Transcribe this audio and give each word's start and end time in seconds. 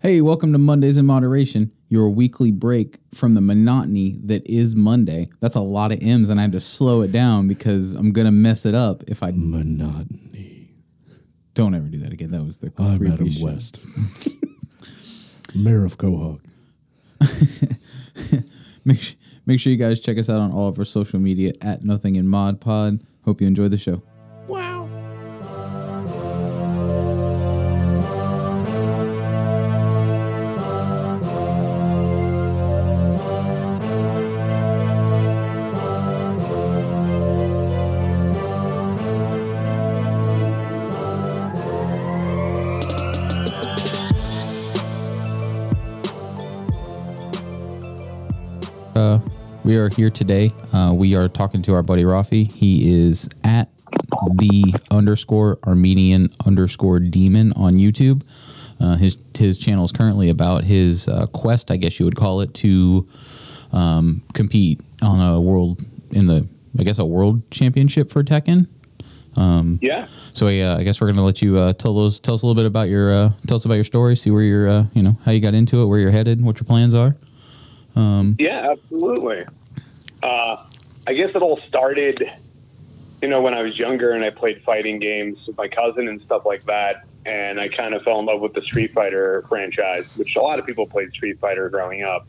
Hey, 0.00 0.22
welcome 0.22 0.52
to 0.52 0.58
Mondays 0.58 0.96
in 0.96 1.04
Moderation, 1.04 1.72
your 1.90 2.08
weekly 2.08 2.50
break 2.50 2.98
from 3.14 3.34
the 3.34 3.40
monotony 3.42 4.16
that 4.24 4.46
is 4.46 4.74
Monday. 4.74 5.28
That's 5.40 5.56
a 5.56 5.60
lot 5.60 5.92
of 5.92 5.98
M's, 6.02 6.30
and 6.30 6.40
I 6.40 6.44
had 6.44 6.52
to 6.52 6.60
slow 6.60 7.02
it 7.02 7.12
down 7.12 7.48
because 7.48 7.92
I'm 7.94 8.12
gonna 8.12 8.32
mess 8.32 8.64
it 8.64 8.74
up 8.74 9.04
if 9.08 9.22
I 9.22 9.30
Monotony. 9.32 10.70
don't 11.52 11.74
ever 11.74 11.86
do 11.88 11.98
that 11.98 12.12
again. 12.12 12.30
That 12.30 12.42
was 12.44 12.58
the 12.58 12.72
I'm 12.78 12.96
creepy 12.98 13.12
Adam 13.12 13.30
shit. 13.30 13.42
West, 13.42 13.80
mayor 15.54 15.84
of 15.84 15.98
Quahog. 15.98 16.40
Make 18.82 19.02
su- 19.02 19.14
make 19.44 19.60
sure 19.60 19.70
you 19.70 19.78
guys 19.78 20.00
check 20.00 20.16
us 20.16 20.30
out 20.30 20.40
on 20.40 20.52
all 20.52 20.66
of 20.68 20.78
our 20.78 20.86
social 20.86 21.18
media 21.20 21.52
at 21.60 21.84
Nothing 21.84 22.16
in 22.16 22.26
Mod 22.26 22.62
Pod. 22.62 23.04
Hope 23.26 23.42
you 23.42 23.46
enjoy 23.46 23.68
the 23.68 23.76
show. 23.76 24.02
Are 49.90 49.94
here 49.96 50.10
today. 50.10 50.52
Uh, 50.72 50.92
we 50.94 51.14
are 51.16 51.28
talking 51.28 51.62
to 51.62 51.74
our 51.74 51.82
buddy 51.82 52.04
Raffi. 52.04 52.50
He 52.50 52.92
is 52.92 53.28
at 53.42 53.68
the 54.36 54.74
underscore 54.90 55.58
Armenian 55.66 56.32
underscore 56.46 57.00
demon 57.00 57.52
on 57.54 57.74
YouTube. 57.74 58.22
Uh, 58.78 58.96
his 58.96 59.20
his 59.36 59.58
channel 59.58 59.84
is 59.84 59.92
currently 59.92 60.28
about 60.28 60.64
his 60.64 61.08
uh, 61.08 61.26
quest, 61.26 61.70
I 61.70 61.76
guess 61.76 61.98
you 61.98 62.04
would 62.04 62.14
call 62.16 62.40
it, 62.40 62.54
to 62.54 63.08
um, 63.72 64.22
compete 64.32 64.80
on 65.02 65.20
a 65.20 65.40
world 65.40 65.84
in 66.10 66.26
the 66.26 66.46
I 66.78 66.84
guess 66.84 66.98
a 66.98 67.04
world 67.04 67.50
championship 67.50 68.10
for 68.10 68.22
Tekken. 68.22 68.68
Yeah. 69.80 70.06
So 70.32 70.46
uh, 70.46 70.76
I 70.78 70.84
guess 70.84 71.00
we're 71.00 71.08
gonna 71.08 71.24
let 71.24 71.42
you 71.42 71.58
uh, 71.58 71.72
tell 71.72 71.94
those 71.94 72.20
tell 72.20 72.34
us 72.34 72.42
a 72.42 72.46
little 72.46 72.60
bit 72.60 72.66
about 72.66 72.88
your 72.88 73.12
uh, 73.12 73.32
tell 73.46 73.56
us 73.56 73.64
about 73.64 73.74
your 73.74 73.84
story, 73.84 74.14
see 74.16 74.30
where 74.30 74.42
you're 74.42 74.68
uh, 74.68 74.84
you 74.94 75.02
know 75.02 75.16
how 75.24 75.32
you 75.32 75.40
got 75.40 75.54
into 75.54 75.82
it, 75.82 75.86
where 75.86 75.98
you're 75.98 76.12
headed, 76.12 76.44
what 76.44 76.60
your 76.60 76.66
plans 76.66 76.94
are. 76.94 77.16
Yeah, 78.38 78.70
absolutely. 78.70 79.44
Uh, 80.22 80.64
I 81.06 81.14
guess 81.14 81.34
it 81.34 81.42
all 81.42 81.60
started, 81.68 82.30
you 83.22 83.28
know, 83.28 83.40
when 83.40 83.54
I 83.54 83.62
was 83.62 83.78
younger 83.78 84.12
and 84.12 84.24
I 84.24 84.30
played 84.30 84.62
fighting 84.62 84.98
games 84.98 85.38
with 85.46 85.56
my 85.56 85.68
cousin 85.68 86.08
and 86.08 86.20
stuff 86.22 86.44
like 86.44 86.64
that. 86.66 87.04
And 87.26 87.60
I 87.60 87.68
kind 87.68 87.94
of 87.94 88.02
fell 88.02 88.18
in 88.20 88.26
love 88.26 88.40
with 88.40 88.54
the 88.54 88.62
Street 88.62 88.92
Fighter 88.92 89.44
franchise, 89.48 90.06
which 90.16 90.36
a 90.36 90.40
lot 90.40 90.58
of 90.58 90.66
people 90.66 90.86
played 90.86 91.10
Street 91.12 91.38
Fighter 91.38 91.68
growing 91.68 92.02
up. 92.02 92.26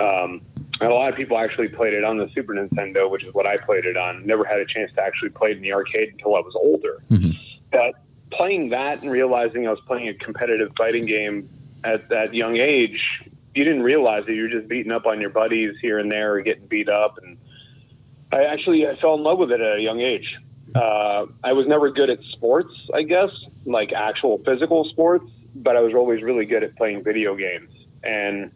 Um, 0.00 0.40
and 0.80 0.90
a 0.90 0.94
lot 0.94 1.10
of 1.10 1.16
people 1.16 1.38
actually 1.38 1.68
played 1.68 1.94
it 1.94 2.02
on 2.02 2.16
the 2.16 2.28
Super 2.30 2.54
Nintendo, 2.54 3.08
which 3.08 3.22
is 3.22 3.32
what 3.34 3.46
I 3.46 3.56
played 3.56 3.86
it 3.86 3.96
on. 3.96 4.26
Never 4.26 4.44
had 4.44 4.58
a 4.58 4.66
chance 4.66 4.92
to 4.94 5.02
actually 5.02 5.28
play 5.30 5.50
it 5.52 5.58
in 5.58 5.62
the 5.62 5.72
arcade 5.72 6.08
until 6.12 6.34
I 6.34 6.40
was 6.40 6.54
older. 6.56 7.02
But 7.70 7.94
playing 8.30 8.70
that 8.70 9.02
and 9.02 9.10
realizing 9.10 9.68
I 9.68 9.70
was 9.70 9.80
playing 9.80 10.08
a 10.08 10.14
competitive 10.14 10.72
fighting 10.76 11.06
game 11.06 11.48
at 11.84 12.08
that 12.08 12.34
young 12.34 12.58
age, 12.58 13.22
you 13.54 13.62
didn't 13.62 13.82
realize 13.82 14.26
that 14.26 14.34
you 14.34 14.42
were 14.42 14.48
just 14.48 14.66
beating 14.66 14.90
up 14.90 15.06
on 15.06 15.20
your 15.20 15.30
buddies 15.30 15.78
here 15.80 15.98
and 15.98 16.10
there 16.10 16.34
or 16.34 16.40
getting 16.40 16.66
beat 16.66 16.88
up. 16.88 17.18
And 17.22 17.31
I 18.32 18.44
actually 18.44 18.86
I 18.86 18.96
fell 18.96 19.14
in 19.14 19.22
love 19.22 19.38
with 19.38 19.52
it 19.52 19.60
at 19.60 19.76
a 19.76 19.80
young 19.80 20.00
age. 20.00 20.36
Uh, 20.74 21.26
I 21.44 21.52
was 21.52 21.66
never 21.66 21.90
good 21.90 22.08
at 22.08 22.20
sports, 22.32 22.72
I 22.94 23.02
guess, 23.02 23.30
like 23.66 23.92
actual 23.92 24.38
physical 24.38 24.84
sports, 24.86 25.26
but 25.54 25.76
I 25.76 25.80
was 25.80 25.94
always 25.94 26.22
really 26.22 26.46
good 26.46 26.62
at 26.62 26.74
playing 26.76 27.04
video 27.04 27.34
games 27.34 27.70
and 28.02 28.50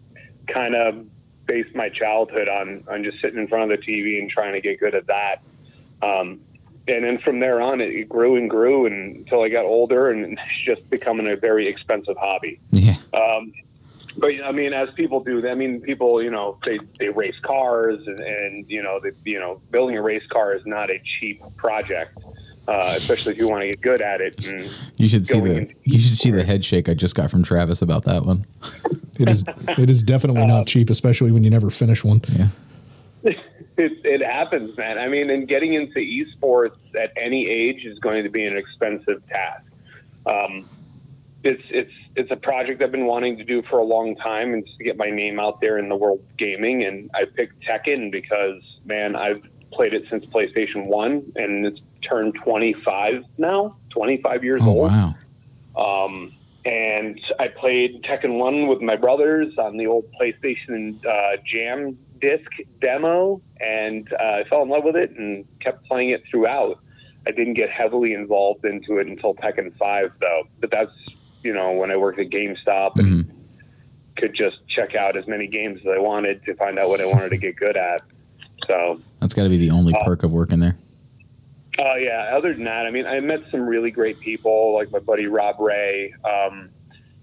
kind 0.47 0.75
of 0.75 1.07
based 1.47 1.75
my 1.75 1.89
childhood 1.91 2.49
on, 2.49 2.85
on 2.89 3.05
just 3.05 3.21
sitting 3.21 3.39
in 3.39 3.47
front 3.49 3.71
of 3.71 3.79
the 3.79 3.87
TV 3.87 4.19
and 4.19 4.31
trying 4.31 4.55
to 4.55 4.61
get 4.61 4.81
good 4.81 4.95
at 4.95 5.07
that. 5.07 5.43
Um, 6.03 6.41
and 6.89 7.05
then 7.05 7.19
from 7.19 7.41
there 7.41 7.61
on, 7.61 7.81
it, 7.81 8.09
grew 8.09 8.37
and 8.37 8.49
grew 8.49 8.87
and, 8.87 9.17
until 9.17 9.43
I 9.43 9.49
got 9.49 9.65
older, 9.65 10.11
and 10.11 10.39
it's 10.39 10.65
just 10.65 10.89
becoming 10.91 11.29
a 11.29 11.37
very 11.37 11.69
expensive 11.69 12.17
hobby. 12.17 12.61
Yeah. 12.71 12.97
Um, 13.13 13.53
but 14.19 14.31
I 14.45 14.53
mean, 14.53 14.73
as 14.73 14.91
people 14.95 15.21
do, 15.21 15.47
I 15.49 15.55
mean, 15.55 15.81
people, 15.81 16.23
you 16.23 16.31
know, 16.31 16.59
they, 16.65 16.79
they 16.99 17.09
race 17.09 17.39
cars, 17.43 18.07
and, 18.07 18.21
and 18.21 18.69
you 18.69 18.83
know, 18.83 19.01
they, 19.01 19.11
you 19.25 19.39
know, 19.39 19.61
building 19.71 19.97
a 19.97 20.03
race 20.03 20.27
car 20.29 20.55
is 20.55 20.65
not 20.65 20.91
a 20.91 21.01
cheap 21.05 21.41
project, 21.57 22.17
uh, 22.67 22.95
especially 22.97 23.33
if 23.33 23.39
you 23.39 23.49
want 23.49 23.63
to 23.63 23.69
get 23.69 23.81
good 23.81 24.01
at 24.01 24.21
it. 24.21 24.47
And 24.47 24.71
You 24.97 25.09
should 25.09 25.27
see 25.27 25.41
the 25.41 25.57
into 25.57 25.75
you 25.85 25.99
should 25.99 26.17
see 26.17 26.31
the 26.31 26.45
head 26.45 26.65
shake 26.65 26.89
I 26.89 26.95
just 26.95 27.15
got 27.15 27.31
from 27.31 27.43
Travis 27.43 27.83
about 27.83 28.05
that 28.05 28.25
one. 28.25 28.45
It 29.19 29.31
is. 29.31 29.45
It 29.79 29.89
is 29.89 30.03
definitely 30.03 30.47
not 30.47 30.67
cheap, 30.67 30.91
especially 30.91 31.33
when 31.33 31.43
you 31.43 31.49
never 31.49 31.71
finish 31.71 32.05
one. 32.05 32.21
Yeah. 32.29 32.49
it, 33.79 34.05
it 34.05 34.23
happens, 34.23 34.77
man. 34.77 34.99
I 34.99 35.09
mean, 35.09 35.31
and 35.31 35.49
getting 35.49 35.73
into 35.75 36.01
esports 36.01 36.77
at 36.99 37.13
any 37.17 37.49
age 37.49 37.85
is 37.85 37.99
going 37.99 38.25
to 38.25 38.29
be 38.29 38.45
an 38.45 38.57
expensive 38.57 39.27
task. 39.29 39.65
Um, 40.27 40.69
it's 41.47 41.63
it's 41.71 41.93
it's 42.17 42.31
a 42.31 42.37
project 42.37 42.83
I've 42.83 42.93
been 42.93 43.07
wanting 43.07 43.37
to 43.39 43.45
do 43.45 43.63
for 43.63 43.79
a 43.79 43.85
long 43.85 44.17
time, 44.17 44.53
and 44.55 44.65
just 44.65 44.79
to 44.79 44.85
get 44.85 44.97
my 44.97 45.11
name 45.11 45.39
out 45.39 45.61
there 45.61 45.79
in 45.79 45.89
the 45.89 45.97
world 45.97 46.21
of 46.21 46.37
gaming. 46.37 46.85
And 46.85 47.11
I 47.15 47.25
picked 47.25 47.61
Tekken 47.63 48.11
because, 48.11 48.63
man, 48.85 49.17
I've 49.17 49.43
played 49.71 49.95
it 49.95 50.05
since 50.11 50.25
PlayStation 50.27 50.87
One, 50.87 51.33
and 51.37 51.67
it's 51.67 51.81
turned 52.03 52.35
25 52.37 53.25
now, 53.39 53.77
25 53.91 54.45
years 54.45 54.61
Oh 54.65 54.69
old. 54.69 54.91
wow. 54.91 55.15
Um, 55.77 56.33
and 56.65 57.21
I 57.39 57.49
played 57.49 58.03
Tekken 58.03 58.39
1 58.39 58.67
with 58.67 58.81
my 58.81 58.97
brothers 58.97 59.57
on 59.59 59.77
the 59.77 59.87
old 59.87 60.05
PlayStation 60.21 61.05
uh, 61.07 61.37
Jam 61.45 61.97
disc 62.21 62.51
demo, 62.81 63.41
and 63.61 64.11
uh, 64.13 64.39
I 64.41 64.45
fell 64.45 64.63
in 64.63 64.69
love 64.69 64.85
with 64.85 64.97
it 64.97 65.11
and 65.13 65.47
kept 65.61 65.85
playing 65.87 66.11
it 66.11 66.25
throughout. 66.31 66.81
I 67.27 67.31
didn't 67.33 67.55
get 67.55 67.71
heavily 67.71 68.15
involved 68.15 68.65
into 68.65 68.99
it 68.99 69.07
until 69.07 69.35
Tekken 69.35 69.77
5, 69.77 70.13
though. 70.21 70.45
But 70.61 70.71
that's, 70.71 70.97
you 71.47 71.55
know, 71.55 71.73
when 71.73 71.93
I 71.93 71.97
worked 71.97 72.19
at 72.19 72.29
GameStop 72.29 72.99
and 72.99 73.31
could 74.17 74.35
just 74.35 74.57
check 74.69 74.97
out 74.97 75.17
as 75.17 75.27
many 75.29 75.47
games 75.47 75.81
as 75.81 75.87
I 75.87 75.99
wanted 75.99 76.45
to 76.45 76.55
find 76.55 76.77
out 76.79 76.89
what 76.89 77.01
I 77.01 77.07
wanted 77.07 77.31
to 77.31 77.37
get 77.37 77.55
good 77.55 77.77
at. 77.77 78.03
So, 78.67 79.01
That's 79.21 79.33
got 79.33 79.45
to 79.45 79.49
be 79.49 79.57
the 79.59 79.71
only 79.71 79.95
Uh, 79.95 80.05
perk 80.05 80.25
of 80.25 80.33
working 80.33 80.59
there. 80.59 80.77
Oh 81.79 81.95
yeah. 81.95 82.35
Other 82.35 82.53
than 82.55 82.65
that, 82.65 82.87
I 82.87 82.91
mean, 82.91 83.07
I 83.07 83.21
met 83.21 83.41
some 83.51 83.67
really 83.67 83.91
great 83.91 84.19
people, 84.19 84.75
like 84.75 84.91
my 84.91 84.99
buddy 84.99 85.27
Rob 85.27 85.61
Ray. 85.61 86.13
Um, 86.25 86.71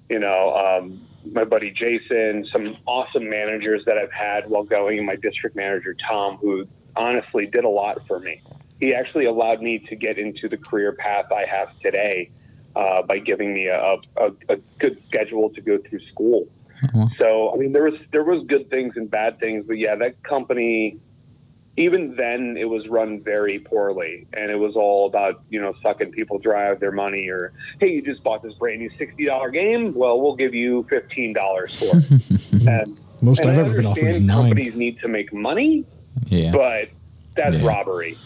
you 0.10 0.20
know, 0.20 0.54
um, 0.54 1.02
my 1.32 1.44
buddy 1.44 1.72
Jason. 1.72 2.46
Some 2.52 2.78
awesome 2.86 3.28
managers 3.28 3.84
that 3.86 3.98
I've 3.98 4.12
had 4.12 4.48
while 4.50 4.64
going. 4.64 5.04
My 5.06 5.16
district 5.16 5.56
manager 5.56 5.96
Tom, 6.08 6.38
who 6.38 6.66
honestly 6.96 7.48
did 7.48 7.66
a 7.66 7.70
lot 7.70 8.06
for 8.08 8.20
me. 8.20 8.42
He 8.80 8.94
actually 8.94 9.26
allowed 9.26 9.62
me 9.62 9.80
to 9.80 9.96
get 9.96 10.20
into 10.20 10.48
the 10.48 10.58
career 10.58 10.94
path 10.94 11.32
I 11.32 11.46
have 11.46 11.78
today 11.80 12.30
uh, 12.76 13.02
by 13.04 13.20
giving 13.20 13.54
me 13.54 13.68
a, 13.68 13.98
a, 14.18 14.32
a 14.50 14.58
good 14.80 15.02
schedule 15.08 15.50
to 15.52 15.62
go 15.62 15.78
through 15.78 16.00
school. 16.12 16.48
wow. 16.94 17.10
So 17.20 17.54
I 17.54 17.58
mean, 17.58 17.72
there 17.74 17.84
was 17.84 18.00
there 18.12 18.24
was 18.24 18.46
good 18.48 18.70
things 18.70 18.98
and 18.98 19.10
bad 19.10 19.40
things, 19.40 19.66
but 19.68 19.78
yeah, 19.78 19.96
that 19.96 20.22
company. 20.24 20.98
Even 21.76 22.16
then, 22.18 22.56
it 22.56 22.66
was 22.70 22.88
run 22.88 23.20
very 23.24 23.58
poorly, 23.58 24.28
and 24.34 24.52
it 24.52 24.60
was 24.60 24.76
all 24.76 25.08
about 25.08 25.42
you 25.50 25.60
know 25.60 25.74
sucking 25.82 26.12
people 26.12 26.38
dry 26.38 26.68
of 26.70 26.80
their 26.80 26.92
money, 26.92 27.28
or 27.30 27.52
hey, 27.80 27.90
you 27.94 28.00
just 28.04 28.22
bought 28.24 28.44
this 28.44 28.54
brand 28.54 28.80
new 28.80 28.92
sixty 28.96 29.26
dollar 29.26 29.50
game. 29.50 29.92
Well, 29.96 30.22
we'll 30.22 30.36
give 30.36 30.54
you 30.54 30.84
fifteen 30.88 31.34
dollars 31.34 31.74
for 31.80 31.98
it. 31.98 32.68
and, 32.68 33.00
Most 33.22 33.40
and 33.42 33.50
I've 33.50 33.58
ever 33.58 33.74
been 33.74 33.88
offered 33.88 34.08
is 34.08 34.22
nine. 34.22 34.50
Companies 34.50 34.76
need 34.76 35.00
to 35.00 35.08
make 35.08 35.34
money, 35.34 35.84
Yeah. 36.28 36.52
but 36.52 36.90
that's 37.36 37.56
Yeah. 37.56 37.66
robbery. 37.68 38.18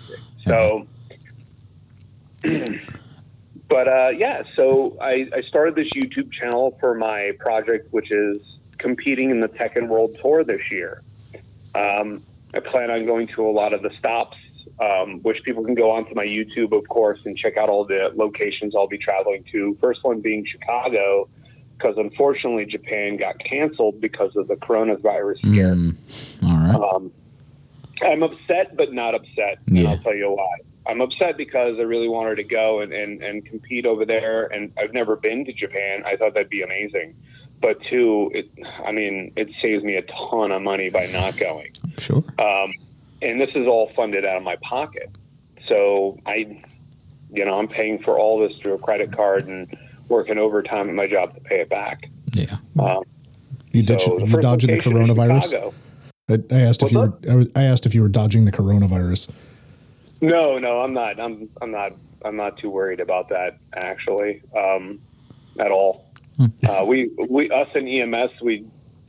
So, 0.43 0.85
but 3.69 3.87
uh, 3.87 4.09
yeah, 4.15 4.43
so 4.55 4.97
I, 5.01 5.27
I 5.33 5.41
started 5.41 5.75
this 5.75 5.89
YouTube 5.93 6.31
channel 6.31 6.77
for 6.79 6.93
my 6.93 7.31
project, 7.39 7.91
which 7.91 8.11
is 8.11 8.41
competing 8.77 9.29
in 9.31 9.39
the 9.39 9.49
Tekken 9.49 9.87
World 9.87 10.15
Tour 10.21 10.43
this 10.43 10.71
year. 10.71 11.01
Um, 11.75 12.23
I 12.53 12.59
plan 12.59 12.91
on 12.91 13.05
going 13.05 13.27
to 13.29 13.45
a 13.47 13.51
lot 13.51 13.73
of 13.73 13.81
the 13.81 13.91
stops, 13.99 14.37
um, 14.79 15.19
which 15.21 15.43
people 15.43 15.63
can 15.65 15.75
go 15.75 15.91
onto 15.91 16.15
my 16.15 16.25
YouTube, 16.25 16.71
of 16.71 16.87
course, 16.87 17.19
and 17.25 17.37
check 17.37 17.57
out 17.57 17.69
all 17.69 17.83
the 17.83 18.11
locations 18.15 18.75
I'll 18.75 18.87
be 18.87 18.97
traveling 18.97 19.43
to. 19.51 19.75
First 19.81 20.03
one 20.03 20.21
being 20.21 20.45
Chicago, 20.45 21.27
because 21.77 21.97
unfortunately 21.97 22.65
Japan 22.65 23.17
got 23.17 23.37
canceled 23.39 23.99
because 23.99 24.35
of 24.35 24.47
the 24.47 24.55
coronavirus 24.55 25.39
scare. 25.39 25.75
Mm, 25.75 26.43
all 26.43 26.57
right. 26.57 26.95
Um, 26.95 27.11
I'm 28.01 28.23
upset, 28.23 28.77
but 28.77 28.93
not 28.93 29.15
upset. 29.15 29.59
And 29.67 29.77
Yeah. 29.79 29.89
I'll 29.89 29.97
tell 29.97 30.15
you 30.15 30.31
why. 30.31 30.57
I'm 30.87 31.01
upset 31.01 31.37
because 31.37 31.77
I 31.79 31.83
really 31.83 32.07
wanted 32.07 32.35
to 32.35 32.43
go 32.43 32.79
and, 32.79 32.93
and, 32.93 33.21
and 33.21 33.45
compete 33.45 33.85
over 33.85 34.05
there, 34.05 34.45
and 34.47 34.71
I've 34.77 34.93
never 34.93 35.15
been 35.15 35.45
to 35.45 35.53
Japan. 35.53 36.03
I 36.05 36.15
thought 36.15 36.33
that'd 36.33 36.49
be 36.49 36.61
amazing. 36.61 37.13
But 37.59 37.81
two, 37.89 38.31
it, 38.33 38.49
I 38.85 38.91
mean, 38.91 39.33
it 39.35 39.49
saves 39.63 39.83
me 39.83 39.95
a 39.95 40.03
ton 40.03 40.51
of 40.51 40.61
money 40.61 40.89
by 40.89 41.07
not 41.07 41.37
going. 41.37 41.71
Sure. 41.97 42.23
Um, 42.39 42.73
and 43.21 43.41
this 43.41 43.49
is 43.55 43.67
all 43.67 43.91
funded 43.95 44.25
out 44.25 44.37
of 44.37 44.43
my 44.43 44.55
pocket. 44.57 45.09
So 45.67 46.19
I, 46.25 46.61
you 47.31 47.43
know, 47.45 47.57
I'm 47.57 47.67
paying 47.67 47.99
for 47.99 48.17
all 48.17 48.39
this 48.39 48.57
through 48.59 48.73
a 48.73 48.77
credit 48.77 49.11
card 49.11 49.47
and 49.47 49.75
working 50.07 50.37
overtime 50.37 50.87
at 50.87 50.95
my 50.95 51.07
job 51.07 51.33
to 51.33 51.41
pay 51.41 51.61
it 51.61 51.69
back. 51.69 52.09
Yeah. 52.33 52.57
Um, 52.79 53.03
You 53.71 53.83
ditch, 53.83 54.03
so 54.03 54.19
you 54.19 54.27
first 54.27 54.41
dodging 54.41 54.71
the 54.71 54.77
coronavirus. 54.77 55.73
I, 56.29 56.33
I 56.51 56.59
asked 56.61 56.83
if 56.83 56.91
What's 56.93 57.25
you 57.25 57.37
were. 57.37 57.45
I 57.55 57.63
asked 57.63 57.85
if 57.85 57.95
you 57.95 58.01
were 58.01 58.09
dodging 58.09 58.45
the 58.45 58.51
coronavirus. 58.51 59.29
No, 60.21 60.57
no, 60.57 60.81
I'm 60.81 60.93
not. 60.93 61.19
I'm 61.19 61.49
I'm 61.61 61.71
not. 61.71 61.93
I'm 62.25 62.35
not 62.35 62.57
too 62.57 62.69
worried 62.69 62.99
about 62.99 63.29
that 63.29 63.57
actually, 63.73 64.41
um, 64.55 64.99
at 65.59 65.71
all. 65.71 66.05
Uh, 66.67 66.83
we 66.85 67.09
we 67.29 67.49
us 67.49 67.67
and 67.73 67.87
EMS 67.87 68.31
we 68.41 68.65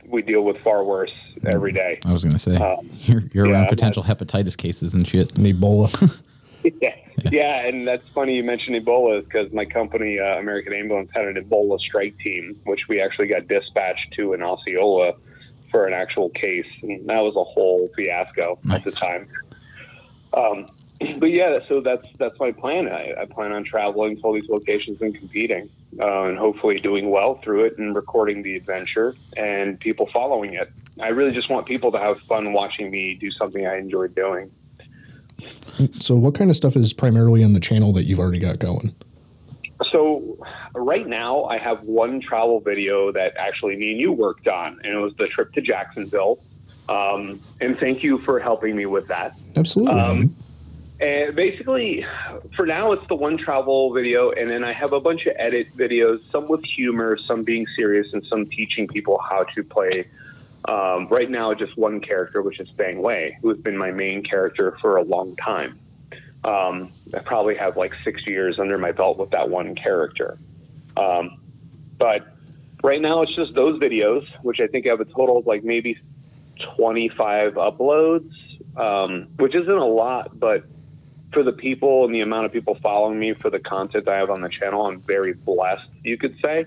we 0.07 0.21
deal 0.21 0.43
with 0.43 0.57
far 0.59 0.83
worse 0.83 1.11
every 1.45 1.71
day. 1.71 1.99
I 2.05 2.11
was 2.11 2.23
gonna 2.23 2.39
say 2.39 2.55
Um, 2.55 2.89
you're, 3.01 3.23
you're 3.33 3.45
yeah, 3.45 3.53
around 3.53 3.63
I'm 3.63 3.69
potential 3.69 4.03
hepatitis 4.03 4.57
cases 4.57 4.93
and 4.93 5.07
shit. 5.07 5.35
And 5.37 5.45
Ebola. 5.45 6.21
yeah. 6.81 6.95
yeah, 7.31 7.67
and 7.67 7.87
that's 7.87 8.07
funny 8.09 8.35
you 8.35 8.43
mentioned 8.43 8.75
Ebola 8.75 9.23
because 9.23 9.51
my 9.53 9.63
company, 9.63 10.19
uh, 10.19 10.39
American 10.39 10.73
Ambulance, 10.73 11.09
had 11.13 11.25
an 11.25 11.35
Ebola 11.35 11.79
strike 11.79 12.17
team, 12.17 12.59
which 12.65 12.81
we 12.89 12.99
actually 12.99 13.27
got 13.27 13.47
dispatched 13.47 14.11
to 14.17 14.33
in 14.33 14.43
Osceola 14.43 15.13
for 15.71 15.85
an 15.85 15.93
actual 15.93 16.29
case, 16.29 16.65
and 16.81 17.07
that 17.07 17.21
was 17.23 17.35
a 17.35 17.43
whole 17.43 17.87
fiasco 17.95 18.59
at 18.71 18.83
the 18.83 18.91
time. 18.91 19.27
Um, 20.33 20.67
but 21.17 21.31
yeah, 21.31 21.57
so 21.67 21.81
that's 21.81 22.07
that's 22.17 22.37
my 22.39 22.51
plan. 22.51 22.87
I, 22.87 23.13
I 23.21 23.25
plan 23.25 23.51
on 23.51 23.63
traveling 23.63 24.17
to 24.17 24.21
all 24.23 24.33
these 24.33 24.49
locations 24.49 25.01
and 25.01 25.15
competing, 25.15 25.69
uh, 26.01 26.23
and 26.23 26.37
hopefully 26.37 26.79
doing 26.79 27.09
well 27.09 27.35
through 27.43 27.65
it 27.65 27.77
and 27.77 27.95
recording 27.95 28.43
the 28.43 28.55
adventure 28.55 29.15
and 29.37 29.79
people 29.79 30.09
following 30.13 30.53
it. 30.53 30.71
I 30.99 31.09
really 31.09 31.31
just 31.31 31.49
want 31.49 31.65
people 31.65 31.91
to 31.93 31.99
have 31.99 32.19
fun 32.21 32.51
watching 32.51 32.91
me 32.91 33.15
do 33.15 33.31
something 33.31 33.65
I 33.65 33.77
enjoy 33.77 34.07
doing. 34.07 34.51
so, 35.91 36.15
what 36.15 36.35
kind 36.35 36.49
of 36.49 36.57
stuff 36.57 36.75
is 36.75 36.91
primarily 36.91 37.43
on 37.43 37.53
the 37.53 37.61
channel 37.61 37.93
that 37.93 38.03
you've 38.03 38.19
already 38.19 38.39
got 38.39 38.59
going? 38.59 38.93
So 39.93 40.37
right 40.75 41.07
now, 41.07 41.45
I 41.45 41.57
have 41.57 41.83
one 41.85 42.19
travel 42.19 42.59
video 42.59 43.13
that 43.13 43.37
actually 43.37 43.77
me 43.77 43.91
and 43.91 44.01
you 44.01 44.11
worked 44.11 44.49
on, 44.49 44.79
and 44.83 44.93
it 44.93 44.97
was 44.97 45.15
the 45.15 45.27
trip 45.27 45.53
to 45.53 45.61
Jacksonville. 45.61 46.39
Um, 46.89 47.39
and 47.61 47.79
thank 47.79 48.03
you 48.03 48.17
for 48.19 48.39
helping 48.39 48.75
me 48.75 48.85
with 48.85 49.07
that. 49.07 49.33
Absolutely. 49.55 49.99
Um. 50.01 50.35
And 51.01 51.33
basically, 51.33 52.05
for 52.55 52.65
now, 52.65 52.91
it's 52.91 53.07
the 53.07 53.15
one 53.15 53.37
travel 53.37 53.93
video, 53.93 54.31
and 54.31 54.49
then 54.49 54.65
I 54.65 54.73
have 54.73 54.91
a 54.91 54.99
bunch 54.99 55.25
of 55.27 55.33
edit 55.37 55.67
videos, 55.75 56.29
some 56.29 56.47
with 56.49 56.63
humor, 56.65 57.17
some 57.17 57.43
being 57.43 57.65
serious, 57.77 58.11
and 58.11 58.25
some 58.25 58.45
teaching 58.45 58.87
people 58.87 59.17
how 59.17 59.43
to 59.55 59.63
play. 59.63 60.07
Um, 60.67 61.07
right 61.07 61.29
now, 61.29 61.53
just 61.53 61.77
one 61.77 62.01
character, 62.01 62.41
which 62.41 62.59
is 62.59 62.69
Feng 62.71 63.01
Wei, 63.01 63.37
who 63.41 63.47
has 63.47 63.59
been 63.59 63.77
my 63.77 63.91
main 63.91 64.23
character 64.23 64.77
for 64.81 64.97
a 64.97 65.03
long 65.03 65.37
time. 65.37 65.79
Um, 66.43 66.91
I 67.15 67.19
probably 67.19 67.55
have 67.55 67.77
like 67.77 67.95
six 68.03 68.27
years 68.27 68.59
under 68.59 68.77
my 68.77 68.91
belt 68.91 69.17
with 69.17 69.29
that 69.31 69.49
one 69.49 69.75
character. 69.75 70.37
Um, 70.97 71.37
but 71.97 72.27
right 72.83 73.01
now, 73.01 73.21
it's 73.21 73.35
just 73.35 73.53
those 73.53 73.79
videos, 73.79 74.27
which 74.41 74.59
I 74.59 74.67
think 74.67 74.85
have 74.85 74.99
a 74.99 75.05
total 75.05 75.37
of 75.37 75.47
like 75.47 75.63
maybe 75.63 75.97
25 76.59 77.53
uploads, 77.53 78.31
um, 78.75 79.27
which 79.37 79.55
isn't 79.55 79.69
a 79.69 79.85
lot, 79.85 80.37
but 80.37 80.65
for 81.31 81.43
the 81.43 81.51
people 81.51 82.05
and 82.05 82.13
the 82.13 82.21
amount 82.21 82.45
of 82.45 82.51
people 82.51 82.75
following 82.75 83.19
me 83.19 83.33
for 83.33 83.49
the 83.49 83.59
content 83.59 84.07
I 84.07 84.17
have 84.17 84.29
on 84.29 84.41
the 84.41 84.49
channel, 84.49 84.85
I'm 84.85 84.99
very 84.99 85.33
blessed, 85.33 85.87
you 86.03 86.17
could 86.17 86.35
say. 86.43 86.65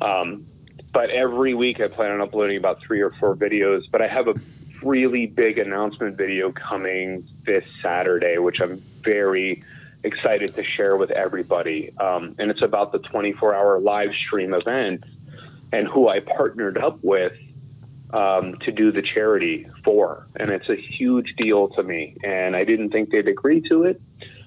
Um, 0.00 0.46
but 0.92 1.10
every 1.10 1.54
week 1.54 1.80
I 1.80 1.88
plan 1.88 2.12
on 2.12 2.20
uploading 2.20 2.56
about 2.56 2.80
three 2.80 3.00
or 3.00 3.10
four 3.10 3.36
videos. 3.36 3.82
But 3.90 4.02
I 4.02 4.08
have 4.08 4.28
a 4.28 4.34
really 4.82 5.26
big 5.26 5.58
announcement 5.58 6.16
video 6.16 6.52
coming 6.52 7.26
this 7.44 7.64
Saturday, 7.82 8.38
which 8.38 8.60
I'm 8.60 8.78
very 9.02 9.62
excited 10.04 10.54
to 10.54 10.62
share 10.62 10.96
with 10.96 11.10
everybody. 11.10 11.96
Um, 11.98 12.34
and 12.38 12.50
it's 12.50 12.62
about 12.62 12.92
the 12.92 12.98
24 12.98 13.54
hour 13.54 13.80
live 13.80 14.12
stream 14.14 14.54
event 14.54 15.04
and 15.72 15.88
who 15.88 16.08
I 16.08 16.20
partnered 16.20 16.78
up 16.78 16.98
with 17.02 17.32
um, 18.12 18.56
to 18.58 18.72
do 18.72 18.92
the 18.92 19.02
charity 19.02 19.66
for. 19.84 20.26
And 20.36 20.50
it's 20.50 20.68
a 20.68 20.76
huge 20.76 21.34
deal 21.36 21.68
to 21.68 21.82
me. 21.82 22.16
And 22.24 22.56
I 22.56 22.64
didn't 22.64 22.90
think 22.90 23.10
they'd 23.10 23.28
agree 23.28 23.60
to 23.68 23.84
it. 23.84 24.00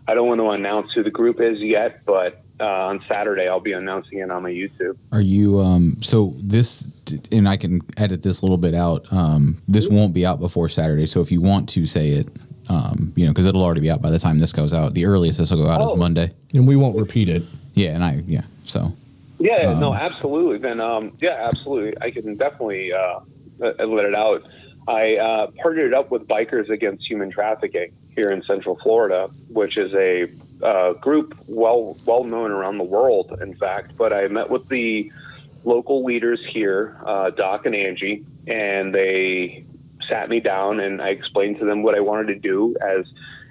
I 0.07 0.13
don't 0.15 0.27
want 0.27 0.39
to 0.41 0.49
announce 0.49 0.91
who 0.93 1.03
the 1.03 1.11
group 1.11 1.39
is 1.39 1.59
yet, 1.59 2.03
but 2.05 2.41
uh, 2.59 2.65
on 2.87 3.03
Saturday 3.07 3.47
I'll 3.47 3.59
be 3.59 3.73
announcing 3.73 4.19
it 4.19 4.31
on 4.31 4.43
my 4.43 4.49
YouTube. 4.51 4.97
Are 5.11 5.21
you 5.21 5.59
um 5.61 5.97
so 6.01 6.33
this 6.39 6.83
and 7.31 7.47
I 7.47 7.57
can 7.57 7.81
edit 7.95 8.21
this 8.23 8.41
a 8.41 8.45
little 8.45 8.57
bit 8.57 8.73
out. 8.73 9.05
Um 9.13 9.61
this 9.67 9.87
won't 9.87 10.13
be 10.13 10.25
out 10.25 10.39
before 10.39 10.67
Saturday. 10.67 11.05
So 11.05 11.21
if 11.21 11.31
you 11.31 11.41
want 11.41 11.69
to 11.69 11.85
say 11.85 12.09
it 12.11 12.27
um 12.69 13.13
you 13.15 13.25
know 13.27 13.33
cuz 13.33 13.45
it'll 13.45 13.63
already 13.63 13.81
be 13.81 13.91
out 13.91 14.01
by 14.01 14.09
the 14.09 14.19
time 14.19 14.39
this 14.39 14.51
goes 14.51 14.73
out. 14.73 14.93
The 14.93 15.05
earliest 15.05 15.37
this 15.39 15.51
will 15.51 15.63
go 15.63 15.69
out 15.69 15.79
Oh. 15.81 15.93
is 15.93 15.99
Monday. 15.99 16.31
and 16.53 16.67
we 16.67 16.75
won't 16.75 16.97
repeat 16.97 17.29
it. 17.29 17.43
Yeah, 17.75 17.91
and 17.95 18.03
I 18.03 18.23
yeah. 18.27 18.41
So 18.65 18.91
Yeah, 19.39 19.71
Um, 19.71 19.79
no, 19.79 19.93
absolutely. 19.93 20.57
Then, 20.57 20.81
um, 20.81 21.11
yeah, 21.21 21.47
absolutely. 21.49 21.93
I 22.01 22.11
can 22.11 22.35
definitely 22.35 22.91
uh, 22.91 23.19
uh, 23.61 23.85
let 23.85 24.05
it 24.05 24.15
out. 24.15 24.43
I 24.87 25.17
uh, 25.17 25.47
partnered 25.61 25.93
up 25.93 26.09
with 26.09 26.27
Bikers 26.27 26.69
Against 26.69 27.07
Human 27.07 27.29
Trafficking 27.29 27.91
here 28.15 28.27
in 28.31 28.41
Central 28.43 28.75
Florida, 28.77 29.29
which 29.49 29.77
is 29.77 29.93
a 29.93 30.29
uh, 30.63 30.93
group 30.93 31.35
well 31.47 31.97
well 32.05 32.23
known 32.23 32.51
around 32.51 32.77
the 32.77 32.83
world, 32.83 33.37
in 33.41 33.53
fact. 33.55 33.95
But 33.97 34.13
I 34.13 34.27
met 34.27 34.49
with 34.49 34.67
the 34.67 35.11
local 35.63 36.03
leaders 36.03 36.39
here, 36.49 36.97
uh, 37.05 37.29
Doc 37.31 37.65
and 37.65 37.75
Angie, 37.75 38.25
and 38.47 38.93
they 38.93 39.65
sat 40.09 40.29
me 40.29 40.39
down 40.39 40.79
and 40.79 41.01
I 41.01 41.09
explained 41.09 41.59
to 41.59 41.65
them 41.65 41.83
what 41.83 41.95
I 41.95 41.99
wanted 41.99 42.27
to 42.27 42.35
do 42.35 42.75
as 42.81 43.05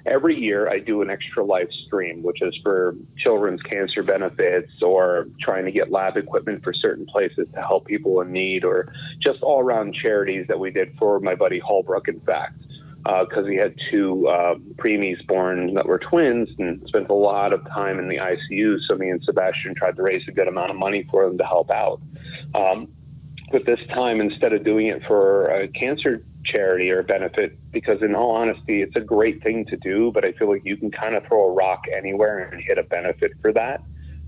every 0.08 0.38
year 0.38 0.68
I 0.68 0.78
do 0.78 1.02
an 1.02 1.10
extra 1.10 1.44
life 1.44 1.70
stream, 1.86 2.22
which 2.22 2.42
is 2.42 2.56
for 2.62 2.96
children's 3.16 3.62
cancer 3.62 4.02
benefits 4.02 4.82
or 4.82 5.28
trying 5.40 5.64
to 5.66 5.70
get 5.70 5.90
lab 5.90 6.16
equipment 6.16 6.64
for 6.64 6.72
certain 6.72 7.06
places 7.06 7.48
to 7.54 7.60
help 7.60 7.86
people 7.86 8.20
in 8.20 8.32
need 8.32 8.64
or 8.64 8.92
just 9.18 9.42
all 9.42 9.60
around 9.60 9.94
charities 9.94 10.46
that 10.48 10.58
we 10.58 10.70
did 10.70 10.96
for 10.98 11.20
my 11.20 11.34
buddy 11.34 11.58
Holbrook, 11.58 12.08
in 12.08 12.20
fact. 12.20 12.54
Because 13.04 13.46
he 13.46 13.56
had 13.56 13.74
two 13.90 14.28
uh, 14.28 14.56
preemies 14.76 15.24
born 15.26 15.72
that 15.74 15.86
were 15.86 15.98
twins 15.98 16.50
and 16.58 16.86
spent 16.88 17.08
a 17.08 17.14
lot 17.14 17.54
of 17.54 17.64
time 17.68 17.98
in 17.98 18.08
the 18.08 18.16
ICU. 18.16 18.78
So 18.86 18.96
me 18.96 19.08
and 19.08 19.22
Sebastian 19.22 19.74
tried 19.74 19.96
to 19.96 20.02
raise 20.02 20.28
a 20.28 20.32
good 20.32 20.46
amount 20.46 20.70
of 20.70 20.76
money 20.76 21.04
for 21.10 21.24
them 21.24 21.38
to 21.38 21.44
help 21.44 21.70
out. 21.70 22.02
Um, 22.54 22.88
but 23.50 23.64
this 23.64 23.80
time, 23.88 24.20
instead 24.20 24.52
of 24.52 24.62
doing 24.62 24.88
it 24.88 25.02
for 25.06 25.44
a 25.44 25.68
cancer 25.68 26.22
charity 26.52 26.90
or 26.90 27.02
benefit, 27.02 27.58
because 27.72 28.02
in 28.02 28.14
all 28.14 28.30
honesty, 28.30 28.82
it's 28.82 28.96
a 28.96 29.00
great 29.00 29.42
thing 29.42 29.64
to 29.66 29.76
do, 29.76 30.10
but 30.12 30.24
I 30.24 30.32
feel 30.32 30.48
like 30.48 30.64
you 30.64 30.76
can 30.76 30.90
kind 30.90 31.14
of 31.14 31.26
throw 31.26 31.50
a 31.50 31.52
rock 31.52 31.84
anywhere 31.94 32.38
and 32.38 32.62
hit 32.62 32.78
a 32.78 32.82
benefit 32.82 33.32
for 33.42 33.52
that. 33.52 33.82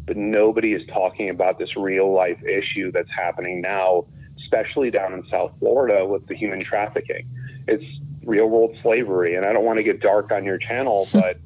But 0.06 0.17
nobody 0.17 0.72
is 0.72 0.87
talking 0.88 1.31
about 1.31 1.58
this 1.58 1.76
real 1.76 2.12
life 2.12 2.43
issue 2.43 2.90
that's 2.90 3.11
happening 3.11 3.61
now, 3.61 4.06
especially 4.43 4.90
down 4.90 5.12
in 5.12 5.26
South 5.28 5.52
Florida 5.58 6.05
with 6.05 6.27
the 6.27 6.34
human 6.34 6.65
trafficking. 6.65 7.27
It's 7.69 7.84
real 8.24 8.48
world 8.48 8.77
slavery. 8.82 9.36
And 9.36 9.46
I 9.46 9.53
don't 9.53 9.65
want 9.65 9.79
to 9.79 9.84
get 9.84 10.00
dark 10.00 10.32
on 10.32 10.44
your 10.44 10.58
channel, 10.58 11.08
but 11.12 11.39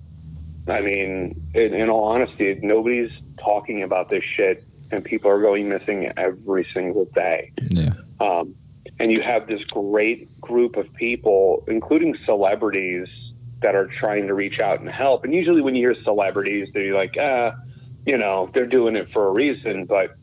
I 0.69 0.81
mean, 0.81 1.41
in, 1.55 1.75
in 1.75 1.91
all 1.91 2.05
honesty, 2.05 2.59
nobody's 2.63 3.11
talking 3.39 3.83
about 3.83 4.09
this 4.09 4.25
shit, 4.25 4.65
and 4.91 5.05
people 5.05 5.31
are 5.31 5.41
going 5.41 5.69
missing 5.69 6.11
every 6.17 6.67
single 6.73 7.05
day. 7.07 7.53
yeah. 7.61 7.93
Um, 8.21 8.55
and 8.99 9.13
you 9.13 9.21
have 9.23 9.47
this 9.47 9.63
great 9.65 10.41
group 10.41 10.77
of 10.77 10.93
people, 10.95 11.65
including 11.69 12.17
celebrities, 12.25 13.09
that 13.61 13.75
are 13.75 13.87
trying 13.87 14.27
to 14.27 14.35
reach 14.35 14.61
out 14.61 14.81
and 14.81 14.91
help. 14.91 15.25
And 15.25 15.35
usually, 15.35 15.63
when 15.63 15.75
you 15.75 15.89
hear 15.89 16.03
celebrities, 16.03 16.69
they're 16.73 16.95
like, 16.95 17.17
ah, 17.19 17.55
you 18.07 18.19
know, 18.19 18.51
they're 18.53 18.67
doing 18.67 18.95
it 18.95 19.09
for 19.09 19.29
a 19.29 19.33
reason. 19.33 19.87
But 19.87 20.17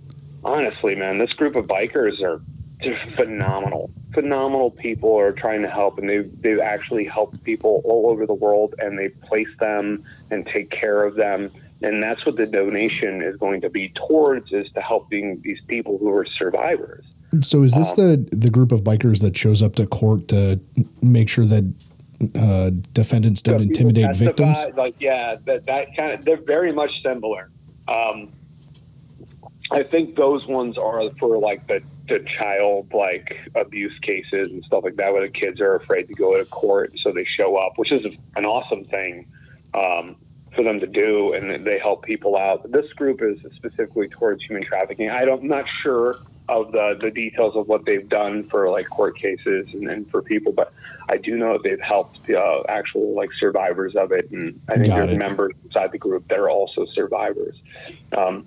honestly, 0.44 0.96
man, 0.96 1.18
this 1.18 1.34
group 1.34 1.56
of 1.56 1.68
bikers 1.68 2.22
are 2.22 2.40
just 2.82 3.02
phenomenal. 3.16 3.90
Phenomenal 4.14 4.72
people 4.72 5.18
are 5.18 5.32
trying 5.32 5.62
to 5.64 5.70
help, 5.70 5.98
and 5.98 6.10
they've 6.10 6.42
they've 6.42 6.60
actually 6.60 7.06
helped 7.06 7.44
people 7.44 7.82
all 7.86 8.10
over 8.10 8.26
the 8.26 8.34
world, 8.34 8.76
and 8.80 8.98
they 8.98 9.10
place 9.10 9.50
them 9.60 10.04
and 10.30 10.46
take 10.46 10.70
care 10.70 11.04
of 11.04 11.16
them. 11.16 11.52
And 11.82 12.04
that's 12.04 12.24
what 12.26 12.36
the 12.36 12.46
donation 12.46 13.24
is 13.24 13.38
going 13.38 13.62
to 13.62 13.70
be 13.70 13.90
towards 13.90 14.52
is 14.52 14.72
to 14.74 14.82
helping 14.82 15.42
these 15.42 15.60
people 15.68 15.98
who 15.98 16.12
are 16.12 16.26
survivors. 16.26 17.04
So, 17.42 17.64
is 17.64 17.74
this 17.74 17.94
the 17.94 18.28
the 18.32 18.50
group 18.50 18.72
of 18.72 18.82
bikers 18.82 19.22
that 19.22 19.38
shows 19.38 19.62
up 19.62 19.76
to 19.76 19.88
court 19.88 20.28
to 20.30 20.60
make 21.02 21.30
sure 21.30 21.46
that 21.46 21.74
uh, 22.36 22.72
defendants 22.94 23.42
don't 23.42 23.60
So 23.60 23.64
intimidate 23.64 24.06
testify, 24.06 24.26
victims? 24.26 24.76
Like, 24.76 24.96
yeah, 25.00 25.36
that 25.46 25.66
that 25.66 25.96
kind 25.96 26.12
of 26.12 26.26
they're 26.26 26.38
very 26.38 26.74
much 26.74 26.92
similar. 27.04 27.50
Um, 27.88 28.30
I 29.72 29.84
think 29.84 30.16
those 30.16 30.46
ones 30.46 30.78
are 30.78 31.10
for 31.12 31.38
like 31.38 31.66
the 31.68 31.82
the 32.10 32.26
child 32.38 32.94
like 32.94 33.50
abuse 33.56 33.98
cases 34.00 34.50
and 34.50 34.64
stuff 34.66 34.84
like 34.84 34.96
that, 34.96 35.14
where 35.14 35.22
the 35.22 35.32
kids 35.32 35.62
are 35.62 35.76
afraid 35.76 36.10
to 36.10 36.14
go 36.14 36.36
to 36.38 36.44
court, 36.46 36.94
so 37.02 37.14
they 37.14 37.26
show 37.26 37.56
up, 37.56 37.78
which 37.78 37.94
is 37.94 38.06
an 38.36 38.46
awesome 38.46 38.84
thing 38.84 39.26
um, 39.74 40.18
for 40.56 40.64
them 40.64 40.80
to 40.80 40.88
do, 40.88 41.34
and 41.34 41.66
they 41.66 41.80
help 41.80 42.04
people 42.04 42.38
out. 42.38 42.70
This 42.72 42.92
group 42.94 43.22
is 43.22 43.40
specifically 43.56 44.08
towards 44.10 44.44
human 44.44 44.64
trafficking. 44.64 45.10
I 45.10 45.26
don't, 45.26 45.42
I'm 45.44 45.48
not 45.48 45.66
sure 45.82 46.18
of 46.50 46.72
the 46.74 46.98
the 47.00 47.12
details 47.12 47.56
of 47.56 47.68
what 47.68 47.86
they've 47.86 48.10
done 48.10 48.44
for 48.50 48.70
like 48.70 48.90
court 48.90 49.16
cases 49.18 49.68
and, 49.74 49.88
and 49.88 50.10
for 50.12 50.22
people, 50.22 50.52
but 50.52 50.74
I 51.08 51.18
do 51.18 51.38
know 51.38 51.54
that 51.54 51.64
they've 51.64 51.80
helped 51.80 52.30
uh, 52.30 52.64
actual 52.68 53.16
like 53.16 53.32
survivors 53.34 53.96
of 53.96 54.12
it, 54.12 54.30
and 54.32 54.60
I 54.68 54.76
think 54.76 54.88
Got 54.88 54.98
there's 54.98 55.14
it. 55.14 55.20
members 55.20 55.54
inside 55.64 55.92
the 55.92 55.98
group 55.98 56.28
that 56.28 56.40
are 56.40 56.50
also 56.50 56.86
survivors. 56.86 57.56
Um, 58.16 58.46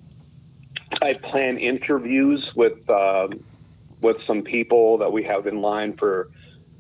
I 1.01 1.15
plan 1.15 1.59
interviews 1.59 2.53
with 2.55 2.89
um, 2.91 3.43
with 4.03 4.19
some 4.27 4.43
people 4.43 4.99
that 4.99 5.13
we 5.13 5.23
have 5.25 5.47
in 5.47 5.63
line 5.63 5.95
for 5.95 6.29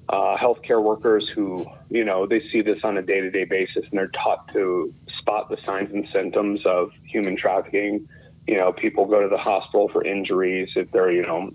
uh, 0.08 0.36
healthcare 0.36 0.82
workers 0.82 1.28
who, 1.34 1.64
you 1.88 2.04
know, 2.04 2.26
they 2.26 2.40
see 2.50 2.60
this 2.60 2.78
on 2.84 2.98
a 2.98 3.02
day 3.02 3.20
to 3.20 3.30
day 3.30 3.44
basis 3.44 3.84
and 3.90 3.98
they're 3.98 4.08
taught 4.08 4.52
to 4.52 4.92
spot 5.24 5.48
the 5.48 5.56
signs 5.64 5.90
and 5.90 6.06
symptoms 6.12 6.66
of 6.66 6.92
human 7.02 7.34
trafficking. 7.34 8.06
You 8.46 8.58
know, 8.58 8.74
people 8.74 9.06
go 9.06 9.22
to 9.22 9.28
the 9.28 9.38
hospital 9.38 9.88
for 9.88 10.04
injuries 10.04 10.68
if 10.76 10.90
they're, 10.90 11.10
you 11.10 11.22
know, 11.22 11.50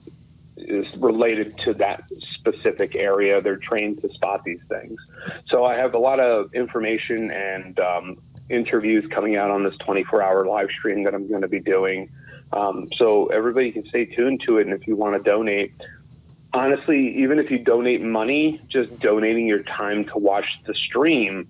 is 0.58 0.88
related 0.98 1.56
to 1.60 1.76
that 1.76 2.04
specific 2.26 2.96
area. 2.96 3.42
They're 3.42 3.58
trained 3.58 4.02
to 4.02 4.10
spot 4.10 4.44
these 4.44 4.62
things. 4.68 5.00
So 5.50 5.66
I 5.66 5.76
have 5.76 5.94
a 5.94 6.00
lot 6.00 6.20
of 6.20 6.56
information 6.56 7.30
and 7.30 7.80
um, 7.80 8.18
interviews 8.50 9.06
coming 9.12 9.36
out 9.36 9.52
on 9.52 9.64
this 9.64 9.78
24 9.78 10.24
hour 10.24 10.46
live 10.48 10.72
stream 10.72 11.04
that 11.04 11.14
I'm 11.14 11.30
going 11.30 11.44
to 11.44 11.48
be 11.48 11.60
doing. 11.60 12.10
Um, 12.52 12.88
so 12.98 13.28
everybody 13.28 13.72
can 13.72 13.86
stay 13.86 14.06
tuned 14.06 14.42
to 14.48 14.58
it. 14.58 14.66
And 14.66 14.74
if 14.74 14.88
you 14.88 14.96
want 14.96 15.16
to 15.16 15.22
donate, 15.22 15.74
honestly, 16.52 17.20
even 17.20 17.38
if 17.38 17.52
you 17.52 17.60
donate 17.60 18.02
money, 18.02 18.60
just 18.68 19.00
donating 19.00 19.46
your 19.46 19.62
time 19.62 20.06
to 20.06 20.18
watch 20.18 20.48
the 20.66 20.74
stream, 20.74 21.48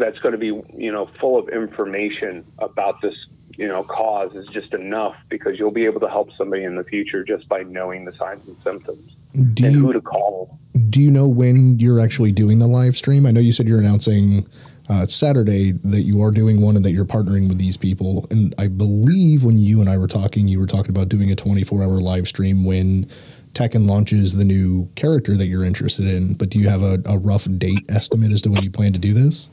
that's 0.00 0.18
going 0.18 0.32
to 0.32 0.38
be, 0.38 0.46
you 0.76 0.90
know, 0.90 1.06
full 1.20 1.38
of 1.38 1.48
information 1.50 2.44
about 2.58 3.00
this, 3.00 3.14
you 3.56 3.68
know, 3.68 3.84
cause 3.84 4.34
is 4.34 4.46
just 4.48 4.74
enough 4.74 5.14
because 5.28 5.58
you'll 5.58 5.70
be 5.70 5.84
able 5.84 6.00
to 6.00 6.08
help 6.08 6.32
somebody 6.32 6.64
in 6.64 6.74
the 6.74 6.84
future 6.84 7.22
just 7.22 7.48
by 7.48 7.62
knowing 7.62 8.04
the 8.04 8.12
signs 8.14 8.48
and 8.48 8.56
symptoms 8.58 9.14
Do 9.54 9.66
and 9.66 9.74
you, 9.76 9.80
who 9.80 9.92
to 9.92 10.00
call. 10.00 10.58
do 10.88 11.00
you 11.00 11.10
know 11.10 11.28
when 11.28 11.78
you're 11.78 12.00
actually 12.00 12.32
doing 12.32 12.58
the 12.58 12.66
live 12.66 12.96
stream? 12.96 13.26
I 13.26 13.30
know 13.30 13.40
you 13.40 13.52
said 13.52 13.68
you're 13.68 13.78
announcing 13.78 14.46
uh, 14.88 15.06
Saturday 15.06 15.70
that 15.72 16.02
you 16.02 16.20
are 16.20 16.32
doing 16.32 16.60
one 16.60 16.74
and 16.74 16.84
that 16.84 16.90
you're 16.90 17.04
partnering 17.04 17.48
with 17.48 17.58
these 17.58 17.76
people. 17.76 18.26
And 18.30 18.52
I 18.58 18.66
believe 18.66 19.44
when 19.44 19.56
you 19.56 19.80
and 19.80 19.88
I 19.88 19.96
were 19.96 20.08
talking, 20.08 20.48
you 20.48 20.58
were 20.58 20.66
talking 20.66 20.90
about 20.90 21.08
doing 21.08 21.30
a 21.30 21.36
24 21.36 21.84
hour 21.84 22.00
live 22.00 22.26
stream 22.26 22.64
when 22.64 23.08
Tekken 23.52 23.88
launches 23.88 24.36
the 24.36 24.44
new 24.44 24.88
character 24.96 25.36
that 25.36 25.46
you're 25.46 25.64
interested 25.64 26.06
in. 26.06 26.34
But 26.34 26.50
do 26.50 26.58
you 26.58 26.68
have 26.68 26.82
a, 26.82 27.00
a 27.06 27.18
rough 27.18 27.46
date 27.58 27.84
estimate 27.88 28.32
as 28.32 28.42
to 28.42 28.50
when 28.50 28.62
you 28.62 28.70
plan 28.70 28.92
to 28.92 28.98
do 28.98 29.12
this? 29.12 29.48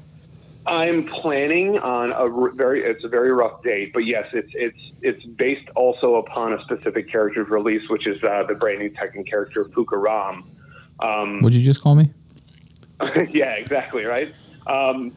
I'm 0.68 1.06
planning 1.06 1.80
on 1.80 2.12
a 2.12 2.52
very 2.54 2.84
it's 2.84 3.04
a 3.06 3.08
very 3.08 3.32
rough 3.32 3.64
date, 3.64 3.94
but 3.94 4.06
yes, 4.06 4.28
it's 4.34 4.52
it's 4.54 4.92
it's 5.02 5.26
based 5.26 5.70
also 5.76 6.16
upon 6.16 6.54
a 6.54 6.62
specific 6.64 7.10
character's 7.10 7.50
release, 7.50 7.90
which 7.90 8.06
is 8.06 8.22
uh, 8.24 8.44
the 8.44 8.54
brand 8.54 8.80
new 8.80 8.90
Tekken 8.90 9.26
character 9.26 9.64
Fahkumram. 9.66 10.44
Um, 11.00 11.42
What'd 11.42 11.58
you 11.58 11.66
just 11.66 11.82
call 11.82 11.96
me? 11.96 12.10
yeah, 13.30 13.54
exactly 13.54 14.04
right. 14.04 14.34
Um, 14.66 15.14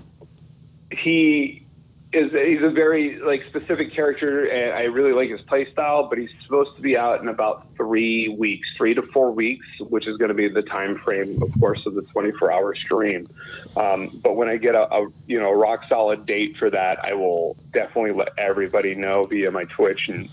he 0.93 1.65
is 2.13 2.33
he's 2.33 2.63
a 2.63 2.71
very 2.71 3.21
like 3.21 3.45
specific 3.45 3.93
character, 3.93 4.45
and 4.47 4.73
I 4.73 4.85
really 4.85 5.13
like 5.13 5.31
his 5.31 5.41
play 5.43 5.71
style. 5.71 6.09
But 6.09 6.19
he's 6.19 6.31
supposed 6.43 6.75
to 6.77 6.83
be 6.83 6.97
out 6.97 7.21
in 7.21 7.29
about 7.29 7.73
three 7.77 8.29
weeks, 8.29 8.69
three 8.77 8.95
to 8.95 9.03
four 9.03 9.31
weeks, 9.31 9.67
which 9.79 10.09
is 10.09 10.17
going 10.17 10.31
to 10.31 10.35
be 10.35 10.49
the 10.49 10.63
time 10.63 10.99
frame, 10.99 11.41
of 11.41 11.53
course, 11.61 11.87
of 11.87 11.95
the 11.95 12.03
24 12.03 12.53
hour 12.53 12.75
stream. 12.75 13.29
Um, 13.77 14.21
but 14.23 14.35
when 14.35 14.49
I 14.49 14.57
get 14.57 14.75
a, 14.75 14.93
a 14.93 15.09
you 15.27 15.39
know 15.39 15.53
rock 15.53 15.85
solid 15.89 16.27
date 16.27 16.57
for 16.57 16.69
that, 16.71 17.05
I 17.05 17.15
will 17.15 17.57
definitely 17.73 18.13
let 18.13 18.31
everybody 18.39 18.97
know 18.97 19.25
via 19.25 19.53
my 19.53 19.65
Twitch 19.65 20.09
and 20.09 20.29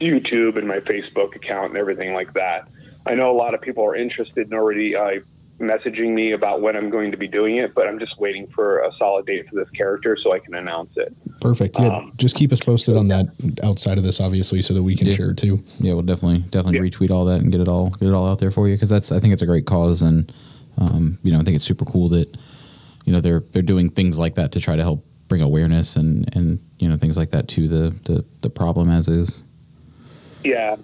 YouTube 0.00 0.56
and 0.56 0.68
my 0.68 0.78
Facebook 0.78 1.34
account 1.34 1.70
and 1.70 1.78
everything 1.78 2.14
like 2.14 2.34
that. 2.34 2.68
I 3.06 3.14
know 3.14 3.30
a 3.30 3.36
lot 3.36 3.54
of 3.54 3.60
people 3.60 3.84
are 3.84 3.96
interested 3.96 4.46
and 4.46 4.54
already 4.54 4.96
uh, 4.96 5.20
messaging 5.60 6.12
me 6.14 6.32
about 6.32 6.60
when 6.60 6.76
I'm 6.76 6.90
going 6.90 7.10
to 7.12 7.16
be 7.16 7.28
doing 7.28 7.56
it, 7.56 7.74
but 7.74 7.86
I'm 7.86 7.98
just 7.98 8.18
waiting 8.18 8.46
for 8.48 8.80
a 8.80 8.92
solid 8.94 9.26
date 9.26 9.48
for 9.48 9.54
this 9.54 9.70
character 9.70 10.16
so 10.20 10.32
I 10.32 10.38
can 10.40 10.54
announce 10.54 10.96
it. 10.96 11.14
Perfect. 11.40 11.78
Yeah, 11.78 11.96
Um, 11.98 12.12
just 12.16 12.34
keep 12.34 12.52
us 12.52 12.60
posted 12.60 12.96
on 12.96 13.08
that 13.08 13.26
outside 13.62 13.96
of 13.98 14.04
this, 14.04 14.20
obviously, 14.20 14.62
so 14.62 14.74
that 14.74 14.82
we 14.82 14.96
can 14.96 15.06
Yeah. 15.06 15.14
share 15.14 15.32
too. 15.32 15.60
Yeah, 15.78 15.92
we'll 15.94 16.02
definitely 16.02 16.40
definitely 16.50 16.78
Yeah. 16.78 16.90
retweet 16.90 17.10
all 17.10 17.24
that 17.26 17.40
and 17.40 17.52
get 17.52 17.60
it 17.60 17.68
all 17.68 17.90
get 17.90 18.08
it 18.08 18.14
all 18.14 18.26
out 18.26 18.38
there 18.40 18.50
for 18.50 18.68
you 18.68 18.74
because 18.74 18.90
that's 18.90 19.12
I 19.12 19.20
think 19.20 19.32
it's 19.32 19.42
a 19.42 19.46
great 19.46 19.64
cause 19.66 20.02
and 20.02 20.30
um, 20.78 21.18
you 21.22 21.30
know 21.32 21.38
I 21.38 21.42
think 21.42 21.54
it's 21.56 21.64
super 21.64 21.84
cool 21.84 22.08
that 22.10 22.36
you 23.04 23.12
know 23.12 23.20
they're 23.20 23.44
they're 23.52 23.62
doing 23.62 23.90
things 23.90 24.18
like 24.18 24.34
that 24.34 24.50
to 24.52 24.60
try 24.60 24.74
to 24.76 24.82
help 24.82 25.04
bring 25.28 25.40
awareness 25.40 25.94
and 25.96 26.28
and 26.36 26.58
you 26.80 26.88
know 26.88 26.96
things 26.96 27.16
like 27.16 27.30
that 27.30 27.46
to 27.48 27.68
the 27.68 27.94
the, 28.04 28.24
the 28.40 28.50
problem 28.50 28.90
as 28.90 29.06
is. 29.08 29.42
Yeah, 30.42 30.76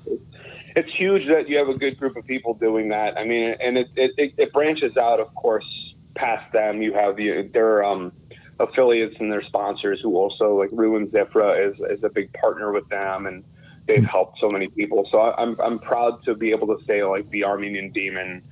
it's 0.77 0.93
huge 0.95 1.29
that 1.29 1.49
you 1.49 1.59
have 1.59 1.69
a 1.69 1.75
good 1.75 1.99
group 1.99 2.17
of 2.17 2.27
people 2.27 2.55
doing 2.55 2.89
that. 2.91 3.19
I 3.19 3.25
mean, 3.25 3.57
and 3.61 3.79
it 3.79 3.89
it, 3.97 4.35
it, 4.37 4.53
branches 4.53 4.97
out, 4.97 5.21
of 5.21 5.35
course, 5.35 5.95
past 6.15 6.53
them. 6.53 6.83
You 6.83 6.93
have 6.95 7.17
the, 7.17 7.43
their 7.43 7.85
um, 7.85 8.13
affiliates 8.59 9.17
and 9.19 9.31
their 9.31 9.43
sponsors 9.43 10.01
who 10.01 10.17
also 10.17 10.59
like 10.59 10.71
Ruin 10.73 11.09
Zifra 11.09 11.71
is 11.71 11.81
is 11.81 12.05
a 12.05 12.09
big 12.09 12.33
partner 12.33 12.73
with 12.73 12.89
them, 12.89 13.27
and 13.27 13.45
they've 13.87 14.05
helped 14.05 14.39
so 14.39 14.49
many 14.49 14.69
people. 14.69 15.09
So 15.11 15.21
I, 15.21 15.43
I'm 15.43 15.61
I'm 15.61 15.79
proud 15.79 16.23
to 16.25 16.35
be 16.35 16.51
able 16.51 16.77
to 16.77 16.85
say 16.85 17.05
like 17.05 17.29
the 17.31 17.45
Armenian 17.45 17.91
Demon 17.91 18.43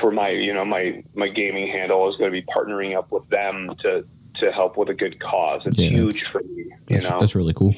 for 0.00 0.10
my 0.10 0.30
you 0.30 0.52
know 0.52 0.64
my 0.64 1.02
my 1.14 1.28
gaming 1.28 1.68
handle 1.68 2.08
is 2.10 2.16
going 2.16 2.30
to 2.30 2.40
be 2.40 2.42
partnering 2.42 2.96
up 2.96 3.10
with 3.12 3.28
them 3.28 3.74
to 3.82 4.04
to 4.40 4.52
help 4.52 4.76
with 4.76 4.88
a 4.88 4.94
good 4.94 5.18
cause. 5.20 5.62
It's 5.64 5.78
Yeah, 5.78 5.90
huge 5.90 6.24
for 6.24 6.42
me, 6.42 6.64
you 6.64 6.76
That's, 6.88 7.08
know. 7.08 7.18
that's 7.18 7.34
really 7.34 7.54
cool. 7.54 7.74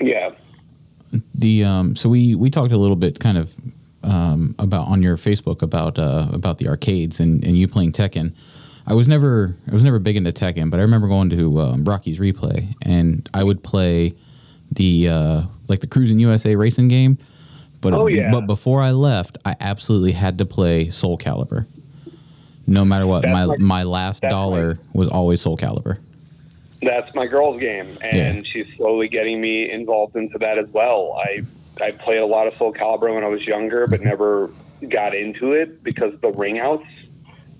yeah. 0.00 0.30
The 1.34 1.64
um, 1.64 1.96
so 1.96 2.08
we 2.08 2.34
we 2.34 2.50
talked 2.50 2.72
a 2.72 2.76
little 2.76 2.96
bit 2.96 3.18
kind 3.18 3.38
of 3.38 3.52
um, 4.04 4.54
about 4.58 4.88
on 4.88 5.02
your 5.02 5.16
Facebook 5.16 5.62
about 5.62 5.98
uh, 5.98 6.28
about 6.32 6.58
the 6.58 6.68
arcades 6.68 7.20
and, 7.20 7.44
and 7.44 7.58
you 7.58 7.66
playing 7.68 7.92
Tekken. 7.92 8.32
I 8.86 8.94
was 8.94 9.08
never 9.08 9.54
I 9.68 9.72
was 9.72 9.82
never 9.84 9.98
big 9.98 10.16
into 10.16 10.30
Tekken, 10.30 10.70
but 10.70 10.78
I 10.78 10.82
remember 10.82 11.08
going 11.08 11.30
to 11.30 11.60
um, 11.60 11.84
Rocky's 11.84 12.18
Replay 12.18 12.74
and 12.82 13.28
I 13.34 13.42
would 13.44 13.62
play 13.62 14.14
the 14.72 15.08
uh, 15.08 15.42
like 15.68 15.80
the 15.80 15.86
Cruis'n 15.86 16.20
USA 16.20 16.54
racing 16.56 16.88
game. 16.88 17.18
But 17.80 17.94
Oh, 17.94 18.06
yeah. 18.08 18.30
but 18.30 18.42
before 18.46 18.82
I 18.82 18.90
left, 18.92 19.38
I 19.44 19.56
absolutely 19.58 20.12
had 20.12 20.38
to 20.38 20.44
play 20.44 20.90
Soul 20.90 21.16
Calibur. 21.18 21.66
No 22.66 22.84
matter 22.84 23.06
what, 23.06 23.22
That's 23.22 23.32
my 23.32 23.44
like- 23.44 23.58
my 23.60 23.82
last 23.84 24.22
dollar 24.22 24.78
was 24.92 25.08
always 25.08 25.40
Soul 25.40 25.56
Calibur. 25.56 25.98
That's 26.82 27.14
my 27.14 27.26
girl's 27.26 27.60
game, 27.60 27.98
and 28.00 28.46
she's 28.46 28.66
slowly 28.76 29.08
getting 29.08 29.40
me 29.40 29.70
involved 29.70 30.16
into 30.16 30.38
that 30.38 30.58
as 30.58 30.68
well. 30.68 31.18
I 31.18 31.42
I 31.80 31.90
played 31.92 32.20
a 32.20 32.26
lot 32.26 32.46
of 32.46 32.56
Soul 32.56 32.72
Calibur 32.72 33.14
when 33.14 33.24
I 33.24 33.28
was 33.28 33.46
younger, 33.46 33.86
but 33.86 34.00
never 34.00 34.50
got 34.88 35.14
into 35.14 35.52
it 35.52 35.84
because 35.84 36.18
the 36.20 36.30
ring 36.30 36.58
outs 36.58 36.86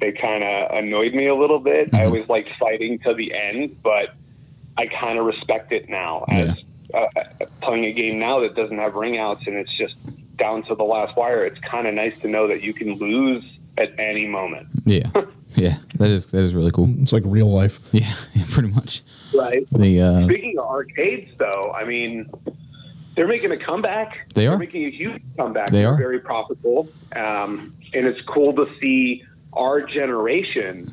they 0.01 0.13
kind 0.13 0.43
of 0.43 0.79
annoyed 0.79 1.15
me 1.15 1.27
a 1.27 1.35
little 1.35 1.59
bit. 1.59 1.93
I 1.93 2.07
always 2.07 2.29
liked 2.29 2.49
fighting 2.59 2.99
to 3.01 3.15
the 3.15 3.35
end, 3.35 3.83
but 3.83 4.15
I 4.77 4.87
kind 4.87 5.19
of 5.19 5.27
respect 5.27 5.73
it 5.73 5.89
now 5.89 6.25
as 6.29 6.57
uh, 6.95 7.07
playing 7.61 7.85
a 7.85 7.93
game 7.93 8.19
now 8.19 8.41
that 8.41 8.55
doesn't 8.55 8.79
have 8.79 8.95
ring 8.95 9.19
outs 9.19 9.47
and 9.47 9.57
it's 9.57 9.73
just 9.73 9.95
down 10.37 10.63
to 10.65 10.75
the 10.75 10.85
last 10.85 11.17
wire. 11.17 11.45
It's 11.45 11.61
kind 11.61 11.87
of 11.87 11.95
nice 11.95 12.19
to 12.21 12.29
know 12.29 12.49
that 12.49 12.63
you 12.63 12.73
can 12.73 12.95
lose 12.95 13.45
at 13.81 13.93
any 13.99 14.27
moment. 14.27 14.69
Yeah, 14.85 15.09
yeah, 15.57 15.79
that 15.97 16.11
is 16.11 16.27
that 16.27 16.43
is 16.43 16.55
really 16.55 16.71
cool. 16.71 16.89
It's 17.01 17.13
like 17.13 17.23
real 17.27 17.51
life. 17.51 17.81
Yeah, 17.93 18.13
yeah 18.35 18.45
pretty 18.51 18.69
much. 18.71 19.03
Right. 19.35 19.67
The 19.73 20.01
uh, 20.01 20.25
Speaking 20.25 20.59
of 20.59 20.67
arcades, 20.67 21.31
though, 21.39 21.73
I 21.75 21.85
mean, 21.85 22.31
they're 23.15 23.29
making 23.29 23.53
a 23.53 23.57
comeback. 23.57 24.29
They 24.35 24.47
are. 24.47 24.51
They're 24.51 24.59
making 24.59 24.85
a 24.87 24.91
huge 24.91 25.23
comeback. 25.37 25.71
They 25.71 25.79
They're 25.79 25.91
are. 25.95 25.97
very 25.97 26.21
profitable, 26.21 26.89
um, 27.17 27.75
and 27.95 28.07
it's 28.07 28.21
cool 28.23 28.53
to 28.55 28.67
see 28.81 29.25
our 29.53 29.81
generation 29.83 30.93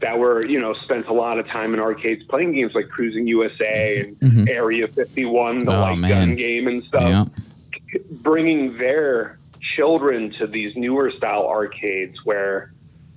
that 0.00 0.16
were, 0.16 0.46
you 0.46 0.60
know, 0.60 0.74
spent 0.74 1.06
a 1.08 1.12
lot 1.12 1.40
of 1.40 1.46
time 1.48 1.74
in 1.74 1.80
arcades 1.80 2.22
playing 2.24 2.52
games 2.52 2.72
like 2.72 2.86
Cruis'n 2.86 3.26
USA 3.26 3.98
and 3.98 4.16
Mhm. 4.20 4.48
Area 4.48 4.86
51, 4.86 5.64
the 5.64 5.72
Oh, 5.76 5.80
light 5.80 5.98
man. 5.98 6.10
gun 6.10 6.34
game 6.36 6.68
and 6.68 6.84
stuff 6.84 7.02
yeah, 7.08 7.24
bringing 8.22 8.78
their 8.78 9.37
children 9.88 10.30
to 10.32 10.46
these 10.46 10.74
newer 10.76 11.10
style 11.12 11.46
arcades 11.46 12.16
where 12.24 12.72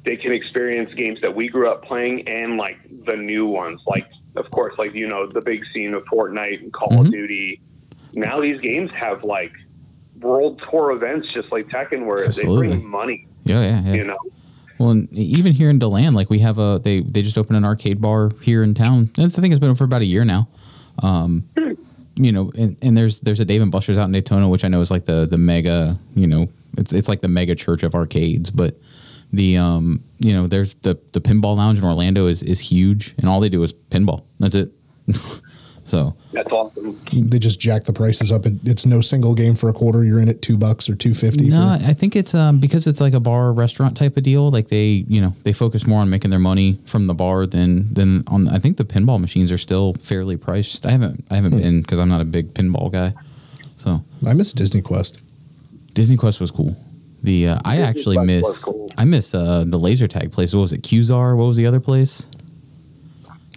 they 0.05 0.15
can 0.15 0.31
experience 0.31 0.93
games 0.93 1.19
that 1.21 1.33
we 1.35 1.47
grew 1.49 1.67
up 1.67 1.83
playing 1.83 2.27
and 2.27 2.57
like 2.57 2.77
the 3.05 3.15
new 3.15 3.47
ones 3.47 3.81
like 3.87 4.07
of 4.35 4.49
course 4.51 4.73
like 4.77 4.93
you 4.93 5.07
know 5.07 5.25
the 5.25 5.41
big 5.41 5.63
scene 5.73 5.93
of 5.95 6.03
Fortnite 6.05 6.61
and 6.61 6.71
Call 6.71 6.89
Mhm. 6.89 7.07
of 7.07 7.11
Duty 7.11 7.59
now 8.13 8.39
these 8.39 8.59
games 8.61 8.91
have 8.91 9.23
like 9.23 9.51
world 10.19 10.61
tour 10.69 10.91
events 10.91 11.27
just 11.33 11.51
like 11.51 11.67
Tekken 11.67 12.05
where 12.05 12.25
Absolutely. 12.25 12.67
they 12.67 12.73
bring 12.75 12.87
money 12.87 13.27
yeah, 13.43 13.61
yeah, 13.61 13.81
yeah. 13.85 13.93
you 13.93 14.03
know 14.03 14.17
Well, 14.77 14.91
and 14.91 15.11
even 15.13 15.53
here 15.53 15.69
in 15.71 15.79
Deland, 15.79 16.15
like 16.15 16.29
we 16.29 16.39
have 16.39 16.59
a 16.59 16.79
they 16.83 16.99
they 17.01 17.21
just 17.23 17.37
opened 17.39 17.57
an 17.57 17.65
arcade 17.65 17.99
bar 18.01 18.29
here 18.41 18.61
in 18.63 18.73
town. 18.75 19.09
It's, 19.17 19.37
I 19.37 19.41
think 19.41 19.51
it's 19.53 19.59
been 19.59 19.73
for 19.75 19.83
about 19.85 20.01
a 20.01 20.05
year 20.05 20.25
now. 20.25 20.47
Um, 21.03 21.43
you 22.15 22.31
know, 22.31 22.51
and, 22.57 22.77
and 22.81 22.97
there's 22.97 23.21
there's 23.21 23.39
a 23.39 23.45
Dave 23.45 23.61
and 23.61 23.71
Buster's 23.71 23.97
out 23.97 24.05
in 24.05 24.11
Daytona, 24.11 24.47
which 24.49 24.65
I 24.65 24.67
know 24.67 24.81
is 24.81 24.91
like 24.91 25.05
the 25.05 25.25
the 25.25 25.37
mega. 25.37 25.97
You 26.15 26.27
know, 26.27 26.49
it's 26.77 26.93
it's 26.93 27.09
like 27.09 27.21
the 27.21 27.27
mega 27.27 27.55
church 27.55 27.83
of 27.83 27.95
arcades, 27.95 28.51
but. 28.51 28.77
The 29.33 29.59
um 29.59 30.03
you 30.19 30.33
know 30.33 30.47
there's 30.47 30.73
the 30.81 30.99
the 31.13 31.21
pinball 31.21 31.55
lounge 31.55 31.79
in 31.79 31.85
Orlando 31.85 32.27
is 32.27 32.43
is 32.43 32.59
huge 32.59 33.15
and 33.17 33.29
all 33.29 33.39
they 33.39 33.47
do 33.47 33.63
is 33.63 33.71
pinball 33.71 34.25
that's 34.41 34.55
it 34.55 34.73
so 35.91 36.15
that's 36.31 36.49
awesome 36.53 36.97
They 37.11 37.37
just 37.37 37.59
jack 37.59 37.83
the 37.83 37.91
prices 37.91 38.31
up. 38.31 38.45
It, 38.45 38.53
it's 38.63 38.85
no 38.85 39.01
single 39.01 39.35
game 39.35 39.55
for 39.55 39.67
a 39.67 39.73
quarter. 39.73 40.05
You're 40.05 40.21
in 40.21 40.29
at 40.29 40.41
two 40.41 40.55
bucks 40.55 40.87
or 40.87 40.95
two 40.95 41.13
fifty. 41.13 41.49
No, 41.49 41.77
for, 41.77 41.85
I 41.85 41.91
think 41.91 42.15
it's 42.15 42.33
um, 42.33 42.59
because 42.59 42.87
it's 42.87 43.01
like 43.01 43.13
a 43.13 43.19
bar 43.19 43.51
restaurant 43.51 43.97
type 43.97 44.15
of 44.15 44.23
deal. 44.23 44.49
Like 44.49 44.69
they, 44.69 45.03
you 45.09 45.19
know, 45.19 45.35
they 45.43 45.51
focus 45.51 45.85
more 45.85 45.99
on 45.99 46.09
making 46.09 46.31
their 46.31 46.39
money 46.39 46.79
from 46.85 47.07
the 47.07 47.13
bar 47.13 47.45
than 47.45 47.93
than 47.93 48.23
on. 48.27 48.47
I 48.47 48.59
think 48.59 48.77
the 48.77 48.85
pinball 48.85 49.19
machines 49.19 49.51
are 49.51 49.57
still 49.57 49.95
fairly 49.95 50.37
priced. 50.37 50.85
I 50.85 50.91
haven't 50.91 51.25
I 51.29 51.35
haven't 51.35 51.57
been 51.57 51.81
because 51.81 51.99
I'm 51.99 52.07
not 52.07 52.21
a 52.21 52.25
big 52.25 52.53
pinball 52.53 52.89
guy. 52.89 53.13
So 53.75 54.01
I 54.25 54.31
miss 54.31 54.53
Disney 54.53 54.81
Quest. 54.81 55.19
Disney 55.93 56.15
Quest 56.15 56.39
was 56.39 56.51
cool. 56.51 56.77
The 57.21 57.49
uh, 57.49 57.59
I 57.65 57.81
actually 57.81 58.17
miss 58.19 58.63
cool. 58.63 58.89
I 58.97 59.03
miss 59.03 59.35
uh, 59.35 59.65
the 59.67 59.77
laser 59.77 60.07
tag 60.07 60.31
place. 60.31 60.53
What 60.53 60.61
was 60.61 60.71
it? 60.71 60.83
Qzar? 60.83 61.35
What 61.35 61.47
was 61.47 61.57
the 61.57 61.67
other 61.67 61.81
place? 61.81 62.27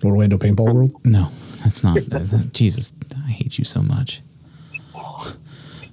Orlando 0.02 0.36
Paintball 0.36 0.74
World. 0.74 1.04
No, 1.04 1.30
that's 1.64 1.82
not. 1.82 1.94
that- 1.96 2.50
Jesus, 2.52 2.92
I 3.26 3.30
hate 3.30 3.58
you 3.58 3.64
so 3.64 3.82
much. 3.82 4.20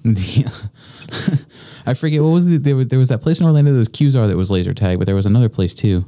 The, 0.04 1.46
I 1.86 1.94
forget 1.94 2.22
what 2.24 2.30
was 2.30 2.46
the 2.48 2.58
there, 2.58 2.76
was- 2.76 2.88
there 2.88 3.00
was 3.00 3.10
that 3.10 3.22
place 3.22 3.40
in 3.40 3.46
Orlando 3.46 3.72
that 3.74 3.78
was 3.80 3.90
Qzar 3.90 4.28
that 4.28 4.36
was 4.38 4.50
laser 4.52 4.74
tag, 4.74 4.98
but 4.98 5.06
there 5.06 5.16
was 5.16 5.26
another 5.26 5.50
place 5.50 5.74
too. 5.74 6.06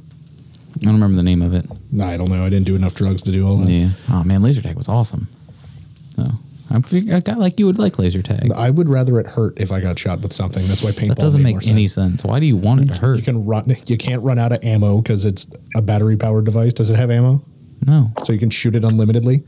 I 0.76 0.86
don't 0.86 0.94
remember 0.94 1.16
the 1.16 1.22
name 1.22 1.42
of 1.42 1.54
it. 1.54 1.66
No, 1.92 2.04
I 2.04 2.16
don't 2.16 2.30
know. 2.30 2.42
I 2.44 2.50
didn't 2.50 2.66
do 2.66 2.74
enough 2.74 2.94
drugs 2.94 3.22
to 3.22 3.30
do 3.30 3.46
all 3.46 3.56
that. 3.58 3.70
Yeah. 3.70 3.90
Oh 4.10 4.24
man, 4.24 4.42
laser 4.42 4.60
tag 4.62 4.76
was 4.76 4.88
awesome. 4.88 5.28
So 6.16 6.28
I 6.70 6.80
fig- 6.80 7.12
I 7.12 7.20
got 7.20 7.38
like 7.38 7.60
you 7.60 7.66
would 7.66 7.78
like 7.78 7.96
laser 8.00 8.20
tag. 8.22 8.50
I 8.52 8.70
would 8.70 8.88
rather 8.88 9.20
it 9.20 9.26
hurt 9.28 9.60
if 9.60 9.70
I 9.70 9.78
got 9.80 9.96
shot 9.96 10.20
with 10.22 10.32
something. 10.32 10.66
That's 10.66 10.82
why 10.82 10.90
paintball 10.90 11.08
That 11.10 11.18
doesn't 11.18 11.42
make 11.44 11.68
any 11.68 11.86
sense. 11.86 12.20
sense. 12.22 12.24
Why 12.24 12.40
do 12.40 12.46
you 12.46 12.56
want 12.56 12.80
it 12.80 12.94
to 12.94 13.00
hurt? 13.00 13.16
You 13.18 13.22
can 13.22 13.44
run. 13.44 13.72
You 13.86 13.96
can't 13.96 14.22
run 14.24 14.40
out 14.40 14.50
of 14.50 14.64
ammo 14.64 15.00
because 15.00 15.24
it's 15.24 15.46
a 15.76 15.82
battery 15.82 16.16
powered 16.16 16.44
device. 16.46 16.72
Does 16.72 16.90
it 16.90 16.96
have 16.96 17.12
ammo? 17.12 17.44
No. 17.86 18.12
So 18.24 18.32
you 18.32 18.38
can 18.38 18.50
shoot 18.50 18.74
it 18.76 18.82
unlimitedly. 18.84 19.44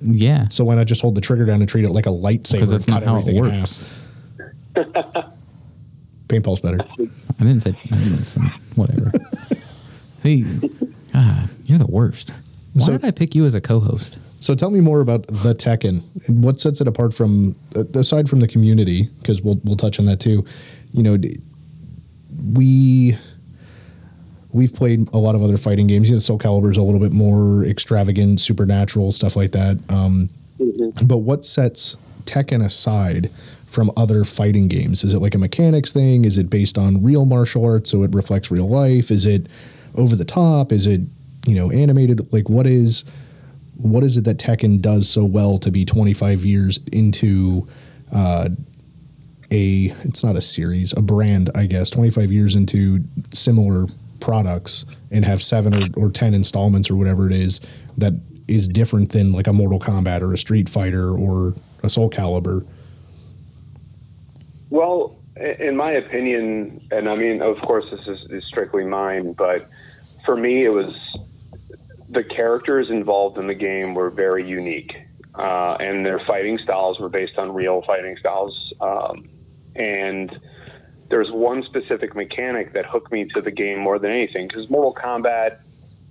Yeah. 0.00 0.48
So 0.48 0.64
why 0.64 0.74
not 0.74 0.86
just 0.86 1.00
hold 1.02 1.14
the 1.14 1.20
trigger 1.20 1.44
down 1.44 1.60
and 1.60 1.68
treat 1.68 1.84
it 1.84 1.90
like 1.90 2.06
a 2.06 2.10
lightsaber? 2.10 2.52
Because 2.52 2.70
that's 2.70 2.88
not 2.88 3.02
cut 3.04 3.08
how 3.08 3.18
it 3.18 3.34
works. 3.34 3.84
Paintball's 6.28 6.60
better. 6.60 6.78
I 6.98 7.44
didn't 7.44 7.60
say 7.60 7.70
I 7.70 7.96
didn't 7.96 8.18
say 8.18 8.40
whatever. 8.74 9.10
See, 10.20 10.42
God, 11.12 11.48
you're 11.64 11.78
the 11.78 11.86
worst. 11.86 12.32
Why 12.74 12.86
So- 12.86 12.92
did 12.92 13.04
I 13.04 13.10
pick 13.10 13.34
you 13.34 13.44
as 13.44 13.54
a 13.54 13.60
co-host? 13.60 14.18
So 14.40 14.54
tell 14.56 14.70
me 14.70 14.80
more 14.80 15.00
about 15.00 15.26
the 15.28 15.54
Tekken. 15.54 16.02
and 16.26 16.42
What 16.42 16.58
sets 16.58 16.80
it 16.80 16.88
apart 16.88 17.14
from 17.14 17.54
aside 17.94 18.28
from 18.28 18.40
the 18.40 18.48
community? 18.48 19.08
Because 19.20 19.40
we'll 19.42 19.60
we'll 19.62 19.76
touch 19.76 20.00
on 20.00 20.06
that 20.06 20.18
too. 20.18 20.44
You 20.92 21.02
know, 21.04 21.16
we 22.52 23.16
we've 24.52 24.72
played 24.74 25.08
a 25.12 25.18
lot 25.18 25.34
of 25.34 25.42
other 25.42 25.56
fighting 25.56 25.86
games. 25.86 26.08
You 26.08 26.16
know, 26.16 26.20
Soul 26.20 26.38
Calibur 26.38 26.70
is 26.70 26.76
a 26.76 26.82
little 26.82 27.00
bit 27.00 27.12
more 27.12 27.64
extravagant, 27.64 28.40
supernatural 28.40 29.10
stuff 29.12 29.36
like 29.36 29.52
that. 29.52 29.78
Um, 29.90 30.30
But 31.06 31.18
what 31.18 31.44
sets 31.44 31.96
Tekken 32.24 32.64
aside 32.64 33.30
from 33.66 33.90
other 33.96 34.24
fighting 34.24 34.68
games? 34.68 35.02
Is 35.02 35.14
it 35.14 35.20
like 35.20 35.34
a 35.34 35.38
mechanics 35.38 35.92
thing? 35.92 36.24
Is 36.24 36.36
it 36.36 36.50
based 36.50 36.76
on 36.78 37.02
real 37.02 37.24
martial 37.24 37.64
arts, 37.64 37.90
so 37.90 38.02
it 38.02 38.14
reflects 38.14 38.50
real 38.50 38.68
life? 38.68 39.10
Is 39.10 39.24
it 39.26 39.46
over 39.94 40.14
the 40.14 40.24
top? 40.24 40.70
Is 40.72 40.86
it 40.86 41.00
you 41.46 41.54
know 41.54 41.70
animated? 41.70 42.32
Like 42.32 42.48
what 42.48 42.66
is 42.66 43.04
what 43.76 44.04
is 44.04 44.16
it 44.18 44.24
that 44.24 44.38
Tekken 44.38 44.80
does 44.80 45.08
so 45.08 45.24
well 45.24 45.58
to 45.58 45.70
be 45.70 45.84
25 45.84 46.44
years 46.44 46.78
into 46.92 47.66
uh, 48.14 48.50
a 49.50 49.94
it's 50.04 50.22
not 50.22 50.36
a 50.36 50.40
series, 50.42 50.92
a 50.96 51.00
brand, 51.02 51.50
I 51.54 51.66
guess, 51.66 51.90
25 51.90 52.30
years 52.30 52.54
into 52.54 53.02
similar 53.32 53.86
products 54.22 54.86
and 55.10 55.24
have 55.24 55.42
seven 55.42 55.74
or, 55.74 56.06
or 56.06 56.10
10 56.10 56.32
installments 56.32 56.90
or 56.90 56.96
whatever 56.96 57.26
it 57.26 57.32
is 57.32 57.60
that 57.98 58.14
is 58.48 58.68
different 58.68 59.10
than 59.10 59.32
like 59.32 59.46
a 59.46 59.52
Mortal 59.52 59.78
Kombat 59.78 60.22
or 60.22 60.32
a 60.32 60.38
Street 60.38 60.68
Fighter 60.68 61.10
or 61.10 61.54
a 61.82 61.90
Soul 61.90 62.08
Calibur. 62.08 62.66
Well, 64.70 65.18
in 65.36 65.76
my 65.76 65.92
opinion, 65.92 66.80
and 66.90 67.08
I 67.08 67.14
mean, 67.14 67.42
of 67.42 67.60
course, 67.60 67.90
this 67.90 68.06
is, 68.06 68.30
is 68.30 68.44
strictly 68.44 68.84
mine, 68.84 69.32
but 69.32 69.68
for 70.24 70.36
me, 70.36 70.64
it 70.64 70.72
was 70.72 70.94
the 72.08 72.22
characters 72.22 72.90
involved 72.90 73.38
in 73.38 73.46
the 73.46 73.54
game 73.54 73.94
were 73.94 74.10
very 74.10 74.46
unique, 74.46 74.94
uh, 75.34 75.76
and 75.80 76.04
their 76.04 76.20
fighting 76.20 76.58
styles 76.58 77.00
were 77.00 77.08
based 77.08 77.38
on 77.38 77.52
real 77.52 77.82
fighting 77.82 78.16
styles. 78.18 78.72
Um, 78.80 79.24
and 79.74 80.38
there's 81.12 81.30
one 81.30 81.62
specific 81.62 82.16
mechanic 82.16 82.72
that 82.72 82.86
hooked 82.86 83.12
me 83.12 83.26
to 83.26 83.42
the 83.42 83.50
game 83.50 83.78
more 83.78 83.98
than 83.98 84.10
anything 84.10 84.48
because 84.48 84.70
Mortal 84.70 84.94
Kombat, 84.94 85.58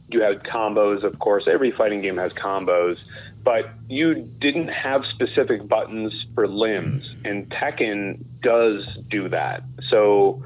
you 0.10 0.22
had 0.22 0.44
combos, 0.44 1.02
of 1.04 1.18
course. 1.18 1.46
Every 1.48 1.72
fighting 1.72 2.02
game 2.02 2.18
has 2.18 2.34
combos, 2.34 3.04
but 3.44 3.72
you 3.90 4.14
didn't 4.14 4.68
have 4.68 5.04
specific 5.06 5.68
buttons 5.68 6.14
for 6.36 6.48
limbs, 6.48 7.16
and 7.26 7.50
Tekken 7.50 8.24
does 8.42 8.86
do 9.10 9.28
that. 9.30 9.64
So 9.90 10.44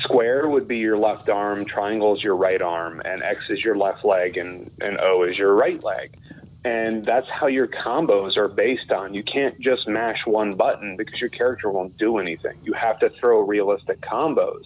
square 0.00 0.48
would 0.48 0.66
be 0.66 0.78
your 0.78 0.98
left 0.98 1.28
arm, 1.28 1.64
triangle 1.64 2.16
is 2.16 2.24
your 2.24 2.34
right 2.34 2.60
arm, 2.60 3.00
and 3.04 3.22
X 3.22 3.42
is 3.50 3.60
your 3.60 3.76
left 3.76 4.04
leg, 4.04 4.36
and, 4.36 4.68
and 4.80 4.98
O 5.00 5.22
is 5.22 5.38
your 5.38 5.54
right 5.54 5.82
leg. 5.84 6.18
And 6.66 7.04
that's 7.04 7.28
how 7.30 7.46
your 7.46 7.68
combos 7.68 8.36
are 8.36 8.48
based 8.48 8.90
on. 8.90 9.14
You 9.14 9.22
can't 9.22 9.56
just 9.60 9.86
mash 9.86 10.26
one 10.26 10.56
button 10.56 10.96
because 10.96 11.20
your 11.20 11.30
character 11.30 11.70
won't 11.70 11.96
do 11.96 12.18
anything. 12.18 12.58
You 12.64 12.72
have 12.72 12.98
to 12.98 13.08
throw 13.08 13.38
realistic 13.38 14.00
combos. 14.00 14.64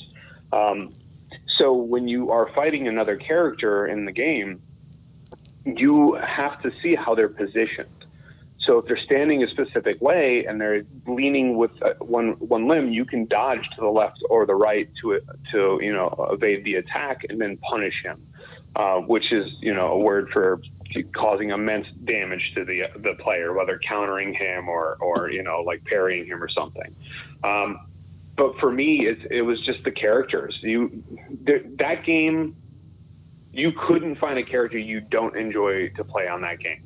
Um, 0.50 0.92
so 1.58 1.74
when 1.74 2.08
you 2.08 2.30
are 2.30 2.48
fighting 2.54 2.88
another 2.88 3.16
character 3.16 3.86
in 3.86 4.06
the 4.06 4.12
game, 4.12 4.62
you 5.66 6.14
have 6.14 6.62
to 6.62 6.72
see 6.82 6.94
how 6.94 7.14
they're 7.14 7.28
positioned. 7.28 7.90
So 8.60 8.78
if 8.78 8.86
they're 8.86 9.04
standing 9.04 9.42
a 9.42 9.48
specific 9.48 10.00
way 10.00 10.46
and 10.46 10.58
they're 10.58 10.86
leaning 11.06 11.58
with 11.58 11.72
uh, 11.82 11.92
one 11.98 12.30
one 12.38 12.66
limb, 12.66 12.88
you 12.88 13.04
can 13.04 13.26
dodge 13.26 13.68
to 13.74 13.80
the 13.82 13.90
left 13.90 14.22
or 14.30 14.46
the 14.46 14.54
right 14.54 14.88
to 15.02 15.20
to 15.52 15.78
you 15.82 15.92
know 15.92 16.28
evade 16.32 16.64
the 16.64 16.76
attack 16.76 17.26
and 17.28 17.38
then 17.38 17.58
punish 17.58 18.02
him, 18.02 18.26
uh, 18.74 19.00
which 19.00 19.32
is 19.32 19.52
you 19.60 19.74
know 19.74 19.88
a 19.88 19.98
word 19.98 20.30
for 20.30 20.62
causing 21.12 21.50
immense 21.50 21.88
damage 22.04 22.52
to 22.54 22.64
the 22.64 22.84
the 22.96 23.14
player, 23.14 23.52
whether 23.52 23.78
countering 23.78 24.34
him 24.34 24.68
or 24.68 24.96
or 25.00 25.30
you 25.30 25.42
know 25.42 25.60
like 25.62 25.84
parrying 25.84 26.26
him 26.26 26.42
or 26.42 26.48
something. 26.48 26.94
Um, 27.42 27.80
but 28.36 28.58
for 28.58 28.72
me, 28.72 29.06
it, 29.06 29.18
it 29.30 29.42
was 29.42 29.60
just 29.64 29.84
the 29.84 29.90
characters. 29.90 30.58
You 30.62 31.02
th- 31.46 31.64
that 31.76 32.04
game, 32.04 32.56
you 33.52 33.72
couldn't 33.72 34.16
find 34.16 34.38
a 34.38 34.42
character 34.42 34.78
you 34.78 35.00
don't 35.00 35.36
enjoy 35.36 35.90
to 35.90 36.04
play 36.04 36.26
on 36.26 36.40
that 36.42 36.58
game. 36.58 36.82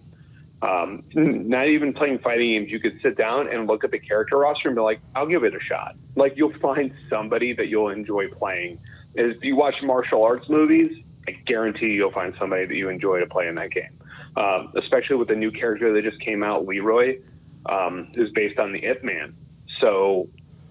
Um, 0.62 1.04
not 1.14 1.68
even 1.68 1.92
playing 1.92 2.20
fighting 2.20 2.52
games, 2.52 2.70
you 2.70 2.80
could 2.80 3.00
sit 3.02 3.16
down 3.16 3.48
and 3.48 3.66
look 3.68 3.84
at 3.84 3.90
the 3.90 3.98
character 3.98 4.38
roster 4.38 4.68
and 4.68 4.74
be 4.74 4.80
like, 4.80 5.00
"I'll 5.14 5.26
give 5.26 5.44
it 5.44 5.54
a 5.54 5.60
shot." 5.60 5.94
Like 6.16 6.36
you'll 6.36 6.58
find 6.58 6.92
somebody 7.08 7.52
that 7.52 7.68
you'll 7.68 7.90
enjoy 7.90 8.28
playing. 8.28 8.80
If 9.14 9.44
you 9.44 9.54
watch 9.54 9.76
martial 9.82 10.24
arts 10.24 10.48
movies, 10.48 11.03
I 11.26 11.32
guarantee 11.46 11.92
you'll 11.92 12.10
find 12.10 12.34
somebody 12.38 12.66
that 12.66 12.74
you 12.74 12.88
enjoy 12.88 13.20
to 13.20 13.26
play 13.26 13.48
in 13.48 13.54
that 13.56 13.70
game. 13.70 13.90
Um, 14.36 14.72
especially 14.74 15.16
with 15.16 15.28
the 15.28 15.36
new 15.36 15.52
character 15.52 15.92
that 15.92 16.02
just 16.02 16.20
came 16.20 16.42
out, 16.42 16.66
Leroy, 16.66 17.20
um, 17.66 18.08
who's 18.16 18.30
based 18.32 18.58
on 18.58 18.72
the 18.72 18.84
Ip 18.84 19.04
Man. 19.04 19.32
So 19.80 20.28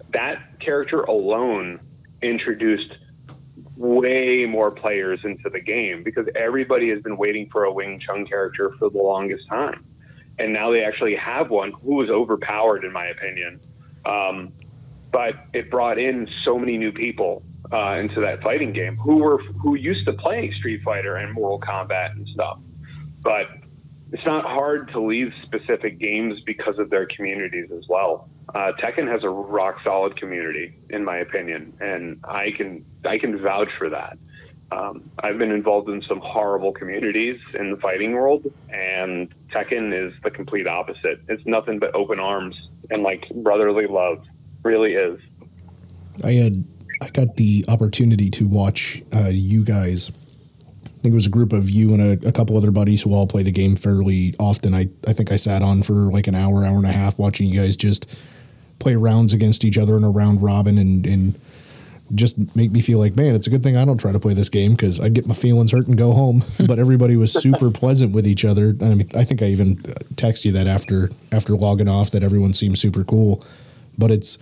that 0.10 0.60
character 0.60 1.02
alone 1.02 1.80
introduced 2.22 2.98
way 3.78 4.46
more 4.46 4.72
players 4.72 5.24
into 5.24 5.50
the 5.50 5.60
game 5.60 6.04
because 6.04 6.28
everybody 6.36 6.90
has 6.90 7.02
been 7.02 7.18
waiting 7.18 7.50
for 7.50 7.64
a 7.64 7.72
Wing 7.72 8.00
Chun 8.00 8.26
character 8.26 8.72
for 8.78 8.90
the 8.90 8.98
longest 8.98 9.48
time. 9.48 9.84
And 10.40 10.52
now 10.52 10.72
they 10.72 10.84
actually 10.84 11.16
have 11.16 11.50
one 11.50 11.72
who 11.72 12.02
is 12.02 12.10
overpowered, 12.10 12.84
in 12.84 12.92
my 12.92 13.06
opinion. 13.06 13.60
Um, 14.06 14.52
but 15.12 15.36
it 15.54 15.70
brought 15.70 16.00
in 16.00 16.28
so 16.44 16.58
many 16.58 16.78
new 16.78 16.92
people 16.92 17.44
uh, 17.72 17.98
into 18.00 18.22
that 18.22 18.42
fighting 18.42 18.74
game 18.74 18.98
who 18.98 19.18
were 19.18 19.38
who 19.62 19.76
used 19.76 20.06
to 20.06 20.14
play 20.14 20.52
Street 20.52 20.82
Fighter 20.82 21.16
and 21.16 21.34
Mortal 21.34 21.60
Kombat 21.60 22.12
and 22.12 22.28
stuff. 22.28 22.60
But 23.22 23.48
it's 24.12 24.26
not 24.26 24.46
hard 24.46 24.90
to 24.90 25.00
leave 25.00 25.34
specific 25.42 25.98
games 25.98 26.42
because 26.42 26.78
of 26.78 26.90
their 26.90 27.06
communities 27.06 27.72
as 27.72 27.88
well. 27.88 28.30
Uh, 28.54 28.72
Tekken 28.74 29.10
has 29.10 29.24
a 29.24 29.30
rock 29.30 29.82
solid 29.84 30.16
community, 30.16 30.74
in 30.90 31.04
my 31.04 31.18
opinion, 31.18 31.74
and 31.82 32.20
I 32.24 32.52
can 32.52 32.86
I 33.06 33.18
can 33.18 33.38
vouch 33.40 33.70
for 33.78 33.90
that. 33.90 34.18
Um, 34.72 35.04
I've 35.20 35.38
been 35.38 35.52
involved 35.52 35.90
in 35.90 36.02
some 36.02 36.20
horrible 36.20 36.72
communities 36.72 37.40
in 37.54 37.72
the 37.72 37.78
fighting 37.78 38.14
world, 38.14 38.46
and 38.70 39.34
Tekken 39.50 39.94
is 39.94 40.14
the 40.22 40.32
complete 40.32 40.68
opposite. 40.68 41.22
It's 41.28 41.46
nothing 41.46 41.80
but 41.80 41.94
open 41.96 42.20
arms 42.20 42.70
and 42.90 43.04
like 43.04 43.28
brotherly 43.36 43.88
love. 43.88 44.24
Really 44.64 44.94
is. 44.94 45.20
I 46.24 46.34
had 46.34 46.64
I 47.04 47.10
got 47.10 47.36
the 47.36 47.66
opportunity 47.68 48.30
to 48.32 48.48
watch 48.48 49.04
uh, 49.14 49.30
you 49.30 49.66
guys. 49.66 50.12
I 50.86 50.90
think 51.04 51.12
it 51.12 51.16
was 51.16 51.28
a 51.28 51.32
group 51.32 51.52
of 51.52 51.70
you 51.70 51.94
and 51.94 52.24
a, 52.24 52.30
a 52.30 52.32
couple 52.32 52.58
other 52.58 52.72
buddies 52.72 53.02
who 53.02 53.14
all 53.14 53.28
play 53.28 53.44
the 53.44 53.52
game 53.52 53.76
fairly 53.76 54.34
often. 54.40 54.74
I, 54.74 54.88
I 55.06 55.12
think 55.12 55.32
I 55.32 55.36
sat 55.36 55.62
on 55.62 55.84
for 55.84 55.94
like 55.94 56.28
an 56.28 56.36
hour, 56.36 56.64
hour 56.64 56.78
and 56.78 56.86
a 56.86 56.92
half 56.92 57.20
watching 57.20 57.48
you 57.48 57.60
guys 57.60 57.76
just 57.76 58.10
play 58.80 58.96
rounds 58.96 59.34
against 59.34 59.66
each 59.66 59.78
other 59.78 59.98
in 59.98 60.04
a 60.04 60.10
round 60.10 60.42
robin 60.42 60.78
and, 60.78 61.06
and 61.06 61.40
just 62.16 62.38
make 62.56 62.72
me 62.72 62.82
feel 62.82 63.00
like, 63.00 63.16
man, 63.16 63.36
it's 63.36 63.48
a 63.48 63.50
good 63.50 63.64
thing 63.64 63.76
I 63.76 63.86
don't 63.86 63.98
try 63.98 64.12
to 64.12 64.20
play 64.20 64.34
this 64.34 64.50
game 64.50 64.74
because 64.74 65.00
I'd 65.00 65.14
get 65.14 65.26
my 65.26 65.34
feelings 65.34 65.72
hurt 65.72 65.88
and 65.88 65.98
go 65.98 66.14
home. 66.14 66.44
but 66.68 66.80
everybody 66.80 67.18
was 67.18 67.34
super 67.34 67.72
pleasant 67.82 68.14
with 68.14 68.28
each 68.28 68.46
other. 68.46 68.76
I 68.82 68.96
mean, 68.96 69.10
I 69.16 69.24
think 69.24 69.42
I 69.42 69.48
even 69.48 69.78
texted 70.16 70.46
you 70.46 70.52
that 70.54 70.68
after 70.68 71.10
after 71.32 71.56
logging 71.56 71.88
off 71.88 72.12
that 72.12 72.24
everyone 72.24 72.54
seemed 72.54 72.78
super 72.80 73.04
cool. 73.04 73.44
But 73.98 74.12
it's 74.12 74.38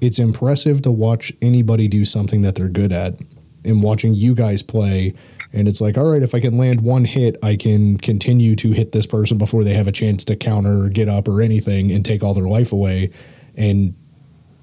it's 0.00 0.18
impressive 0.18 0.82
to 0.82 0.90
watch 0.90 1.32
anybody 1.42 1.88
do 1.88 2.04
something 2.04 2.42
that 2.42 2.54
they're 2.54 2.68
good 2.68 2.92
at 2.92 3.14
and 3.64 3.82
watching 3.82 4.14
you 4.14 4.34
guys 4.34 4.62
play 4.62 5.14
and 5.52 5.68
it's 5.68 5.80
like 5.80 5.98
all 5.98 6.10
right 6.10 6.22
if 6.22 6.34
i 6.34 6.40
can 6.40 6.56
land 6.56 6.80
one 6.80 7.04
hit 7.04 7.36
i 7.42 7.56
can 7.56 7.96
continue 7.98 8.54
to 8.54 8.72
hit 8.72 8.92
this 8.92 9.06
person 9.06 9.36
before 9.36 9.64
they 9.64 9.74
have 9.74 9.86
a 9.86 9.92
chance 9.92 10.24
to 10.24 10.36
counter 10.36 10.84
or 10.84 10.88
get 10.88 11.08
up 11.08 11.28
or 11.28 11.42
anything 11.42 11.90
and 11.90 12.04
take 12.04 12.22
all 12.22 12.34
their 12.34 12.48
life 12.48 12.72
away 12.72 13.10
and 13.56 13.94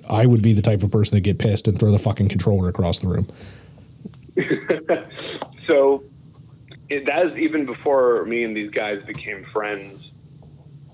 I 0.10 0.26
would 0.26 0.42
be 0.42 0.54
the 0.54 0.62
type 0.62 0.84
of 0.84 0.92
person 0.92 1.16
to 1.16 1.22
get 1.22 1.40
pissed 1.40 1.68
and 1.68 1.80
throw 1.80 1.92
the 1.92 2.00
fucking 2.00 2.30
controller 2.30 2.70
across 2.70 3.00
the 3.00 3.08
room. 3.08 3.28
so 5.68 6.04
that 6.90 7.26
is 7.26 7.38
even 7.38 7.66
before 7.66 8.24
me 8.26 8.44
and 8.44 8.56
these 8.56 8.72
guys 8.72 9.04
became 9.04 9.44
friends. 9.46 10.07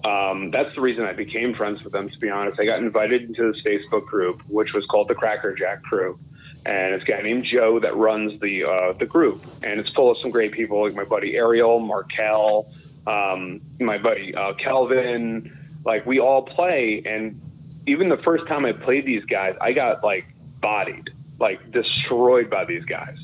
Um, 0.03 0.51
that's 0.51 0.73
the 0.75 0.81
reason 0.81 1.05
I 1.05 1.13
became 1.13 1.53
friends 1.53 1.81
with 1.83 1.93
them. 1.93 2.09
To 2.09 2.19
be 2.19 2.29
honest, 2.29 2.59
I 2.59 2.65
got 2.65 2.79
invited 2.79 3.23
into 3.23 3.51
this 3.51 3.61
Facebook 3.63 4.05
group, 4.05 4.41
which 4.47 4.73
was 4.73 4.85
called 4.85 5.07
the 5.07 5.15
Cracker 5.15 5.55
Jack 5.55 5.83
Crew, 5.83 6.19
and 6.65 6.93
it's 6.93 7.03
a 7.03 7.07
guy 7.07 7.21
named 7.21 7.45
Joe 7.45 7.79
that 7.79 7.95
runs 7.95 8.39
the 8.41 8.65
uh, 8.65 8.93
the 8.93 9.05
group, 9.05 9.45
and 9.63 9.79
it's 9.79 9.89
full 9.91 10.11
of 10.11 10.17
some 10.17 10.31
great 10.31 10.51
people 10.51 10.83
like 10.83 10.93
my 10.93 11.05
buddy 11.05 11.37
Ariel, 11.37 11.79
Markel, 11.79 12.67
um, 13.07 13.61
my 13.79 13.97
buddy 13.97 14.35
uh, 14.35 14.53
Kelvin. 14.53 15.57
Like 15.85 16.05
we 16.05 16.19
all 16.19 16.41
play, 16.41 17.01
and 17.05 17.39
even 17.85 18.07
the 18.07 18.17
first 18.17 18.45
time 18.47 18.65
I 18.65 18.73
played 18.73 19.05
these 19.05 19.23
guys, 19.25 19.55
I 19.61 19.71
got 19.71 20.03
like 20.03 20.25
bodied, 20.59 21.11
like 21.39 21.71
destroyed 21.71 22.49
by 22.49 22.65
these 22.65 22.83
guys. 22.83 23.17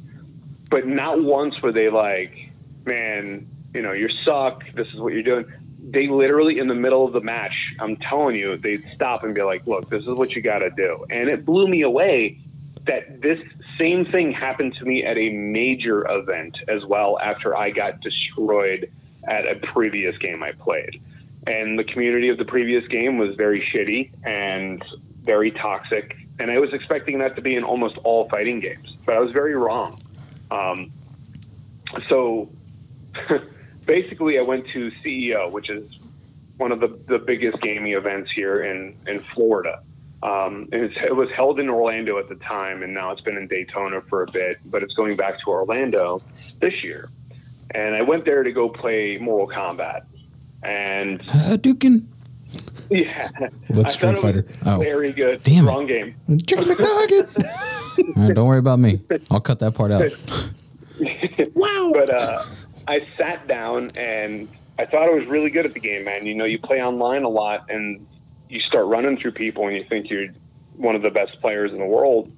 But 0.69 0.87
not 0.87 1.21
once 1.21 1.61
were 1.61 1.73
they 1.73 1.89
like, 1.89 2.51
"Man, 2.85 3.47
you 3.73 3.81
know, 3.81 3.91
you 3.91 4.07
suck. 4.23 4.63
This 4.73 4.87
is 4.93 4.99
what 4.99 5.11
you're 5.11 5.23
doing." 5.23 5.45
They 5.81 6.07
literally 6.07 6.59
in 6.59 6.67
the 6.67 6.75
middle 6.75 7.05
of 7.05 7.13
the 7.13 7.21
match, 7.21 7.73
I'm 7.79 7.95
telling 7.97 8.35
you, 8.35 8.57
they'd 8.57 8.85
stop 8.93 9.23
and 9.23 9.33
be 9.33 9.41
like, 9.41 9.65
"Look, 9.67 9.89
this 9.89 10.03
is 10.03 10.13
what 10.15 10.35
you 10.35 10.41
got 10.41 10.59
to 10.59 10.69
do," 10.69 11.05
and 11.09 11.29
it 11.29 11.45
blew 11.45 11.67
me 11.67 11.81
away 11.81 12.39
that 12.85 13.21
this 13.21 13.39
same 13.77 14.05
thing 14.05 14.31
happened 14.31 14.77
to 14.77 14.85
me 14.85 15.03
at 15.03 15.17
a 15.17 15.29
major 15.29 16.05
event 16.11 16.57
as 16.67 16.85
well 16.85 17.17
after 17.19 17.55
I 17.55 17.69
got 17.69 18.01
destroyed 18.01 18.91
at 19.23 19.47
a 19.47 19.55
previous 19.55 20.17
game 20.17 20.43
I 20.43 20.51
played. 20.51 21.01
And 21.47 21.79
the 21.79 21.83
community 21.83 22.29
of 22.29 22.37
the 22.37 22.45
previous 22.45 22.85
game 22.87 23.17
was 23.17 23.35
very 23.35 23.61
shitty 23.61 24.11
and 24.23 24.83
very 25.23 25.51
toxic. 25.51 26.17
And 26.39 26.51
I 26.51 26.59
was 26.59 26.73
expecting 26.73 27.19
that 27.19 27.35
to 27.35 27.41
be 27.41 27.55
in 27.55 27.63
almost 27.63 27.97
all 27.99 28.27
fighting 28.29 28.59
games, 28.59 28.97
but 29.05 29.15
I 29.15 29.19
was 29.19 29.31
very 29.31 29.55
wrong. 29.55 29.99
Um, 30.51 30.91
so 32.07 32.49
basically, 33.89 34.37
I 34.37 34.41
went 34.41 34.67
to 34.69 34.91
CEO, 35.03 35.51
which 35.51 35.69
is 35.69 35.99
one 36.57 36.71
of 36.71 36.79
the, 36.79 36.87
the 37.07 37.19
biggest 37.19 37.61
gaming 37.61 37.93
events 37.93 38.31
here 38.31 38.63
in, 38.63 38.95
in 39.07 39.19
Florida. 39.19 39.81
Um, 40.21 40.67
it 40.71 41.15
was 41.15 41.29
held 41.31 41.59
in 41.59 41.69
Orlando 41.69 42.19
at 42.19 42.27
the 42.27 42.35
time, 42.35 42.83
and 42.83 42.93
now 42.93 43.11
it's 43.11 43.21
been 43.21 43.37
in 43.37 43.47
Daytona 43.47 44.01
for 44.01 44.23
a 44.23 44.31
bit, 44.31 44.59
but 44.65 44.83
it's 44.83 44.93
going 44.93 45.15
back 45.15 45.39
to 45.39 45.49
Orlando 45.49 46.19
this 46.59 46.83
year. 46.83 47.09
And 47.71 47.95
I 47.95 48.01
went 48.01 48.25
there 48.25 48.43
to 48.43 48.51
go 48.51 48.67
play 48.67 49.17
Mortal 49.17 49.47
Kombat. 49.55 50.05
And 50.61 51.21
Hadouken. 51.21 52.05
Yeah, 52.89 53.29
Let's 53.69 53.93
Street 53.93 54.17
Fighter. 54.19 54.45
Oh. 54.65 54.79
Very 54.79 55.13
good. 55.13 55.43
Damn 55.43 55.67
Wrong 55.67 55.85
game. 55.85 56.15
Chicken 56.47 56.65
McNugget. 56.65 58.15
right, 58.15 58.33
don't 58.33 58.47
worry 58.47 58.59
about 58.59 58.79
me. 58.79 58.99
I'll 59.29 59.39
cut 59.39 59.59
that 59.59 59.75
part 59.75 59.91
out. 59.91 60.11
wow. 61.53 61.91
But 61.93 62.09
uh, 62.09 62.43
I 62.89 63.05
sat 63.17 63.47
down 63.47 63.91
and 63.95 64.49
I 64.79 64.85
thought 64.85 65.03
I 65.03 65.11
was 65.11 65.27
really 65.27 65.51
good 65.51 65.67
at 65.67 65.75
the 65.75 65.79
game, 65.79 66.05
man. 66.05 66.25
You 66.25 66.33
know, 66.33 66.45
you 66.45 66.57
play 66.57 66.81
online 66.81 67.23
a 67.23 67.29
lot 67.29 67.69
and 67.69 68.07
you 68.49 68.59
start 68.61 68.87
running 68.87 69.15
through 69.15 69.33
people 69.33 69.67
and 69.67 69.77
you 69.77 69.83
think 69.83 70.09
you're 70.09 70.29
one 70.75 70.95
of 70.95 71.03
the 71.03 71.11
best 71.11 71.39
players 71.39 71.71
in 71.71 71.77
the 71.77 71.85
world. 71.85 72.31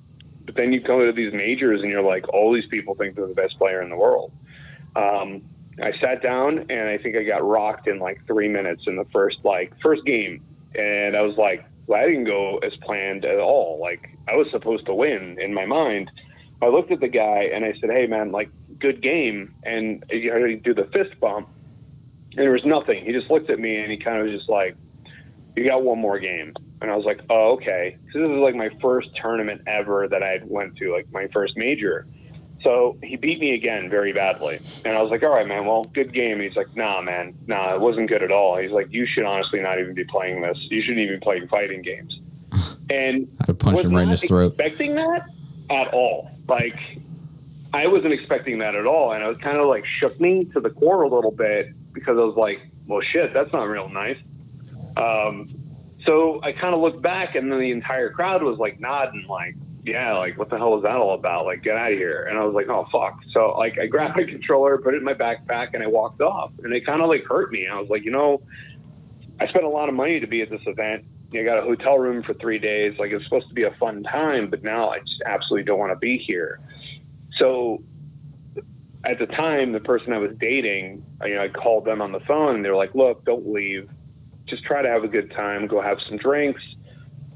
But 0.45 0.55
then 0.55 0.73
you 0.73 0.81
go 0.81 1.05
to 1.05 1.13
these 1.13 1.31
majors 1.31 1.81
and 1.81 1.89
you're 1.89 2.01
like, 2.01 2.27
all 2.33 2.51
these 2.51 2.65
people 2.65 2.95
think 2.95 3.15
they're 3.15 3.27
the 3.27 3.33
best 3.33 3.57
player 3.57 3.81
in 3.81 3.89
the 3.89 3.95
world. 3.95 4.33
Um, 4.93 5.41
I 5.81 5.97
sat 5.99 6.21
down 6.21 6.65
and 6.69 6.89
I 6.89 6.97
think 6.97 7.15
I 7.15 7.23
got 7.23 7.47
rocked 7.47 7.87
in 7.87 7.99
like 7.99 8.25
three 8.27 8.49
minutes 8.49 8.87
in 8.87 8.97
the 8.97 9.05
first 9.05 9.45
like 9.45 9.79
first 9.79 10.03
game, 10.03 10.43
and 10.75 11.15
I 11.15 11.21
was 11.21 11.37
like, 11.37 11.63
well, 11.87 12.01
I 12.01 12.07
didn't 12.07 12.25
go 12.25 12.57
as 12.57 12.75
planned 12.77 13.23
at 13.23 13.39
all. 13.39 13.79
Like 13.79 14.17
I 14.27 14.35
was 14.35 14.51
supposed 14.51 14.85
to 14.87 14.93
win 14.93 15.37
in 15.39 15.53
my 15.53 15.65
mind. 15.65 16.11
I 16.61 16.67
looked 16.67 16.91
at 16.91 16.99
the 16.99 17.07
guy 17.07 17.49
and 17.53 17.65
I 17.65 17.73
said, 17.79 17.89
hey 17.89 18.07
man, 18.07 18.31
like 18.31 18.49
good 18.79 19.01
game, 19.01 19.53
and 19.63 20.03
you 20.09 20.57
do 20.57 20.73
the 20.73 20.85
fist 20.85 21.19
bump, 21.19 21.47
and 22.31 22.39
there 22.39 22.51
was 22.51 22.65
nothing. 22.65 23.05
He 23.05 23.11
just 23.11 23.29
looked 23.29 23.49
at 23.49 23.59
me 23.59 23.77
and 23.77 23.91
he 23.91 23.97
kind 23.97 24.17
of 24.17 24.25
was 24.25 24.33
just 24.33 24.49
like, 24.49 24.75
you 25.55 25.65
got 25.65 25.83
one 25.83 25.99
more 25.99 26.19
game. 26.19 26.53
And 26.81 26.89
I 26.89 26.95
was 26.95 27.05
like, 27.05 27.21
oh, 27.29 27.53
okay. 27.53 27.97
So 28.11 28.19
this 28.19 28.31
is 28.31 28.37
like 28.37 28.55
my 28.55 28.69
first 28.81 29.15
tournament 29.15 29.61
ever 29.67 30.07
that 30.07 30.23
I 30.23 30.39
went 30.43 30.77
to, 30.77 30.91
like 30.91 31.11
my 31.11 31.27
first 31.27 31.57
major. 31.57 32.07
So 32.63 32.97
he 33.03 33.17
beat 33.17 33.39
me 33.39 33.53
again 33.53 33.89
very 33.89 34.13
badly. 34.13 34.59
And 34.85 34.95
I 34.95 35.01
was 35.01 35.11
like, 35.11 35.23
all 35.23 35.31
right, 35.31 35.47
man, 35.47 35.65
well, 35.65 35.83
good 35.83 36.13
game. 36.13 36.33
And 36.33 36.41
he's 36.41 36.55
like, 36.55 36.75
nah, 36.75 37.01
man, 37.01 37.33
nah, 37.47 37.73
it 37.75 37.81
wasn't 37.81 38.07
good 38.07 38.23
at 38.23 38.31
all. 38.31 38.57
He's 38.57 38.71
like, 38.71 38.91
you 38.91 39.05
should 39.05 39.25
honestly 39.25 39.59
not 39.59 39.79
even 39.79 39.93
be 39.93 40.03
playing 40.03 40.41
this. 40.41 40.57
You 40.69 40.81
shouldn't 40.81 40.99
even 40.99 41.19
be 41.19 41.23
playing 41.23 41.47
fighting 41.47 41.81
games. 41.81 42.19
And 42.89 43.33
I'd 43.47 43.57
punch 43.57 43.79
him 43.85 43.95
right 43.95 44.03
in 44.03 44.09
his 44.09 44.21
throat. 44.25 44.47
Expecting 44.47 44.95
that 44.95 45.29
at 45.69 45.93
all. 45.93 46.29
Like, 46.51 46.77
I 47.73 47.87
wasn't 47.87 48.11
expecting 48.11 48.59
that 48.59 48.75
at 48.75 48.85
all. 48.85 49.13
And 49.13 49.23
it 49.23 49.27
was 49.27 49.37
kind 49.37 49.57
of 49.57 49.67
like 49.67 49.85
shook 49.85 50.19
me 50.19 50.43
to 50.53 50.59
the 50.59 50.69
core 50.69 51.03
a 51.03 51.07
little 51.07 51.31
bit 51.31 51.69
because 51.93 52.17
I 52.17 52.21
was 52.23 52.35
like, 52.35 52.59
well, 52.87 52.99
shit, 53.01 53.33
that's 53.33 53.53
not 53.53 53.63
real 53.63 53.87
nice. 53.87 54.17
Um, 54.97 55.47
so 56.05 56.41
I 56.43 56.51
kind 56.51 56.75
of 56.75 56.81
looked 56.81 57.01
back, 57.01 57.35
and 57.35 57.49
then 57.49 57.59
the 57.59 57.71
entire 57.71 58.09
crowd 58.09 58.43
was 58.43 58.57
like 58.57 58.81
nodding, 58.81 59.27
like, 59.29 59.55
yeah, 59.85 60.17
like 60.17 60.37
what 60.37 60.49
the 60.49 60.57
hell 60.57 60.75
is 60.75 60.83
that 60.83 60.97
all 60.97 61.13
about? 61.13 61.45
Like, 61.45 61.63
get 61.63 61.77
out 61.77 61.93
of 61.93 61.97
here. 61.97 62.27
And 62.29 62.37
I 62.37 62.43
was 62.43 62.53
like, 62.53 62.67
oh 62.67 62.85
fuck. 62.91 63.23
So 63.31 63.51
like 63.51 63.79
I 63.79 63.85
grabbed 63.85 64.17
my 64.17 64.25
controller, 64.25 64.77
put 64.77 64.93
it 64.93 64.97
in 64.97 65.03
my 65.05 65.13
backpack, 65.13 65.73
and 65.73 65.81
I 65.81 65.87
walked 65.87 66.21
off. 66.21 66.51
And 66.63 66.75
it 66.75 66.85
kind 66.85 67.01
of 67.01 67.07
like 67.07 67.23
hurt 67.23 67.51
me. 67.51 67.67
I 67.67 67.79
was 67.79 67.89
like, 67.89 68.03
you 68.03 68.11
know, 68.11 68.41
I 69.39 69.47
spent 69.47 69.63
a 69.63 69.69
lot 69.69 69.87
of 69.87 69.95
money 69.95 70.19
to 70.19 70.27
be 70.27 70.41
at 70.41 70.49
this 70.49 70.67
event. 70.67 71.05
I 71.39 71.43
got 71.43 71.59
a 71.59 71.61
hotel 71.61 71.97
room 71.97 72.23
for 72.23 72.33
three 72.33 72.59
days. 72.59 72.97
Like 72.99 73.11
it's 73.11 73.23
supposed 73.23 73.47
to 73.47 73.53
be 73.53 73.63
a 73.63 73.71
fun 73.71 74.03
time, 74.03 74.49
but 74.49 74.63
now 74.63 74.89
I 74.89 74.99
just 74.99 75.21
absolutely 75.25 75.63
don't 75.63 75.79
want 75.79 75.91
to 75.91 75.97
be 75.97 76.17
here. 76.17 76.59
So 77.39 77.83
at 79.05 79.17
the 79.17 79.27
time, 79.27 79.71
the 79.71 79.79
person 79.79 80.13
I 80.13 80.17
was 80.17 80.35
dating, 80.37 81.03
you 81.25 81.35
know, 81.35 81.43
I 81.43 81.47
called 81.47 81.85
them 81.85 82.01
on 82.01 82.11
the 82.11 82.19
phone 82.19 82.55
and 82.55 82.65
they're 82.65 82.75
like, 82.75 82.93
look, 82.93 83.25
don't 83.25 83.47
leave. 83.47 83.89
Just 84.45 84.63
try 84.63 84.81
to 84.81 84.89
have 84.89 85.03
a 85.03 85.07
good 85.07 85.31
time. 85.31 85.67
Go 85.67 85.81
have 85.81 85.99
some 86.07 86.17
drinks 86.17 86.61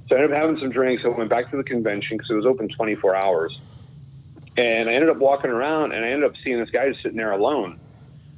so 0.07 0.15
I 0.15 0.19
ended 0.19 0.33
up 0.33 0.37
having 0.37 0.59
some 0.59 0.69
drinks. 0.69 1.03
I 1.03 1.07
went 1.07 1.29
back 1.29 1.49
to 1.51 1.57
the 1.57 1.63
convention 1.63 2.17
because 2.17 2.29
it 2.29 2.35
was 2.35 2.45
open 2.45 2.69
24 2.69 3.15
hours. 3.15 3.59
And 4.57 4.87
I 4.87 4.93
ended 4.93 5.09
up 5.09 5.17
walking 5.17 5.49
around 5.49 5.93
and 5.93 6.05
I 6.05 6.09
ended 6.09 6.29
up 6.29 6.35
seeing 6.43 6.59
this 6.59 6.69
guy 6.69 6.89
just 6.89 7.01
sitting 7.01 7.17
there 7.17 7.31
alone. 7.31 7.79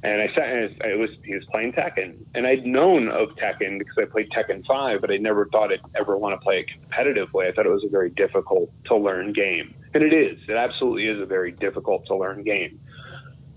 And 0.02 0.22
I 0.22 0.32
sat 0.32 0.48
and 0.48 0.84
it 0.84 0.98
was 0.98 1.10
he 1.24 1.34
was 1.34 1.44
playing 1.46 1.72
Tekken, 1.72 2.14
and 2.34 2.46
I'd 2.46 2.64
known 2.64 3.08
of 3.08 3.30
Tekken 3.30 3.78
because 3.78 3.98
I 3.98 4.04
played 4.04 4.30
Tekken 4.30 4.64
Five, 4.64 5.00
but 5.00 5.10
I 5.10 5.16
never 5.16 5.46
thought 5.46 5.72
I'd 5.72 5.80
ever 5.96 6.16
want 6.16 6.34
to 6.34 6.38
play 6.38 6.60
it 6.60 6.66
competitively. 6.68 7.48
I 7.48 7.52
thought 7.52 7.66
it 7.66 7.72
was 7.72 7.84
a 7.84 7.88
very 7.88 8.10
difficult 8.10 8.70
to 8.84 8.96
learn 8.96 9.32
game, 9.32 9.74
and 9.94 10.04
it 10.04 10.12
is. 10.12 10.38
It 10.48 10.54
absolutely 10.54 11.08
is 11.08 11.20
a 11.20 11.26
very 11.26 11.50
difficult 11.50 12.06
to 12.06 12.14
learn 12.14 12.44
game. 12.44 12.78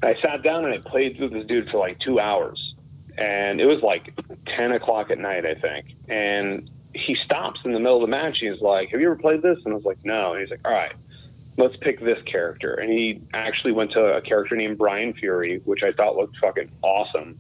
I 0.02 0.16
sat 0.26 0.42
down 0.42 0.66
and 0.66 0.74
I 0.74 0.80
played 0.80 1.20
with 1.20 1.32
this 1.32 1.46
dude 1.46 1.70
for 1.70 1.78
like 1.78 2.00
two 2.00 2.20
hours, 2.20 2.74
and 3.20 3.62
it 3.62 3.68
was 3.68 3.84
like 3.84 4.12
ten 4.48 4.72
o'clock 4.72 5.12
at 5.12 5.20
night, 5.20 5.46
I 5.46 5.54
think. 5.54 5.94
And 6.10 6.68
he 6.96 7.16
stops 7.24 7.60
in 7.66 7.72
the 7.72 7.80
middle 7.80 7.98
of 7.98 8.02
the 8.02 8.08
match. 8.08 8.40
He's 8.40 8.60
like, 8.62 8.90
"Have 8.90 9.00
you 9.00 9.06
ever 9.08 9.16
played 9.16 9.44
this?" 9.44 9.60
And 9.64 9.74
I 9.74 9.76
was 9.76 9.86
like, 9.86 10.04
"No." 10.04 10.34
And 10.34 10.42
he's 10.42 10.50
like, 10.50 10.66
"All 10.66 10.74
right, 10.74 10.96
let's 11.58 11.76
pick 11.78 12.00
this 12.00 12.22
character." 12.24 12.74
And 12.74 12.92
he 12.92 13.22
actually 13.34 13.74
went 13.74 13.92
to 13.92 14.16
a 14.16 14.22
character 14.22 14.56
named 14.56 14.78
Bryan 14.78 15.14
Fury, 15.14 15.62
which 15.66 15.84
I 15.84 15.92
thought 15.92 16.16
looked 16.16 16.38
fucking 16.38 16.70
awesome. 16.82 17.38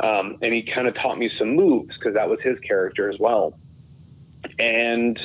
Um, 0.00 0.38
and 0.40 0.54
he 0.54 0.62
kind 0.62 0.88
of 0.88 0.94
taught 0.94 1.18
me 1.18 1.30
some 1.38 1.54
moves 1.54 1.96
because 1.98 2.14
that 2.14 2.28
was 2.28 2.40
his 2.40 2.58
character 2.60 3.10
as 3.10 3.18
well. 3.18 3.54
And 4.58 5.18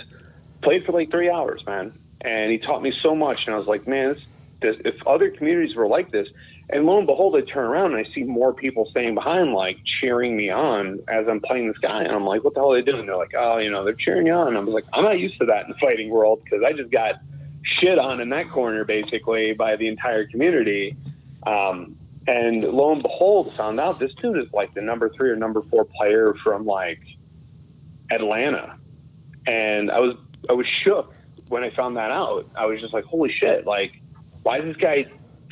played 0.62 0.86
for 0.86 0.92
like 0.92 1.12
three 1.12 1.30
hours, 1.30 1.66
man. 1.66 1.94
And 2.22 2.52
he 2.52 2.58
taught 2.58 2.82
me 2.82 2.92
so 3.02 3.16
much. 3.16 3.46
And 3.46 3.56
I 3.56 3.58
was 3.58 3.68
like, 3.68 3.88
man, 3.88 4.10
this, 4.10 4.26
this, 4.62 4.76
if 4.84 5.08
other 5.08 5.30
communities 5.30 5.76
were 5.76 5.88
like 5.88 6.12
this, 6.12 6.28
and 6.70 6.86
lo 6.86 6.98
and 6.98 7.06
behold, 7.06 7.36
I 7.36 7.42
turn 7.42 7.66
around 7.66 7.94
and 7.94 8.06
I 8.06 8.10
see 8.12 8.24
more 8.24 8.52
people 8.52 8.88
staying 8.90 9.14
behind, 9.14 9.54
like 9.54 9.78
cheering 10.02 10.36
me 10.36 10.50
on 10.50 11.00
as 11.08 11.28
I'm 11.28 11.40
playing 11.40 11.68
this 11.68 11.78
guy. 11.78 12.02
And 12.02 12.12
I'm 12.12 12.26
like, 12.26 12.44
what 12.44 12.56
the 12.56 12.62
hell 12.62 12.74
are 12.74 12.82
they 12.82 12.92
doing? 12.92 13.06
They're 13.06 13.16
like, 13.16 13.36
oh, 13.38 13.60
you 13.60 13.70
know, 13.70 13.84
they're 13.84 13.94
cheering 13.94 14.26
you 14.28 14.34
on. 14.34 14.50
And 14.50 14.58
I 14.58 14.60
was 14.62 14.74
like, 14.74 14.86
I'm 14.92 15.04
not 15.04 15.20
used 15.20 15.38
to 15.40 15.46
that 15.46 15.66
in 15.66 15.72
the 15.72 15.78
fighting 15.78 16.10
world 16.10 16.42
because 16.44 16.64
I 16.64 16.74
just 16.74 16.90
got 16.90 17.16
shit 17.66 18.00
on 18.00 18.22
in 18.22 18.30
that 18.30 18.50
corner 18.50 18.86
basically 18.86 19.54
by 19.54 19.76
the 19.76 19.88
entire 19.88 20.26
community. 20.26 20.96
Um, 21.46 21.96
and 22.28 22.64
lo 22.64 22.92
and 22.92 23.02
behold, 23.02 23.54
found 23.54 23.80
out 23.80 24.00
this 24.00 24.14
dude 24.16 24.38
is 24.38 24.52
like 24.54 24.74
the 24.74 24.82
number 24.82 25.10
three 25.10 25.30
or 25.30 25.36
number 25.36 25.62
four 25.62 25.86
player 25.86 26.34
from 26.44 26.66
like 26.66 27.02
Atlanta. 28.10 28.78
And 29.48 29.92
I 29.92 30.00
was, 30.00 30.16
I 30.50 30.54
was 30.54 30.68
shook 30.68 31.14
when 31.50 31.64
I 31.64 31.70
found 31.70 31.98
that 31.98 32.12
out. 32.12 32.48
I 32.56 32.66
was 32.66 32.80
just 32.82 32.94
like, 32.94 33.04
holy 33.04 33.32
shit, 33.32 33.66
like, 33.66 34.02
why 34.42 34.60
is 34.60 34.66
this 34.66 34.78
guy 34.78 35.06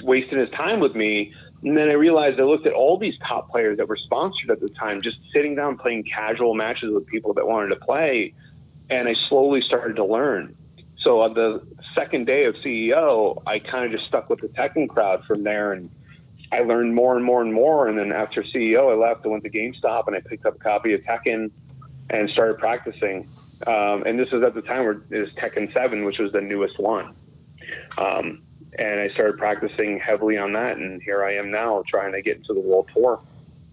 wasting 0.03 0.39
his 0.39 0.49
time 0.51 0.79
with 0.79 0.95
me. 0.95 1.33
And 1.63 1.77
then 1.77 1.89
I 1.89 1.93
realized 1.93 2.39
I 2.39 2.43
looked 2.43 2.67
at 2.67 2.73
all 2.73 2.97
these 2.97 3.17
top 3.19 3.49
players 3.49 3.77
that 3.77 3.87
were 3.87 3.97
sponsored 3.97 4.51
at 4.51 4.59
the 4.59 4.69
time, 4.69 5.01
just 5.01 5.19
sitting 5.33 5.55
down 5.55 5.77
playing 5.77 6.03
casual 6.03 6.53
matches 6.53 6.91
with 6.93 7.05
people 7.07 7.33
that 7.35 7.47
wanted 7.47 7.69
to 7.69 7.77
play. 7.77 8.33
And 8.89 9.07
I 9.07 9.13
slowly 9.29 9.61
started 9.61 9.95
to 9.95 10.05
learn. 10.05 10.55
So 10.97 11.21
on 11.21 11.33
the 11.33 11.65
second 11.93 12.25
day 12.25 12.45
of 12.45 12.55
CEO, 12.55 13.41
I 13.45 13.59
kind 13.59 13.85
of 13.85 13.91
just 13.91 14.05
stuck 14.05 14.29
with 14.29 14.39
the 14.39 14.47
Tekken 14.49 14.89
crowd 14.89 15.23
from 15.25 15.43
there. 15.43 15.73
And 15.73 15.89
I 16.51 16.59
learned 16.59 16.93
more 16.93 17.15
and 17.15 17.23
more 17.23 17.41
and 17.41 17.53
more. 17.53 17.87
And 17.87 17.97
then 17.97 18.11
after 18.11 18.43
CEO, 18.43 18.91
I 18.91 18.95
left, 18.95 19.25
I 19.25 19.29
went 19.29 19.43
to 19.43 19.49
GameStop 19.49 20.07
and 20.07 20.15
I 20.15 20.19
picked 20.19 20.45
up 20.45 20.55
a 20.55 20.59
copy 20.59 20.93
of 20.93 21.01
Tekken 21.01 21.51
and 22.09 22.29
started 22.29 22.57
practicing. 22.57 23.27
um, 23.65 24.03
and 24.05 24.19
this 24.19 24.31
was 24.31 24.43
at 24.43 24.53
the 24.53 24.61
time 24.61 24.83
where 24.83 25.01
it 25.09 25.17
was 25.17 25.29
Tekken 25.31 25.71
Seven, 25.73 26.03
which 26.03 26.19
was 26.19 26.31
the 26.31 26.41
newest 26.41 26.79
one. 26.79 27.15
Um, 27.97 28.43
and 28.77 28.99
I 28.99 29.09
started 29.09 29.37
practicing 29.37 29.99
heavily 29.99 30.37
on 30.37 30.53
that, 30.53 30.77
and 30.77 31.01
here 31.01 31.23
I 31.23 31.35
am 31.35 31.51
now 31.51 31.83
trying 31.87 32.11
to 32.13 32.21
get 32.21 32.37
into 32.37 32.53
the 32.53 32.59
world 32.59 32.89
tour. 32.93 33.21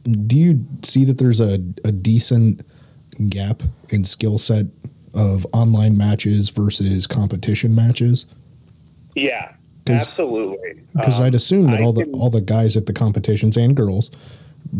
Do 0.05 0.37
you 0.37 0.65
see 0.83 1.05
that 1.07 1.19
there's 1.19 1.41
a, 1.41 1.55
a 1.85 1.93
decent 1.93 2.63
gap 3.29 3.63
in 3.89 4.05
skill 4.05 4.39
set 4.39 4.67
of 5.15 5.47
online 5.53 5.97
matches 5.97 6.51
versus 6.51 7.07
competition 7.07 7.75
matches? 7.75 8.27
Yeah, 9.15 9.53
absolutely. 9.89 10.83
Because 10.95 11.19
um, 11.19 11.27
I'd 11.27 11.35
assume 11.35 11.67
that 11.69 11.81
I 11.81 11.85
all 11.85 11.93
the 11.93 12.05
can, 12.05 12.15
all 12.15 12.31
the 12.31 12.41
guys 12.41 12.77
at 12.77 12.87
the 12.87 12.93
competitions 12.93 13.57
and 13.57 13.77
girls 13.77 14.11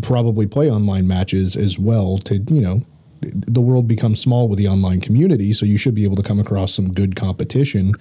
probably 0.01 0.47
play 0.47 0.69
online 0.69 1.07
matches 1.07 1.55
as 1.55 1.77
well. 1.77 2.17
To 2.19 2.37
you 2.37 2.61
know, 2.61 2.85
the 3.21 3.61
world 3.61 3.87
becomes 3.87 4.19
small 4.19 4.47
with 4.47 4.57
the 4.57 4.67
online 4.67 5.01
community, 5.01 5.53
so 5.53 5.65
you 5.65 5.77
should 5.77 5.95
be 5.95 6.03
able 6.03 6.15
to 6.15 6.23
come 6.23 6.39
across 6.39 6.73
some 6.73 6.93
good 6.93 7.15
competition. 7.15 7.93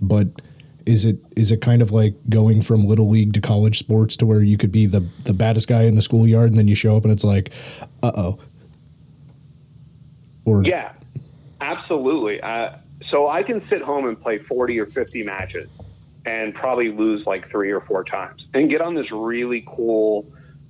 But 0.00 0.28
is 0.88 1.04
it 1.04 1.18
is 1.36 1.50
it 1.50 1.60
kind 1.60 1.82
of 1.82 1.90
like 1.90 2.14
going 2.30 2.62
from 2.62 2.86
little 2.86 3.10
league 3.10 3.34
to 3.34 3.40
college 3.40 3.78
sports 3.78 4.16
to 4.16 4.26
where 4.26 4.42
you 4.42 4.56
could 4.56 4.72
be 4.72 4.86
the 4.86 5.06
the 5.24 5.34
baddest 5.34 5.68
guy 5.68 5.82
in 5.82 5.94
the 5.94 6.02
schoolyard 6.02 6.48
and 6.48 6.58
then 6.58 6.66
you 6.66 6.74
show 6.74 6.96
up 6.96 7.04
and 7.04 7.12
it's 7.12 7.24
like, 7.24 7.52
uh 8.02 8.10
oh. 8.16 8.38
Or 10.46 10.64
yeah, 10.64 10.92
absolutely. 11.60 12.40
Uh, 12.40 12.76
so 13.10 13.28
I 13.28 13.42
can 13.42 13.66
sit 13.68 13.82
home 13.82 14.06
and 14.06 14.20
play 14.20 14.38
forty 14.38 14.78
or 14.80 14.86
fifty 14.86 15.22
matches 15.22 15.68
and 16.26 16.54
probably 16.54 16.90
lose 16.90 17.26
like 17.26 17.48
three 17.48 17.70
or 17.70 17.80
four 17.80 18.04
times 18.04 18.46
and 18.52 18.70
get 18.70 18.80
on 18.80 18.94
this 18.94 19.10
really 19.10 19.64
cool 19.66 20.26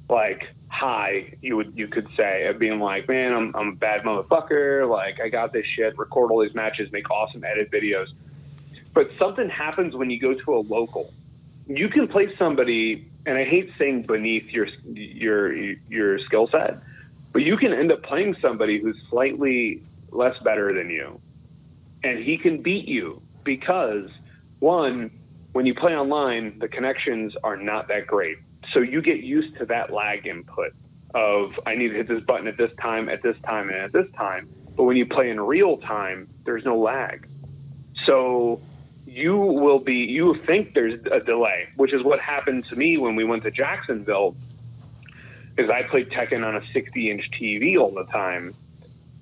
like 0.08 0.48
high 0.68 1.32
you 1.40 1.56
would 1.56 1.72
you 1.76 1.88
could 1.88 2.06
say 2.16 2.44
of 2.44 2.58
being 2.58 2.78
like 2.78 3.08
man 3.08 3.32
I'm, 3.32 3.56
I'm 3.56 3.68
a 3.68 3.74
bad 3.74 4.02
motherfucker 4.02 4.88
like 4.88 5.18
I 5.20 5.30
got 5.30 5.52
this 5.52 5.64
shit 5.64 5.98
record 5.98 6.30
all 6.30 6.42
these 6.42 6.54
matches 6.54 6.92
make 6.92 7.10
awesome 7.10 7.42
edit 7.42 7.70
videos 7.70 8.08
but 8.98 9.10
something 9.16 9.48
happens 9.48 9.94
when 9.94 10.10
you 10.10 10.18
go 10.18 10.34
to 10.34 10.54
a 10.54 10.58
local. 10.58 11.12
You 11.68 11.88
can 11.88 12.08
play 12.08 12.34
somebody, 12.36 13.06
and 13.26 13.38
I 13.38 13.44
hate 13.44 13.70
saying 13.78 14.02
beneath 14.02 14.50
your 14.50 14.66
your 14.84 15.52
your 15.88 16.18
skill 16.18 16.48
set, 16.48 16.78
but 17.32 17.42
you 17.42 17.56
can 17.56 17.72
end 17.72 17.92
up 17.92 18.02
playing 18.02 18.34
somebody 18.40 18.80
who's 18.80 19.00
slightly 19.08 19.82
less 20.10 20.38
better 20.42 20.72
than 20.72 20.90
you, 20.90 21.20
and 22.04 22.18
he 22.18 22.38
can 22.38 22.62
beat 22.62 22.86
you 22.86 23.22
because 23.44 24.10
one, 24.58 25.10
when 25.52 25.66
you 25.66 25.74
play 25.74 25.96
online, 25.96 26.58
the 26.58 26.68
connections 26.68 27.34
are 27.42 27.56
not 27.56 27.88
that 27.88 28.06
great, 28.06 28.38
so 28.72 28.80
you 28.80 29.00
get 29.00 29.20
used 29.20 29.56
to 29.56 29.66
that 29.66 29.92
lag 29.92 30.26
input 30.26 30.72
of 31.14 31.58
I 31.64 31.74
need 31.74 31.88
to 31.88 31.94
hit 31.94 32.08
this 32.08 32.24
button 32.24 32.46
at 32.46 32.56
this 32.56 32.74
time, 32.76 33.08
at 33.08 33.22
this 33.22 33.36
time, 33.40 33.68
and 33.68 33.78
at 33.78 33.92
this 33.92 34.10
time. 34.12 34.48
But 34.76 34.84
when 34.84 34.96
you 34.96 35.06
play 35.06 35.30
in 35.30 35.40
real 35.40 35.78
time, 35.78 36.28
there's 36.44 36.64
no 36.64 36.78
lag. 36.78 37.26
So 38.04 38.60
you 39.06 39.36
will 39.36 39.78
be 39.78 39.96
you 39.96 40.34
think 40.44 40.74
there's 40.74 40.98
a 41.10 41.20
delay, 41.20 41.68
which 41.76 41.92
is 41.92 42.02
what 42.02 42.20
happened 42.20 42.64
to 42.66 42.76
me 42.76 42.98
when 42.98 43.16
we 43.16 43.24
went 43.24 43.42
to 43.44 43.50
Jacksonville. 43.50 44.36
Because 45.54 45.70
I 45.70 45.82
played 45.82 46.10
Tekken 46.10 46.46
on 46.46 46.56
a 46.56 46.62
60 46.72 47.10
inch 47.10 47.30
TV 47.32 47.76
all 47.78 47.90
the 47.90 48.04
time, 48.04 48.54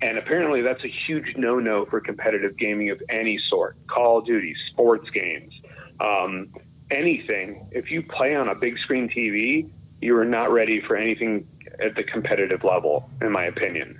and 0.01 0.17
apparently 0.17 0.61
that's 0.61 0.83
a 0.83 0.87
huge 0.87 1.35
no 1.37 1.59
no 1.59 1.85
for 1.85 1.99
competitive 1.99 2.57
gaming 2.57 2.89
of 2.89 3.01
any 3.09 3.39
sort. 3.49 3.75
Call 3.87 4.19
of 4.19 4.25
Duty, 4.25 4.55
sports 4.71 5.09
games, 5.09 5.53
um, 5.99 6.49
anything. 6.91 7.67
If 7.71 7.91
you 7.91 8.01
play 8.03 8.35
on 8.35 8.49
a 8.49 8.55
big 8.55 8.77
screen 8.77 9.09
TV, 9.09 9.69
you 10.01 10.17
are 10.17 10.25
not 10.25 10.51
ready 10.51 10.79
for 10.79 10.95
anything 10.95 11.47
at 11.79 11.95
the 11.95 12.03
competitive 12.03 12.63
level, 12.63 13.09
in 13.21 13.31
my 13.31 13.45
opinion. 13.45 13.97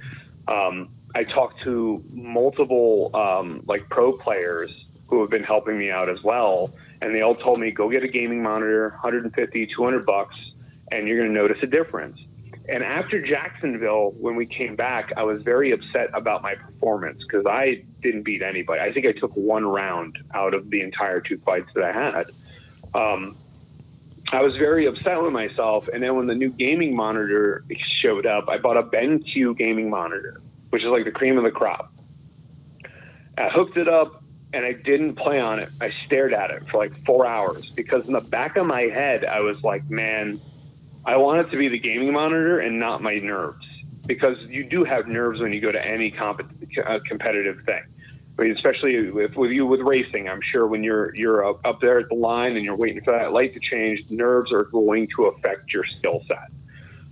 Um, 0.47 0.89
I 1.15 1.23
talked 1.23 1.61
to 1.63 2.03
multiple 2.11 3.11
um, 3.15 3.63
like 3.65 3.89
pro 3.89 4.13
players 4.13 4.85
who 5.07 5.21
have 5.21 5.29
been 5.29 5.43
helping 5.43 5.77
me 5.77 5.89
out 5.89 6.09
as 6.09 6.21
well. 6.21 6.71
And 7.01 7.15
they 7.15 7.21
all 7.21 7.35
told 7.35 7.59
me, 7.59 7.71
go 7.71 7.89
get 7.89 8.03
a 8.03 8.07
gaming 8.07 8.43
monitor, 8.43 8.89
150, 8.89 9.67
200 9.67 10.05
bucks, 10.05 10.51
and 10.91 11.07
you're 11.07 11.17
going 11.17 11.33
to 11.33 11.35
notice 11.35 11.57
a 11.61 11.67
difference. 11.67 12.19
And 12.69 12.83
after 12.83 13.21
Jacksonville, 13.21 14.13
when 14.19 14.35
we 14.35 14.45
came 14.45 14.75
back, 14.75 15.13
I 15.15 15.23
was 15.23 15.41
very 15.41 15.71
upset 15.71 16.09
about 16.13 16.41
my 16.43 16.55
performance 16.55 17.23
because 17.23 17.45
I 17.45 17.83
didn't 18.01 18.23
beat 18.23 18.41
anybody. 18.41 18.81
I 18.81 18.91
think 18.91 19.07
I 19.07 19.13
took 19.13 19.31
one 19.35 19.65
round 19.65 20.17
out 20.33 20.53
of 20.53 20.69
the 20.69 20.81
entire 20.81 21.21
two 21.21 21.37
fights 21.37 21.69
that 21.75 21.83
I 21.85 21.93
had. 21.93 22.25
Um, 22.93 23.37
I 24.31 24.41
was 24.41 24.57
very 24.57 24.85
upset 24.85 25.21
with 25.21 25.31
myself. 25.31 25.87
And 25.87 26.03
then 26.03 26.15
when 26.15 26.27
the 26.27 26.35
new 26.35 26.49
gaming 26.49 26.93
monitor 26.95 27.63
showed 28.01 28.25
up, 28.25 28.49
I 28.49 28.57
bought 28.57 28.75
a 28.75 28.83
BenQ 28.83 29.57
gaming 29.57 29.89
monitor, 29.89 30.41
which 30.69 30.83
is 30.83 30.89
like 30.89 31.05
the 31.05 31.11
cream 31.11 31.37
of 31.37 31.45
the 31.45 31.51
crop. 31.51 31.93
I 33.37 33.49
hooked 33.49 33.77
it 33.77 33.87
up 33.87 34.23
and 34.51 34.65
I 34.65 34.73
didn't 34.73 35.15
play 35.15 35.39
on 35.39 35.59
it. 35.59 35.69
I 35.79 35.93
stared 36.05 36.33
at 36.33 36.51
it 36.51 36.67
for 36.67 36.77
like 36.77 36.93
four 37.05 37.25
hours 37.25 37.69
because 37.69 38.07
in 38.07 38.13
the 38.13 38.21
back 38.21 38.57
of 38.57 38.65
my 38.65 38.83
head, 38.83 39.23
I 39.23 39.39
was 39.39 39.63
like, 39.63 39.89
man, 39.89 40.41
I 41.07 41.15
want 41.15 41.39
it 41.39 41.51
to 41.51 41.57
be 41.57 41.69
the 41.69 41.79
gaming 41.79 42.11
monitor 42.11 42.59
and 42.59 42.77
not 42.77 43.01
my 43.01 43.15
nerves 43.15 43.65
because 44.05 44.37
you 44.41 44.65
do 44.65 44.83
have 44.83 45.07
nerves 45.07 45.39
when 45.39 45.53
you 45.53 45.61
go 45.61 45.71
to 45.71 45.83
any 45.83 46.11
comp- 46.11 46.41
uh, 46.85 46.99
competitive 47.07 47.61
thing. 47.65 47.81
I 48.37 48.41
mean, 48.41 48.51
especially 48.51 49.09
with, 49.09 49.35
with 49.37 49.51
you 49.51 49.65
with 49.65 49.79
racing, 49.79 50.29
I'm 50.29 50.41
sure 50.41 50.67
when 50.67 50.83
you're 50.83 51.15
you're 51.15 51.47
up, 51.47 51.65
up 51.65 51.79
there 51.79 51.97
at 51.97 52.09
the 52.09 52.15
line 52.15 52.57
and 52.57 52.63
you're 52.63 52.75
waiting 52.75 53.01
for 53.01 53.11
that 53.11 53.31
light 53.31 53.53
to 53.53 53.59
change, 53.61 54.11
nerves 54.11 54.51
are 54.51 54.65
going 54.65 55.07
to 55.15 55.27
affect 55.27 55.71
your 55.71 55.85
skill 55.85 56.23
set. 56.27 56.51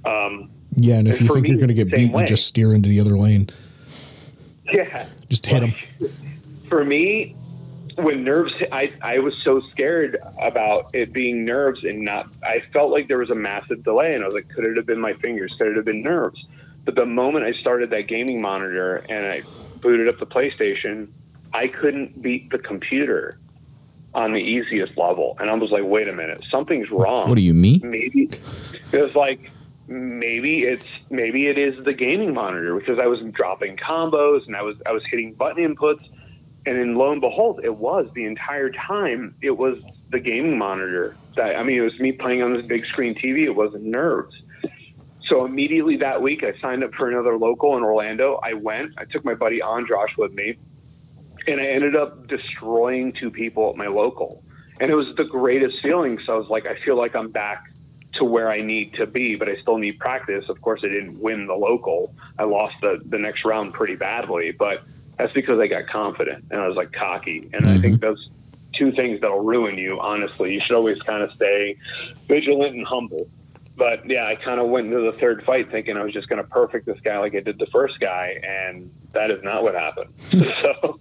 Um, 0.04 0.52
yeah, 0.72 0.96
and 0.96 1.08
if 1.08 1.22
you 1.22 1.30
think 1.30 1.44
me, 1.44 1.50
you're 1.52 1.58
going 1.58 1.70
to 1.70 1.74
get 1.74 1.90
beat, 1.90 2.12
way. 2.12 2.22
you 2.22 2.28
just 2.28 2.46
steer 2.46 2.74
into 2.74 2.90
the 2.90 3.00
other 3.00 3.18
lane. 3.18 3.50
Yeah, 4.72 5.08
just 5.30 5.46
hit 5.46 5.64
like, 5.64 6.00
them 6.00 6.10
for 6.68 6.84
me, 6.84 7.36
when 7.96 8.24
nerves, 8.24 8.54
I, 8.72 8.92
I 9.02 9.20
was 9.20 9.38
so 9.38 9.62
scared 9.72 10.18
about 10.42 10.90
it 10.94 11.14
being 11.14 11.46
nerves 11.46 11.84
and 11.84 12.02
not, 12.02 12.28
I 12.44 12.60
felt 12.60 12.92
like 12.92 13.08
there 13.08 13.18
was 13.18 13.30
a 13.30 13.36
massive 13.36 13.84
delay 13.84 14.16
and 14.16 14.24
I 14.24 14.28
was 14.28 14.36
like, 14.36 14.50
could 14.50 14.66
it 14.66 14.78
have 14.78 14.86
been 14.86 15.00
my 15.00 15.14
fingers? 15.14 15.56
Could 15.58 15.68
it 15.68 15.76
have 15.76 15.86
been 15.86 16.02
nerves? 16.02 16.46
But 16.84 16.96
the 16.96 17.06
moment 17.06 17.46
I 17.46 17.54
started 17.54 17.90
that 17.92 18.08
gaming 18.08 18.42
monitor 18.42 19.04
and 19.10 19.26
I 19.26 19.44
booted 19.82 20.10
up 20.10 20.20
the 20.20 20.26
PlayStation, 20.26 21.10
I 21.54 21.68
couldn't 21.68 22.22
beat 22.22 22.50
the 22.50 22.60
computer 22.60 23.40
on 24.14 24.34
the 24.34 24.42
easiest 24.42 24.98
level. 24.98 25.38
And 25.40 25.50
I 25.50 25.54
was 25.56 25.72
like, 25.72 25.84
wait 25.84 26.08
a 26.08 26.14
minute, 26.14 26.44
something's 26.50 26.92
wrong. 26.92 27.30
What 27.30 27.36
do 27.36 27.42
you 27.42 27.54
mean? 27.54 27.82
Maybe 27.84 28.30
it 28.92 29.02
was 29.02 29.16
like, 29.16 29.52
maybe 29.88 30.64
it's 30.64 30.86
maybe 31.10 31.48
it 31.48 31.60
is 31.60 31.84
the 31.84 31.94
gaming 31.94 32.34
monitor 32.34 32.76
because 32.76 32.98
I 32.98 33.06
was 33.06 33.22
dropping 33.32 33.78
combos 33.78 34.48
and 34.48 34.56
I 34.56 34.64
was 34.64 34.82
I 34.86 34.92
was 34.92 35.06
hitting 35.06 35.34
button 35.34 35.76
inputs 35.76 36.08
and 36.66 36.78
then 36.78 36.96
lo 36.96 37.12
and 37.12 37.22
behold, 37.22 37.62
it 37.64 37.76
was 37.76 38.12
the 38.14 38.26
entire 38.26 38.70
time. 38.70 39.36
It 39.42 39.58
was 39.58 39.84
the 40.10 40.20
gaming 40.20 40.58
monitor. 40.58 41.16
That 41.36 41.56
I 41.56 41.64
mean, 41.64 41.78
it 41.78 41.82
was 41.82 42.00
me 42.00 42.12
playing 42.12 42.42
on 42.42 42.54
this 42.54 42.66
big 42.66 42.86
screen 42.86 43.14
TV. 43.14 43.44
It 43.44 43.56
wasn't 43.56 43.84
nerves. 43.84 44.36
So 45.28 45.46
immediately 45.46 45.98
that 45.98 46.22
week, 46.22 46.44
I 46.44 46.54
signed 46.60 46.84
up 46.84 46.94
for 46.94 47.10
another 47.10 47.38
local 47.38 47.76
in 47.78 47.84
Orlando. 47.84 48.40
I 48.44 48.54
went. 48.54 48.94
I 48.98 49.06
took 49.06 49.26
my 49.26 49.34
buddy 49.34 49.60
Androsh 49.60 50.18
with 50.18 50.34
me, 50.34 50.58
and 51.48 51.60
I 51.60 51.66
ended 51.66 51.96
up 51.96 52.28
destroying 52.28 53.12
two 53.12 53.32
people 53.32 53.70
at 53.72 53.76
my 53.76 53.88
local. 53.88 54.44
And 54.80 54.92
it 54.92 54.96
was 54.96 55.16
the 55.16 55.24
greatest 55.24 55.82
feeling. 55.82 56.20
So 56.26 56.34
I 56.34 56.38
was 56.38 56.50
like, 56.50 56.68
I 56.68 56.76
feel 56.76 56.96
like 56.96 57.16
I'm 57.16 57.32
back 57.32 57.72
to 58.16 58.24
where 58.24 58.50
I 58.50 58.62
need 58.62 58.94
to 58.96 59.08
be, 59.08 59.36
but 59.36 59.50
I 59.50 59.56
still 59.58 59.78
need 59.78 60.00
practice. 60.00 60.48
Of 60.48 60.62
course, 60.62 60.82
I 60.84 60.88
didn't 60.88 61.20
win 61.20 61.48
the 61.48 61.56
local. 61.56 62.14
I 62.38 62.44
lost 62.44 62.76
the, 62.82 63.02
the 63.06 63.18
next 63.18 63.46
round 63.46 63.74
pretty 63.74 63.96
badly, 63.96 64.52
but 64.52 64.84
that's 65.18 65.34
because 65.34 65.60
I 65.60 65.68
got 65.68 65.88
confident 65.88 66.46
and 66.52 66.60
I 66.60 66.68
was 66.68 66.76
like 66.76 66.92
cocky. 66.92 67.50
And 67.54 67.64
mm-hmm. 67.64 67.68
I 67.68 67.78
think 67.78 67.96
mm-hmm. 67.96 68.06
those 68.06 68.30
two 68.76 68.92
things 68.92 69.22
that'll 69.22 69.44
ruin 69.44 69.78
you, 69.78 70.00
honestly. 70.00 70.54
You 70.54 70.60
should 70.60 70.76
always 70.76 71.02
kind 71.02 71.24
of 71.24 71.32
stay 71.34 71.78
vigilant 72.28 72.76
and 72.76 72.86
humble. 72.86 73.28
But 73.78 74.10
yeah, 74.10 74.26
I 74.26 74.36
kind 74.36 74.60
of 74.60 74.68
went 74.68 74.88
into 74.88 75.02
the 75.02 75.18
third 75.18 75.44
fight 75.44 75.70
thinking 75.70 75.98
I 75.98 76.04
was 76.04 76.14
just 76.14 76.30
going 76.30 76.42
to 76.42 76.48
perfect 76.48 76.86
this 76.86 77.00
guy 77.02 77.18
like 77.20 77.36
I 77.36 77.42
did 77.42 77.60
the 77.60 77.66
first 77.68 78.00
guy, 78.00 78.40
and 78.48 78.90
that 79.12 79.32
is 79.32 79.44
not 79.44 79.64
what 79.64 79.76
happened. 79.76 80.12
so, 80.16 81.00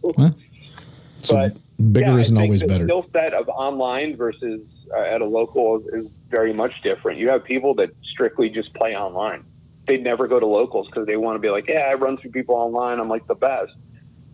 so, 1.21 1.37
but 1.37 1.57
bigger 1.93 2.13
yeah, 2.13 2.19
isn't 2.19 2.37
always 2.37 2.63
better. 2.63 2.79
the. 2.79 2.85
Skill 2.85 3.07
set 3.13 3.33
of 3.33 3.49
online 3.49 4.17
versus 4.17 4.63
uh, 4.93 5.01
at 5.01 5.21
a 5.21 5.25
local 5.25 5.79
is, 5.79 6.07
is 6.07 6.13
very 6.31 6.53
much 6.53 6.83
different. 6.83 7.21
You 7.21 7.29
have 7.29 7.45
people 7.45 7.75
that 7.75 7.91
strictly 8.03 8.51
just 8.51 8.75
play 8.75 8.97
online. 8.97 9.45
They 9.87 9.97
never 9.97 10.27
go 10.27 10.41
to 10.41 10.47
locals 10.47 10.89
because 10.89 11.07
they 11.07 11.17
want 11.17 11.37
to 11.37 11.41
be 11.41 11.51
like, 11.51 11.69
yeah, 11.69 11.91
I 11.93 11.95
run 11.95 12.17
through 12.17 12.33
people 12.33 12.57
online. 12.57 12.99
I'm 12.99 13.09
like 13.09 13.27
the 13.29 13.37
best 13.37 13.73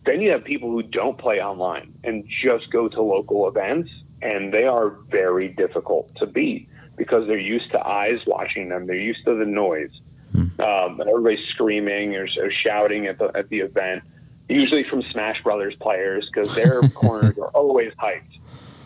then 0.04 0.20
you 0.20 0.30
have 0.30 0.44
people 0.44 0.70
who 0.70 0.82
don't 0.82 1.18
play 1.18 1.42
online 1.42 1.92
and 2.04 2.26
just 2.26 2.70
go 2.70 2.88
to 2.88 3.02
local 3.02 3.46
events, 3.48 3.90
and 4.22 4.52
they 4.52 4.64
are 4.64 4.90
very 4.90 5.48
difficult 5.48 6.14
to 6.16 6.26
beat 6.26 6.68
because 6.96 7.26
they're 7.26 7.38
used 7.38 7.70
to 7.70 7.86
eyes 7.86 8.20
watching 8.26 8.68
them. 8.68 8.86
They're 8.86 8.96
used 8.96 9.24
to 9.24 9.34
the 9.34 9.46
noise. 9.46 9.92
Hmm. 10.32 10.60
Um, 10.60 11.00
everybody's 11.00 11.46
screaming 11.48 12.16
or, 12.16 12.28
or, 12.38 12.50
shouting 12.50 13.06
at 13.06 13.18
the 13.18 13.30
at 13.34 13.48
the 13.48 13.60
event. 13.60 14.02
Usually 14.48 14.84
from 14.84 15.02
Smash 15.02 15.42
Brothers 15.42 15.74
players 15.76 16.28
because 16.32 16.54
their 16.54 16.80
corners 16.94 17.36
are 17.38 17.48
always 17.48 17.92
hyped. 17.94 18.22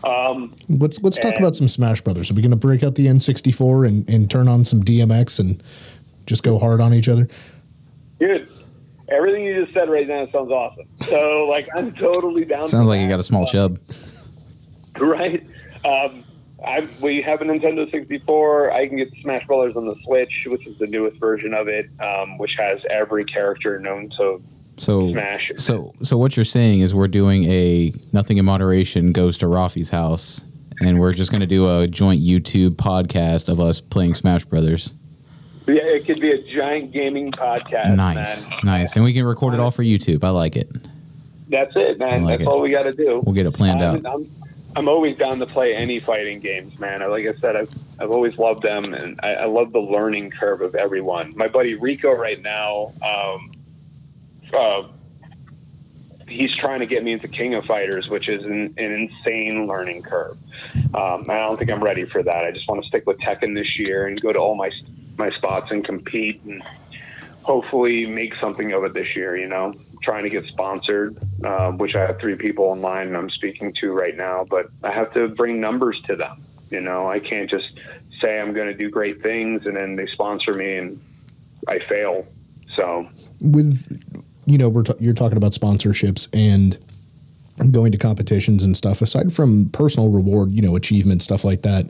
Um, 0.04 0.52
let's 0.68 1.02
let's 1.02 1.18
talk 1.18 1.36
about 1.38 1.56
some 1.56 1.68
Smash 1.68 2.00
Brothers. 2.02 2.30
Are 2.30 2.34
we 2.34 2.42
going 2.42 2.50
to 2.50 2.56
break 2.56 2.82
out 2.82 2.94
the 2.94 3.06
N64 3.06 3.88
and, 3.88 4.08
and 4.08 4.30
turn 4.30 4.48
on 4.48 4.64
some 4.64 4.82
DMX 4.82 5.40
and 5.40 5.62
just 6.26 6.42
go 6.42 6.58
hard 6.58 6.80
on 6.80 6.92
each 6.92 7.08
other? 7.08 7.28
Good. 8.18 8.48
Everything 9.08 9.44
you 9.44 9.62
just 9.62 9.74
said 9.74 9.90
right 9.90 10.08
now 10.08 10.26
sounds 10.32 10.50
awesome. 10.50 10.86
So 11.06 11.46
like 11.48 11.68
I'm 11.76 11.92
totally 11.92 12.44
down. 12.44 12.66
Sounds 12.66 12.88
like 12.88 13.00
you 13.00 13.08
got 13.08 13.20
a 13.20 13.24
small 13.24 13.46
chub. 13.46 13.78
right? 14.98 15.46
Um, 15.84 16.24
I 16.64 16.88
we 17.00 17.20
have 17.22 17.42
a 17.42 17.44
Nintendo 17.44 17.90
64. 17.90 18.72
I 18.72 18.88
can 18.88 18.96
get 18.96 19.08
Smash 19.22 19.46
Brothers 19.46 19.76
on 19.76 19.86
the 19.86 19.96
Switch, 20.04 20.46
which 20.46 20.66
is 20.66 20.78
the 20.78 20.86
newest 20.86 21.18
version 21.20 21.52
of 21.54 21.68
it, 21.68 21.90
um, 22.00 22.38
which 22.38 22.54
has 22.58 22.80
every 22.90 23.24
character 23.24 23.78
known 23.78 24.10
to 24.18 24.42
So 24.78 25.10
Smash. 25.10 25.52
So, 25.58 25.94
so 26.02 26.16
what 26.16 26.36
you're 26.36 26.44
saying 26.44 26.80
is 26.80 26.94
we're 26.94 27.08
doing 27.08 27.44
a 27.44 27.92
nothing 28.12 28.38
in 28.38 28.44
moderation 28.44 29.12
goes 29.12 29.36
to 29.38 29.46
Raffi's 29.46 29.90
house, 29.90 30.44
and 30.80 30.98
we're 30.98 31.12
just 31.12 31.30
going 31.30 31.42
to 31.42 31.46
do 31.46 31.68
a 31.80 31.86
joint 31.86 32.22
YouTube 32.22 32.76
podcast 32.76 33.48
of 33.48 33.60
us 33.60 33.80
playing 33.80 34.14
Smash 34.14 34.46
Brothers. 34.46 34.94
Yeah, 35.66 35.82
it 35.82 36.04
could 36.04 36.20
be 36.20 36.30
a 36.30 36.42
giant 36.54 36.92
gaming 36.92 37.32
podcast. 37.32 37.94
nice, 37.94 38.50
man. 38.50 38.58
nice, 38.64 38.96
and 38.96 39.04
we 39.04 39.14
can 39.14 39.24
record 39.24 39.54
it 39.54 39.60
all 39.60 39.70
for 39.70 39.82
YouTube. 39.82 40.22
I 40.22 40.30
like 40.30 40.56
it. 40.56 40.70
That's 41.48 41.74
it, 41.76 41.98
man. 41.98 42.24
Like 42.24 42.40
That's 42.40 42.48
it. 42.48 42.52
all 42.52 42.60
we 42.60 42.70
got 42.70 42.84
to 42.84 42.92
do. 42.92 43.22
We'll 43.24 43.34
get 43.34 43.46
it 43.46 43.54
planned 43.54 43.82
I'm, 43.82 44.04
out. 44.04 44.14
I'm, 44.14 44.30
I'm 44.76 44.88
always 44.88 45.16
down 45.16 45.38
to 45.38 45.46
play 45.46 45.74
any 45.74 46.00
fighting 46.00 46.40
games, 46.40 46.78
man. 46.78 47.00
Like 47.08 47.26
I 47.26 47.34
said, 47.34 47.56
I've, 47.56 47.72
I've 47.98 48.10
always 48.10 48.38
loved 48.38 48.62
them, 48.62 48.92
and 48.92 49.18
I, 49.22 49.34
I 49.34 49.44
love 49.46 49.72
the 49.72 49.80
learning 49.80 50.30
curve 50.30 50.60
of 50.60 50.74
everyone. 50.74 51.32
My 51.36 51.48
buddy 51.48 51.74
Rico, 51.74 52.12
right 52.12 52.40
now, 52.42 52.92
um, 53.02 53.52
uh, 54.52 54.88
he's 56.28 56.54
trying 56.56 56.80
to 56.80 56.86
get 56.86 57.04
me 57.04 57.12
into 57.12 57.28
King 57.28 57.54
of 57.54 57.64
Fighters, 57.64 58.08
which 58.08 58.28
is 58.28 58.44
an, 58.44 58.74
an 58.76 58.92
insane 58.92 59.66
learning 59.66 60.02
curve. 60.02 60.36
Um, 60.94 61.30
I 61.30 61.38
don't 61.38 61.58
think 61.58 61.70
I'm 61.70 61.82
ready 61.82 62.04
for 62.04 62.22
that. 62.22 62.44
I 62.44 62.50
just 62.50 62.68
want 62.68 62.82
to 62.82 62.88
stick 62.88 63.06
with 63.06 63.18
Tekken 63.18 63.54
this 63.54 63.78
year 63.78 64.06
and 64.06 64.20
go 64.20 64.32
to 64.32 64.38
all 64.38 64.56
my 64.56 64.70
my 65.16 65.30
spots 65.30 65.70
and 65.70 65.84
compete 65.84 66.42
and 66.44 66.62
hopefully 67.42 68.06
make 68.06 68.34
something 68.36 68.72
of 68.72 68.84
it 68.84 68.94
this 68.94 69.14
year. 69.14 69.36
You 69.36 69.48
know, 69.48 69.74
trying 70.02 70.24
to 70.24 70.30
get 70.30 70.44
sponsored, 70.46 71.16
uh, 71.44 71.72
which 71.72 71.94
I 71.94 72.00
have 72.00 72.18
three 72.18 72.36
people 72.36 72.72
in 72.72 72.82
line 72.82 73.14
I'm 73.16 73.30
speaking 73.30 73.74
to 73.80 73.92
right 73.92 74.16
now, 74.16 74.44
but 74.48 74.68
I 74.82 74.92
have 74.92 75.12
to 75.14 75.28
bring 75.28 75.60
numbers 75.60 76.00
to 76.06 76.16
them. 76.16 76.42
You 76.70 76.80
know, 76.80 77.08
I 77.08 77.18
can't 77.18 77.48
just 77.48 77.66
say 78.20 78.40
I'm 78.40 78.52
going 78.52 78.68
to 78.68 78.74
do 78.74 78.90
great 78.90 79.22
things 79.22 79.66
and 79.66 79.76
then 79.76 79.96
they 79.96 80.06
sponsor 80.06 80.54
me 80.54 80.76
and 80.76 81.00
I 81.68 81.78
fail. 81.78 82.26
So 82.68 83.08
with 83.40 84.00
you 84.46 84.58
know 84.58 84.68
we're 84.68 84.82
t- 84.82 84.94
you're 85.00 85.14
talking 85.14 85.36
about 85.36 85.52
sponsorships 85.52 86.28
and 86.32 86.78
going 87.72 87.92
to 87.92 87.98
competitions 87.98 88.64
and 88.64 88.76
stuff 88.76 89.00
aside 89.00 89.32
from 89.32 89.68
personal 89.70 90.08
reward 90.08 90.52
you 90.52 90.60
know 90.60 90.74
achievement 90.74 91.22
stuff 91.22 91.44
like 91.44 91.62
that 91.62 91.86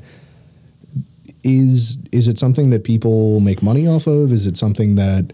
is 1.44 1.98
is 2.12 2.28
it 2.28 2.38
something 2.38 2.70
that 2.70 2.84
people 2.84 3.40
make 3.40 3.62
money 3.62 3.86
off 3.86 4.06
of 4.06 4.32
is 4.32 4.46
it 4.46 4.56
something 4.56 4.94
that 4.96 5.32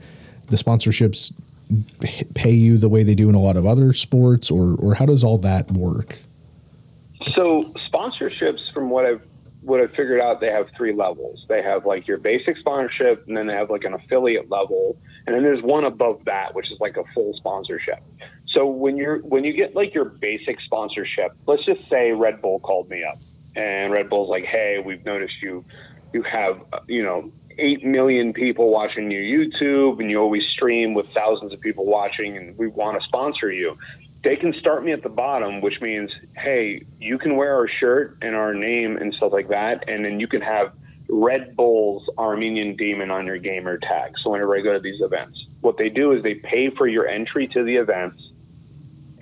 the 0.48 0.56
sponsorships 0.56 1.32
pay 2.34 2.50
you 2.50 2.76
the 2.78 2.88
way 2.88 3.02
they 3.04 3.14
do 3.14 3.28
in 3.28 3.34
a 3.34 3.40
lot 3.40 3.56
of 3.56 3.64
other 3.64 3.92
sports 3.92 4.50
or 4.50 4.74
or 4.76 4.94
how 4.94 5.06
does 5.06 5.22
all 5.22 5.38
that 5.38 5.70
work 5.70 6.18
So 7.36 7.72
sponsorships, 7.92 8.72
from 8.72 8.90
what 8.90 9.06
I've 9.06 9.22
what 9.62 9.80
I've 9.80 9.90
figured 9.90 10.20
out, 10.20 10.40
they 10.40 10.50
have 10.50 10.70
three 10.76 10.92
levels. 10.92 11.44
They 11.48 11.62
have 11.62 11.84
like 11.84 12.06
your 12.06 12.18
basic 12.18 12.56
sponsorship, 12.56 13.26
and 13.28 13.36
then 13.36 13.46
they 13.46 13.54
have 13.54 13.70
like 13.70 13.84
an 13.84 13.92
affiliate 13.94 14.50
level, 14.50 14.96
and 15.26 15.36
then 15.36 15.42
there's 15.42 15.62
one 15.62 15.84
above 15.84 16.24
that, 16.24 16.54
which 16.54 16.70
is 16.72 16.80
like 16.80 16.96
a 16.96 17.04
full 17.12 17.34
sponsorship. 17.34 18.00
So 18.48 18.66
when 18.66 18.96
you're 18.96 19.18
when 19.18 19.44
you 19.44 19.52
get 19.52 19.74
like 19.74 19.94
your 19.94 20.06
basic 20.06 20.60
sponsorship, 20.60 21.32
let's 21.46 21.64
just 21.64 21.88
say 21.88 22.12
Red 22.12 22.40
Bull 22.40 22.58
called 22.60 22.88
me 22.88 23.04
up, 23.04 23.18
and 23.54 23.92
Red 23.92 24.08
Bull's 24.08 24.30
like, 24.30 24.44
"Hey, 24.44 24.82
we've 24.84 25.04
noticed 25.04 25.42
you 25.42 25.64
you 26.12 26.22
have 26.22 26.60
uh, 26.72 26.80
you 26.86 27.02
know." 27.02 27.32
8 27.58 27.84
million 27.84 28.32
people 28.32 28.70
watching 28.70 29.10
your 29.10 29.20
YouTube 29.20 30.00
and 30.00 30.10
you 30.10 30.18
always 30.18 30.44
stream 30.46 30.94
with 30.94 31.12
thousands 31.12 31.52
of 31.52 31.60
people 31.60 31.84
watching 31.84 32.38
and 32.38 32.56
we 32.56 32.68
want 32.68 32.98
to 32.98 33.06
sponsor 33.06 33.52
you 33.52 33.76
they 34.22 34.36
can 34.36 34.52
start 34.54 34.84
me 34.84 34.92
at 34.92 35.02
the 35.02 35.08
bottom, 35.08 35.60
which 35.60 35.80
means, 35.80 36.12
hey, 36.36 36.82
you 36.98 37.18
can 37.18 37.36
wear 37.36 37.54
our 37.54 37.68
shirt 37.68 38.18
and 38.20 38.34
our 38.34 38.52
name 38.52 38.96
and 38.96 39.14
stuff 39.14 39.32
like 39.32 39.48
that, 39.48 39.84
and 39.88 40.04
then 40.04 40.20
you 40.20 40.26
can 40.26 40.42
have 40.42 40.72
Red 41.08 41.56
Bull's 41.56 42.08
Armenian 42.18 42.76
Demon 42.76 43.10
on 43.10 43.26
your 43.26 43.38
gamer 43.38 43.78
tag. 43.78 44.12
So 44.22 44.30
whenever 44.30 44.56
I 44.56 44.60
go 44.60 44.74
to 44.74 44.80
these 44.80 45.00
events, 45.00 45.46
what 45.60 45.76
they 45.76 45.88
do 45.88 46.12
is 46.12 46.22
they 46.22 46.34
pay 46.34 46.70
for 46.70 46.88
your 46.88 47.08
entry 47.08 47.46
to 47.48 47.64
the 47.64 47.76
events 47.76 48.30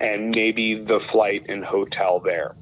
and 0.01 0.31
maybe 0.35 0.75
the 0.75 0.99
flight 1.11 1.45
and 1.49 1.63
hotel 1.63 2.19
there. 2.19 2.55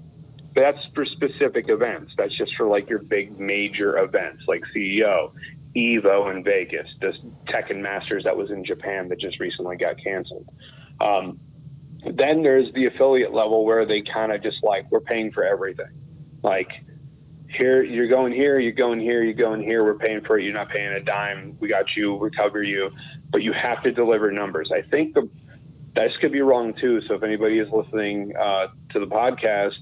That's 0.58 0.84
for 0.96 1.06
specific 1.06 1.70
events. 1.70 2.14
That's 2.18 2.36
just 2.36 2.56
for 2.56 2.66
like 2.66 2.90
your 2.90 3.00
big 3.00 3.40
major 3.40 4.00
events 4.00 4.48
like 4.48 4.64
CEO, 4.76 5.32
Evo 5.76 6.36
in 6.36 6.44
Vegas, 6.44 6.88
this 7.00 7.16
Tekken 7.46 7.82
Masters 7.82 8.24
that 8.24 8.36
was 8.36 8.50
in 8.50 8.66
Japan 8.66 9.08
that 9.10 9.20
just 9.20 9.40
recently 9.40 9.78
got 9.78 9.98
canceled. 10.04 10.50
Um, 11.00 11.40
then 12.04 12.42
there's 12.42 12.74
the 12.74 12.86
affiliate 12.86 13.34
level 13.34 13.66
where 13.66 13.86
they 13.86 14.02
kind 14.02 14.32
of 14.32 14.42
just 14.42 14.64
like 14.64 14.90
we're 14.92 15.00
paying 15.00 15.32
for 15.32 15.44
everything 15.44 15.92
like 16.42 16.72
here 17.50 17.84
you're 17.84 18.08
going 18.08 18.34
here 18.34 18.60
you're 18.60 18.72
going 18.72 19.00
here 19.00 19.24
you're 19.24 19.34
going 19.34 19.62
here 19.62 19.84
we're 19.84 19.98
paying 19.98 20.22
for 20.22 20.38
it 20.38 20.44
you're 20.44 20.54
not 20.54 20.70
paying 20.70 20.94
a 20.94 21.02
dime 21.02 21.58
we 21.60 21.68
got 21.68 21.96
you 21.96 22.14
we 22.14 22.30
cover 22.30 22.62
you 22.62 22.92
but 23.32 23.42
you 23.42 23.52
have 23.54 23.82
to 23.84 23.92
deliver 23.92 24.32
numbers 24.32 24.72
i 24.72 24.82
think 24.82 25.14
the 25.14 25.28
this 25.96 26.16
could 26.22 26.32
be 26.32 26.42
wrong 26.42 26.74
too 26.74 27.02
so 27.02 27.16
if 27.16 27.24
anybody 27.24 27.58
is 27.58 27.70
listening 27.72 28.36
uh, 28.38 28.68
to 28.90 29.00
the 29.00 29.08
podcast 29.08 29.78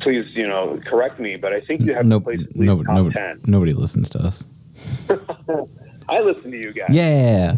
please 0.00 0.26
you 0.34 0.46
know 0.46 0.80
correct 0.84 1.18
me 1.20 1.36
but 1.36 1.52
i 1.52 1.60
think 1.60 1.82
you 1.82 1.94
have 1.94 2.04
Nope, 2.06 2.22
to 2.22 2.24
place 2.24 2.40
at 2.40 2.56
least 2.56 2.60
nobody, 2.60 2.86
top 2.86 2.96
nobody, 2.96 3.14
10 3.14 3.40
nobody 3.46 3.72
listens 3.72 4.08
to 4.10 4.18
us. 4.20 4.46
i 6.08 6.20
listen 6.20 6.50
to 6.50 6.56
you 6.56 6.72
guys 6.72 6.88
Yeah, 6.90 7.56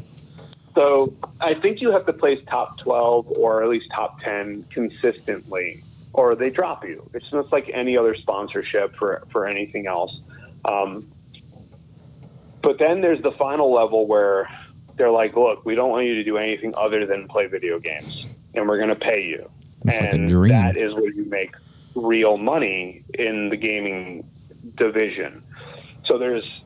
So 0.75 1.13
I 1.41 1.55
think 1.55 1.81
you 1.81 1.91
have 1.93 2.07
to 2.07 2.13
place 2.13 2.41
top 2.47 2.79
12 2.79 3.29
or 3.39 3.63
at 3.63 3.69
least 3.69 3.87
top 3.95 4.21
10 4.23 4.65
consistently, 4.71 5.83
or 6.15 6.35
they 6.35 6.51
drop 6.51 6.85
you. 6.85 7.09
It's 7.15 7.31
just 7.31 7.53
like 7.53 7.71
any 7.73 7.97
other 7.97 8.15
sponsorship 8.15 8.97
for, 8.97 9.23
for 9.31 9.47
anything 9.47 9.87
else. 9.87 10.21
Um, 10.65 11.07
but 12.63 12.79
then 12.79 13.01
there's 13.03 13.21
the 13.23 13.33
final 13.33 13.71
level 13.73 14.07
where 14.07 14.49
they're 14.97 15.11
like, 15.11 15.37
look, 15.37 15.65
we 15.65 15.75
don't 15.75 15.91
want 15.91 16.07
you 16.07 16.15
to 16.15 16.25
do 16.25 16.39
anything 16.39 16.73
other 16.77 17.07
than 17.07 17.29
play 17.29 17.47
video 17.47 17.79
games, 17.79 18.35
and 18.55 18.69
we're 18.69 18.79
going 18.79 18.89
to 18.89 18.95
pay 18.97 19.23
you. 19.25 19.51
It's 19.85 20.01
like 20.01 20.13
and 20.15 20.29
dream. 20.29 20.51
that 20.53 20.77
is 20.77 20.95
where 20.95 21.11
you 21.11 21.25
make 21.27 21.55
real 21.95 22.37
money 22.37 23.05
in 23.15 23.49
the 23.49 23.57
gaming 23.57 24.29
division. 24.77 25.43
So 26.07 26.19
there's 26.19 26.63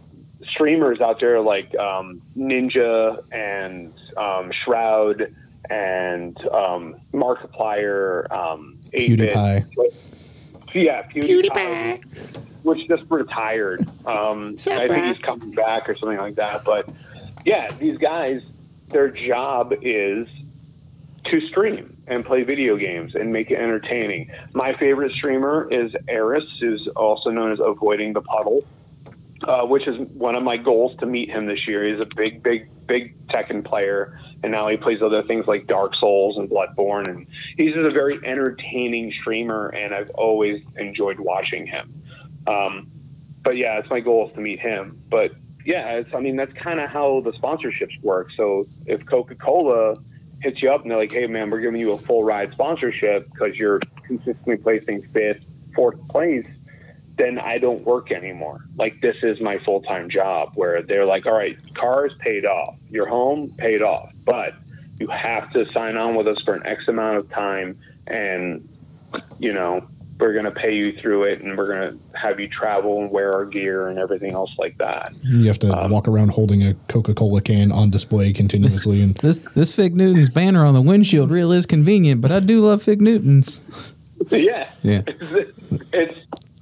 streamers 0.50 1.00
out 1.00 1.20
there 1.20 1.40
like 1.40 1.76
um, 1.76 2.22
Ninja 2.36 3.22
and 3.32 3.92
um, 4.16 4.50
Shroud 4.64 5.34
and 5.68 6.36
um, 6.48 6.96
Markiplier, 7.12 8.30
um, 8.30 8.78
pewdiepie 8.92 9.66
Yeah, 10.74 11.02
PewDiePie, 11.02 12.64
which 12.64 12.86
just 12.88 13.04
retired. 13.08 13.80
Um, 14.06 14.56
I 14.70 14.88
think 14.88 15.04
he's 15.06 15.18
coming 15.18 15.52
back 15.52 15.88
or 15.88 15.96
something 15.96 16.18
like 16.18 16.36
that. 16.36 16.64
But 16.64 16.88
yeah, 17.44 17.68
these 17.78 17.98
guys, 17.98 18.42
their 18.88 19.08
job 19.08 19.74
is 19.82 20.28
to 21.24 21.40
stream 21.48 21.95
and 22.06 22.24
play 22.24 22.42
video 22.42 22.76
games 22.76 23.14
and 23.14 23.32
make 23.32 23.50
it 23.50 23.58
entertaining. 23.58 24.30
My 24.52 24.74
favorite 24.74 25.12
streamer 25.12 25.68
is 25.70 25.94
Aris, 26.08 26.44
who's 26.60 26.88
also 26.88 27.30
known 27.30 27.52
as 27.52 27.58
Avoiding 27.60 28.12
the 28.12 28.22
Puddle, 28.22 28.64
uh, 29.42 29.66
which 29.66 29.86
is 29.86 29.98
one 30.10 30.36
of 30.36 30.42
my 30.42 30.56
goals 30.56 30.96
to 30.98 31.06
meet 31.06 31.30
him 31.30 31.46
this 31.46 31.66
year. 31.66 31.84
He's 31.84 32.00
a 32.00 32.06
big, 32.06 32.42
big, 32.42 32.68
big 32.86 33.16
Tekken 33.26 33.64
player, 33.64 34.18
and 34.42 34.52
now 34.52 34.68
he 34.68 34.76
plays 34.76 35.02
other 35.02 35.22
things 35.22 35.46
like 35.46 35.66
Dark 35.66 35.94
Souls 35.96 36.36
and 36.38 36.48
Bloodborne. 36.48 37.08
And 37.08 37.26
he's 37.56 37.74
just 37.74 37.86
a 37.86 37.92
very 37.92 38.20
entertaining 38.24 39.12
streamer, 39.12 39.68
and 39.68 39.94
I've 39.94 40.10
always 40.10 40.62
enjoyed 40.76 41.18
watching 41.18 41.66
him. 41.66 41.92
Um, 42.46 42.88
but 43.42 43.56
yeah, 43.56 43.78
it's 43.78 43.90
my 43.90 44.00
goal 44.00 44.28
is 44.28 44.34
to 44.34 44.40
meet 44.40 44.60
him. 44.60 45.00
But 45.08 45.32
yeah, 45.64 46.02
I 46.14 46.20
mean, 46.20 46.36
that's 46.36 46.52
kind 46.52 46.78
of 46.78 46.88
how 46.88 47.20
the 47.20 47.32
sponsorships 47.32 48.00
work. 48.00 48.30
So 48.36 48.68
if 48.86 49.04
Coca 49.04 49.34
Cola 49.34 49.96
hits 50.42 50.62
you 50.62 50.70
up 50.70 50.82
and 50.82 50.90
they're 50.90 50.98
like, 50.98 51.12
hey, 51.12 51.26
man, 51.26 51.50
we're 51.50 51.60
giving 51.60 51.80
you 51.80 51.92
a 51.92 51.98
full 51.98 52.24
ride 52.24 52.52
sponsorship 52.52 53.30
because 53.30 53.56
you're 53.56 53.80
consistently 54.06 54.56
placing 54.56 55.02
fifth, 55.02 55.44
fourth 55.74 56.06
place, 56.08 56.46
then 57.16 57.38
I 57.38 57.58
don't 57.58 57.82
work 57.84 58.12
anymore. 58.12 58.60
Like, 58.76 59.00
this 59.00 59.16
is 59.22 59.40
my 59.40 59.58
full 59.58 59.80
time 59.82 60.10
job 60.10 60.52
where 60.54 60.82
they're 60.82 61.06
like, 61.06 61.26
all 61.26 61.34
right, 61.34 61.56
cars 61.74 62.12
paid 62.18 62.44
off, 62.44 62.76
your 62.90 63.06
home 63.06 63.54
paid 63.56 63.82
off, 63.82 64.12
but 64.24 64.54
you 64.98 65.08
have 65.08 65.50
to 65.52 65.68
sign 65.72 65.96
on 65.96 66.14
with 66.14 66.28
us 66.28 66.40
for 66.42 66.54
an 66.54 66.66
X 66.66 66.88
amount 66.88 67.18
of 67.18 67.30
time 67.30 67.78
and, 68.06 68.68
you 69.38 69.52
know, 69.52 69.86
we're 70.18 70.32
going 70.32 70.44
to 70.46 70.50
pay 70.50 70.74
you 70.74 70.92
through 70.92 71.24
it 71.24 71.40
and 71.42 71.58
we're 71.58 71.66
going 71.68 71.90
to 71.92 72.18
have 72.18 72.40
you 72.40 72.48
travel 72.48 73.02
and 73.02 73.10
wear 73.10 73.32
our 73.34 73.44
gear 73.44 73.88
and 73.88 73.98
everything 73.98 74.32
else 74.32 74.50
like 74.58 74.76
that. 74.78 75.12
you 75.22 75.46
have 75.46 75.58
to 75.58 75.76
Um, 75.76 75.90
walk 75.90 76.08
around 76.08 76.30
holding 76.30 76.62
a 76.66 76.72
coca-cola 76.88 77.42
can 77.42 77.70
on 77.70 77.90
display 77.90 78.32
continuously 78.32 79.02
and 79.02 79.14
this 79.22 79.40
this 79.54 79.74
Fig 79.74 79.94
Newton's 79.96 80.30
banner 80.30 80.64
on 80.64 80.72
the 80.74 80.80
windshield 80.82 81.30
really 81.30 81.58
is 81.58 81.66
convenient, 81.66 82.20
but 82.22 82.32
I 82.32 82.40
do 82.40 82.60
love 82.64 82.82
Fig 82.82 83.00
Newtons. 83.02 83.94
yeah. 84.30 84.68
Yeah. 84.82 85.02
it's 85.92 86.18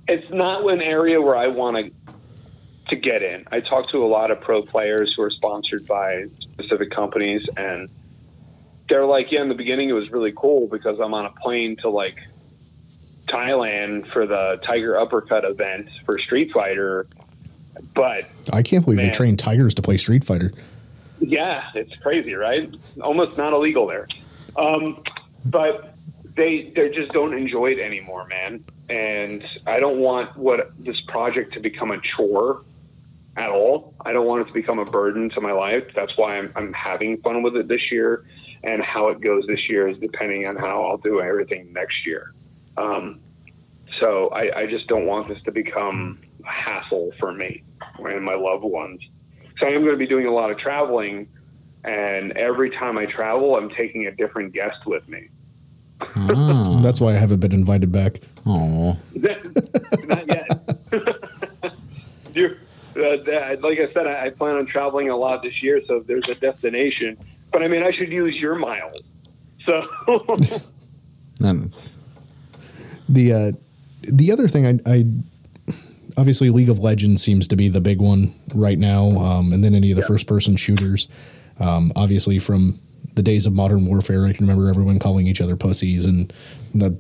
it's 0.09 0.31
not 0.31 0.69
an 0.71 0.83
area 0.83 1.21
where 1.21 1.37
I 1.37 1.49
want 1.49 1.77
to 1.77 1.91
to 2.91 2.97
get 2.97 3.23
in. 3.23 3.45
I 3.51 3.61
talk 3.61 3.89
to 3.91 3.99
a 4.05 4.07
lot 4.07 4.31
of 4.31 4.41
pro 4.41 4.63
players 4.63 5.15
who 5.15 5.23
are 5.23 5.31
sponsored 5.31 5.87
by 5.87 6.25
specific 6.53 6.91
companies, 6.91 7.49
and 7.57 7.89
they're 8.91 9.07
like, 9.07 9.33
yeah, 9.33 9.41
in 9.41 9.49
the 9.49 9.55
beginning 9.55 9.89
it 9.89 9.95
was 9.95 10.11
really 10.11 10.33
cool 10.37 10.67
because 10.67 10.99
I'm 11.01 11.15
on 11.15 11.25
a 11.25 11.31
plane 11.31 11.77
to 11.77 11.89
like 11.89 12.19
Thailand 13.27 14.07
for 14.13 14.27
the 14.27 14.61
Thaiger 14.65 15.01
Uppercut 15.01 15.45
event 15.45 15.89
for 16.05 16.19
Street 16.19 16.53
Fighter. 16.53 17.07
But 17.95 18.27
I 18.53 18.63
can't 18.63 18.85
believe 18.85 18.99
they 18.99 19.05
Man. 19.05 19.13
train 19.13 19.37
tigers 19.37 19.75
to 19.75 19.83
play 19.83 19.97
Street 19.97 20.25
Fighter. 20.25 20.53
yeah, 21.21 21.71
it's 21.75 21.95
crazy, 21.97 22.35
right? 22.35 22.73
Almost 23.01 23.37
not 23.39 23.53
illegal 23.53 23.87
there. 23.87 24.07
Um, 24.57 25.03
but 25.45 25.95
they 26.37 26.73
they 26.75 26.91
just 26.91 27.13
don't 27.13 27.35
enjoy 27.35 27.67
it 27.69 27.79
anymore, 27.79 28.27
man. 28.31 28.65
And 28.89 29.45
I 29.67 29.79
don't 29.79 29.99
want 29.99 30.37
what 30.37 30.73
this 30.79 31.01
project 31.03 31.55
to 31.55 31.61
become 31.61 31.91
a 31.91 32.01
chore 32.01 32.63
at 33.37 33.49
all. 33.51 33.95
I 34.05 34.13
don't 34.13 34.27
want 34.27 34.43
it 34.43 34.47
to 34.49 34.53
become 34.53 34.79
a 34.79 34.85
burden 34.85 35.31
to 35.31 35.41
my 35.41 35.53
life. 35.53 35.85
That's 35.95 36.17
why 36.17 36.39
I'm, 36.39 36.53
I'm 36.55 36.73
having 36.73 37.17
fun 37.19 37.43
with 37.43 37.57
it 37.57 37.67
this 37.69 37.91
year. 37.91 38.25
And 38.63 38.83
how 38.83 39.09
it 39.09 39.21
goes 39.21 39.47
this 39.47 39.69
year 39.69 39.87
is 39.87 39.99
depending 39.99 40.47
on 40.47 40.57
how 40.57 40.85
I'll 40.85 40.97
do 40.97 41.21
everything 41.21 41.73
next 41.73 42.07
year. 42.07 42.33
Um, 42.77 43.21
so 44.01 44.29
I, 44.29 44.61
I 44.61 44.67
just 44.67 44.87
don't 44.89 45.07
want 45.07 45.29
this 45.29 45.41
to 45.43 45.53
become 45.53 46.19
a 46.45 46.49
hassle 46.51 47.13
for 47.19 47.33
me 47.33 47.63
and 47.99 48.25
my 48.25 48.35
loved 48.35 48.65
ones. 48.65 49.01
So 49.59 49.67
I 49.67 49.71
am 49.71 49.83
going 49.83 49.93
to 49.93 49.99
be 49.99 50.07
doing 50.07 50.27
a 50.27 50.33
lot 50.33 50.51
of 50.51 50.59
traveling, 50.59 51.29
and 51.85 52.33
every 52.37 52.71
time 52.71 52.99
I 52.99 53.07
travel, 53.07 53.57
I'm 53.57 53.69
taking 53.69 54.07
a 54.07 54.11
different 54.11 54.53
guest 54.53 54.85
with 54.85 55.09
me. 55.09 55.29
Oh, 56.17 56.81
That's 56.83 57.01
why 57.01 57.11
I 57.11 57.15
haven't 57.15 57.39
been 57.41 57.53
invited 57.53 57.93
back. 57.93 58.21
oh. 58.47 58.99
Not 59.15 60.27
yet. 60.27 60.79
you 62.35 62.57
uh, 62.97 63.17
that- 63.25 63.59
like 63.63 63.79
I 63.79 63.93
said, 63.93 64.07
I, 64.07 64.27
I 64.27 64.31
plan 64.31 64.57
on 64.57 64.67
traveling 64.67 65.11
a 65.11 65.17
lot 65.17 65.43
this 65.43 65.63
year, 65.63 65.81
so 65.87 66.01
there's 66.01 66.29
a 66.29 66.35
destination. 66.35 67.17
But 67.53 67.63
I 67.63 67.69
mean, 67.69 67.85
I 67.85 67.93
should 67.93 68.11
use 68.11 68.35
your 68.37 68.57
miles. 68.57 69.01
So 69.67 69.83
Um, 71.45 71.73
The 73.09 73.33
uh, 73.33 73.53
the 74.03 74.33
other 74.33 74.49
thing 74.49 74.67
I, 74.67 74.79
I 74.91 75.05
obviously 76.17 76.51
League 76.51 76.69
of 76.71 76.79
Legends 76.79 77.23
seems 77.23 77.49
to 77.49 77.57
be 77.57 77.69
the 77.69 77.81
big 77.81 78.01
one 78.01 78.33
right 78.55 78.79
now, 78.79 79.11
um, 79.19 79.53
and 79.53 79.63
then 79.65 79.75
any 79.75 79.91
of 79.91 79.97
the 79.97 80.03
Yeah. 80.03 80.09
first 80.09 80.27
person 80.27 80.57
shooters. 80.57 81.09
Um, 81.59 81.93
obviously, 81.97 82.39
from 82.39 82.79
the 83.15 83.23
days 83.23 83.47
of 83.47 83.53
Modern 83.53 83.87
Warfare, 83.87 84.25
I 84.27 84.33
can 84.33 84.45
remember 84.47 84.69
everyone 84.69 84.99
calling 84.99 85.27
each 85.29 85.41
other 85.41 85.55
pussies 85.57 86.05
and 86.05 86.33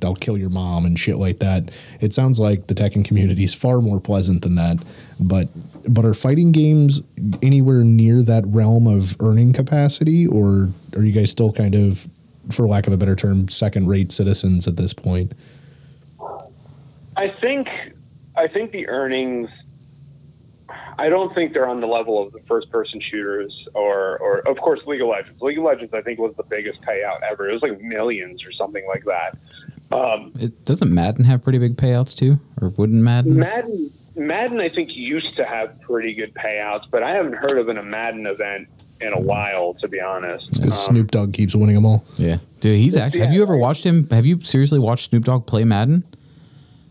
I'll 0.04 0.14
kill 0.14 0.38
your 0.38 0.50
mom 0.50 0.86
and 0.86 0.96
shit 0.96 1.16
like 1.16 1.40
that. 1.40 1.72
It 2.00 2.12
sounds 2.12 2.38
like 2.38 2.68
the 2.68 2.74
Tekken 2.74 3.04
community 3.04 3.42
is 3.42 3.52
far 3.54 3.80
more 3.80 3.98
pleasant 3.98 4.42
than 4.42 4.54
that, 4.54 4.76
but 5.18 5.48
but 5.88 6.04
are 6.04 6.14
fighting 6.14 6.52
games 6.52 7.02
anywhere 7.42 7.82
near 7.82 8.22
that 8.22 8.44
realm 8.46 8.86
of 8.86 9.16
earning 9.20 9.52
capacity, 9.52 10.26
or 10.26 10.68
are 10.96 11.02
you 11.04 11.12
guys 11.12 11.30
still 11.30 11.50
kind 11.52 11.74
of, 11.74 12.06
for 12.50 12.66
lack 12.68 12.86
of 12.86 12.92
a 12.92 12.96
better 12.96 13.16
term, 13.16 13.48
second 13.48 13.88
rate 13.88 14.12
citizens 14.12 14.68
at 14.68 14.76
this 14.76 14.94
point? 14.94 15.32
I 17.16 17.28
think 17.28 17.68
I 18.36 18.48
think 18.48 18.72
the 18.72 18.88
earnings. 18.88 19.50
I 20.98 21.08
don't 21.08 21.34
think 21.34 21.52
they're 21.52 21.66
on 21.68 21.80
the 21.80 21.86
level 21.86 22.22
of 22.24 22.32
the 22.32 22.38
first-person 22.40 23.00
shooters, 23.00 23.68
or, 23.74 24.16
or 24.18 24.38
of 24.48 24.56
course 24.58 24.80
League 24.86 25.02
of 25.02 25.08
Legends. 25.08 25.40
League 25.42 25.58
of 25.58 25.64
Legends, 25.64 25.92
I 25.92 26.00
think, 26.02 26.18
was 26.18 26.34
the 26.36 26.44
biggest 26.44 26.80
payout 26.82 27.20
ever. 27.22 27.48
It 27.48 27.52
was 27.52 27.62
like 27.62 27.80
millions 27.80 28.44
or 28.44 28.52
something 28.52 28.84
like 28.86 29.04
that. 29.04 29.36
Um, 29.92 30.32
it 30.38 30.64
doesn't 30.64 30.92
Madden 30.92 31.24
have 31.24 31.42
pretty 31.42 31.58
big 31.58 31.76
payouts 31.76 32.14
too, 32.14 32.38
or 32.60 32.68
wouldn't 32.70 33.02
Madden? 33.02 33.36
Madden, 33.38 33.90
Madden, 34.16 34.60
I 34.60 34.68
think 34.68 34.96
used 34.96 35.36
to 35.36 35.44
have 35.44 35.78
pretty 35.80 36.14
good 36.14 36.32
payouts, 36.34 36.84
but 36.90 37.02
I 37.02 37.10
haven't 37.10 37.34
heard 37.34 37.58
of 37.58 37.68
an, 37.68 37.76
a 37.76 37.82
Madden 37.82 38.26
event 38.26 38.68
in 39.00 39.12
a 39.12 39.20
while, 39.20 39.74
to 39.74 39.88
be 39.88 40.00
honest. 40.00 40.52
Because 40.54 40.88
Um, 40.88 40.94
Snoop 40.94 41.10
Dogg 41.10 41.34
keeps 41.34 41.54
winning 41.54 41.74
them 41.74 41.84
all. 41.86 42.04
Yeah, 42.16 42.38
dude, 42.60 42.78
he's 42.78 42.96
actually. 42.96 43.20
Have 43.20 43.32
you 43.32 43.42
ever 43.42 43.56
watched 43.56 43.84
him? 43.84 44.08
Have 44.10 44.26
you 44.26 44.40
seriously 44.42 44.78
watched 44.78 45.10
Snoop 45.10 45.24
Dogg 45.24 45.46
play 45.46 45.64
Madden? 45.64 46.04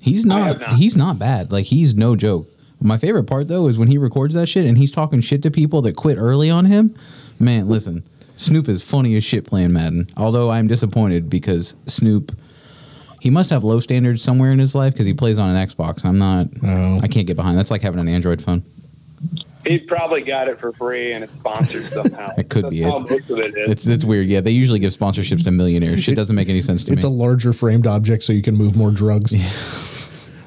He's 0.04 0.26
not, 0.26 0.60
not, 0.60 0.74
He's 0.74 0.98
not 0.98 1.18
bad. 1.18 1.54
Like 1.54 1.66
he's 1.66 1.96
no 1.96 2.18
joke. 2.18 2.50
My 2.82 2.98
favorite 2.98 3.24
part 3.24 3.48
though 3.48 3.70
is 3.70 3.78
when 3.78 3.88
he 3.88 3.98
records 3.98 4.36
that 4.36 4.48
shit 4.48 4.66
and 4.66 4.78
he's 4.78 4.92
talking 4.92 5.22
shit 5.22 5.42
to 5.44 5.50
people 5.52 5.82
that 5.84 5.96
quit 5.96 6.18
early 6.18 6.50
on 6.50 6.66
him. 6.66 6.94
Man, 7.40 7.70
listen, 7.70 8.04
Snoop 8.36 8.68
is 8.68 8.84
funny 8.84 9.16
as 9.16 9.24
shit 9.24 9.46
playing 9.46 9.72
Madden. 9.72 10.10
Although 10.18 10.52
I'm 10.52 10.68
disappointed 10.68 11.30
because 11.30 11.78
Snoop, 11.86 12.36
he 13.22 13.30
must 13.30 13.50
have 13.52 13.64
low 13.64 13.80
standards 13.80 14.22
somewhere 14.22 14.52
in 14.52 14.60
his 14.60 14.76
life 14.76 14.92
because 14.92 15.06
he 15.06 15.14
plays 15.14 15.38
on 15.38 15.56
an 15.56 15.68
Xbox. 15.68 16.04
I'm 16.04 16.18
not. 16.18 16.48
Oh. 16.62 17.00
I 17.02 17.08
can't 17.08 17.26
get 17.26 17.38
behind. 17.38 17.58
That's 17.58 17.72
like 17.72 17.82
having 17.82 18.02
an 18.02 18.10
Android 18.10 18.42
phone. 18.42 18.66
He 19.66 19.80
probably 19.80 20.22
got 20.22 20.50
it 20.50 20.60
for 20.60 20.72
free 20.74 21.14
and 21.14 21.24
it's 21.24 21.34
sponsored 21.34 21.84
somehow. 21.84 22.30
That 22.36 22.50
could 22.50 22.66
That's 22.66 22.74
be 22.74 22.82
how 22.82 22.98
it. 22.98 23.10
most 23.10 23.30
of 23.30 23.40
it 23.40 23.58
is. 23.58 23.72
It's 23.72 23.88
it's 23.88 24.06
weird. 24.06 24.28
Yeah, 24.28 24.42
they 24.42 24.52
usually 24.52 24.80
give 24.80 24.92
sponsorships 24.92 25.44
to 25.44 25.52
millionaires. 25.52 26.04
Shit 26.04 26.16
doesn't 26.16 26.36
make 26.36 26.50
any 26.50 26.62
sense 26.62 26.84
to 26.86 26.92
me. 26.92 26.96
It's 26.96 27.04
a 27.04 27.10
larger 27.10 27.54
framed 27.54 27.88
object 27.88 28.24
so 28.24 28.34
you 28.34 28.42
can 28.42 28.56
move 28.56 28.76
more 28.76 28.92
drugs. 28.92 29.34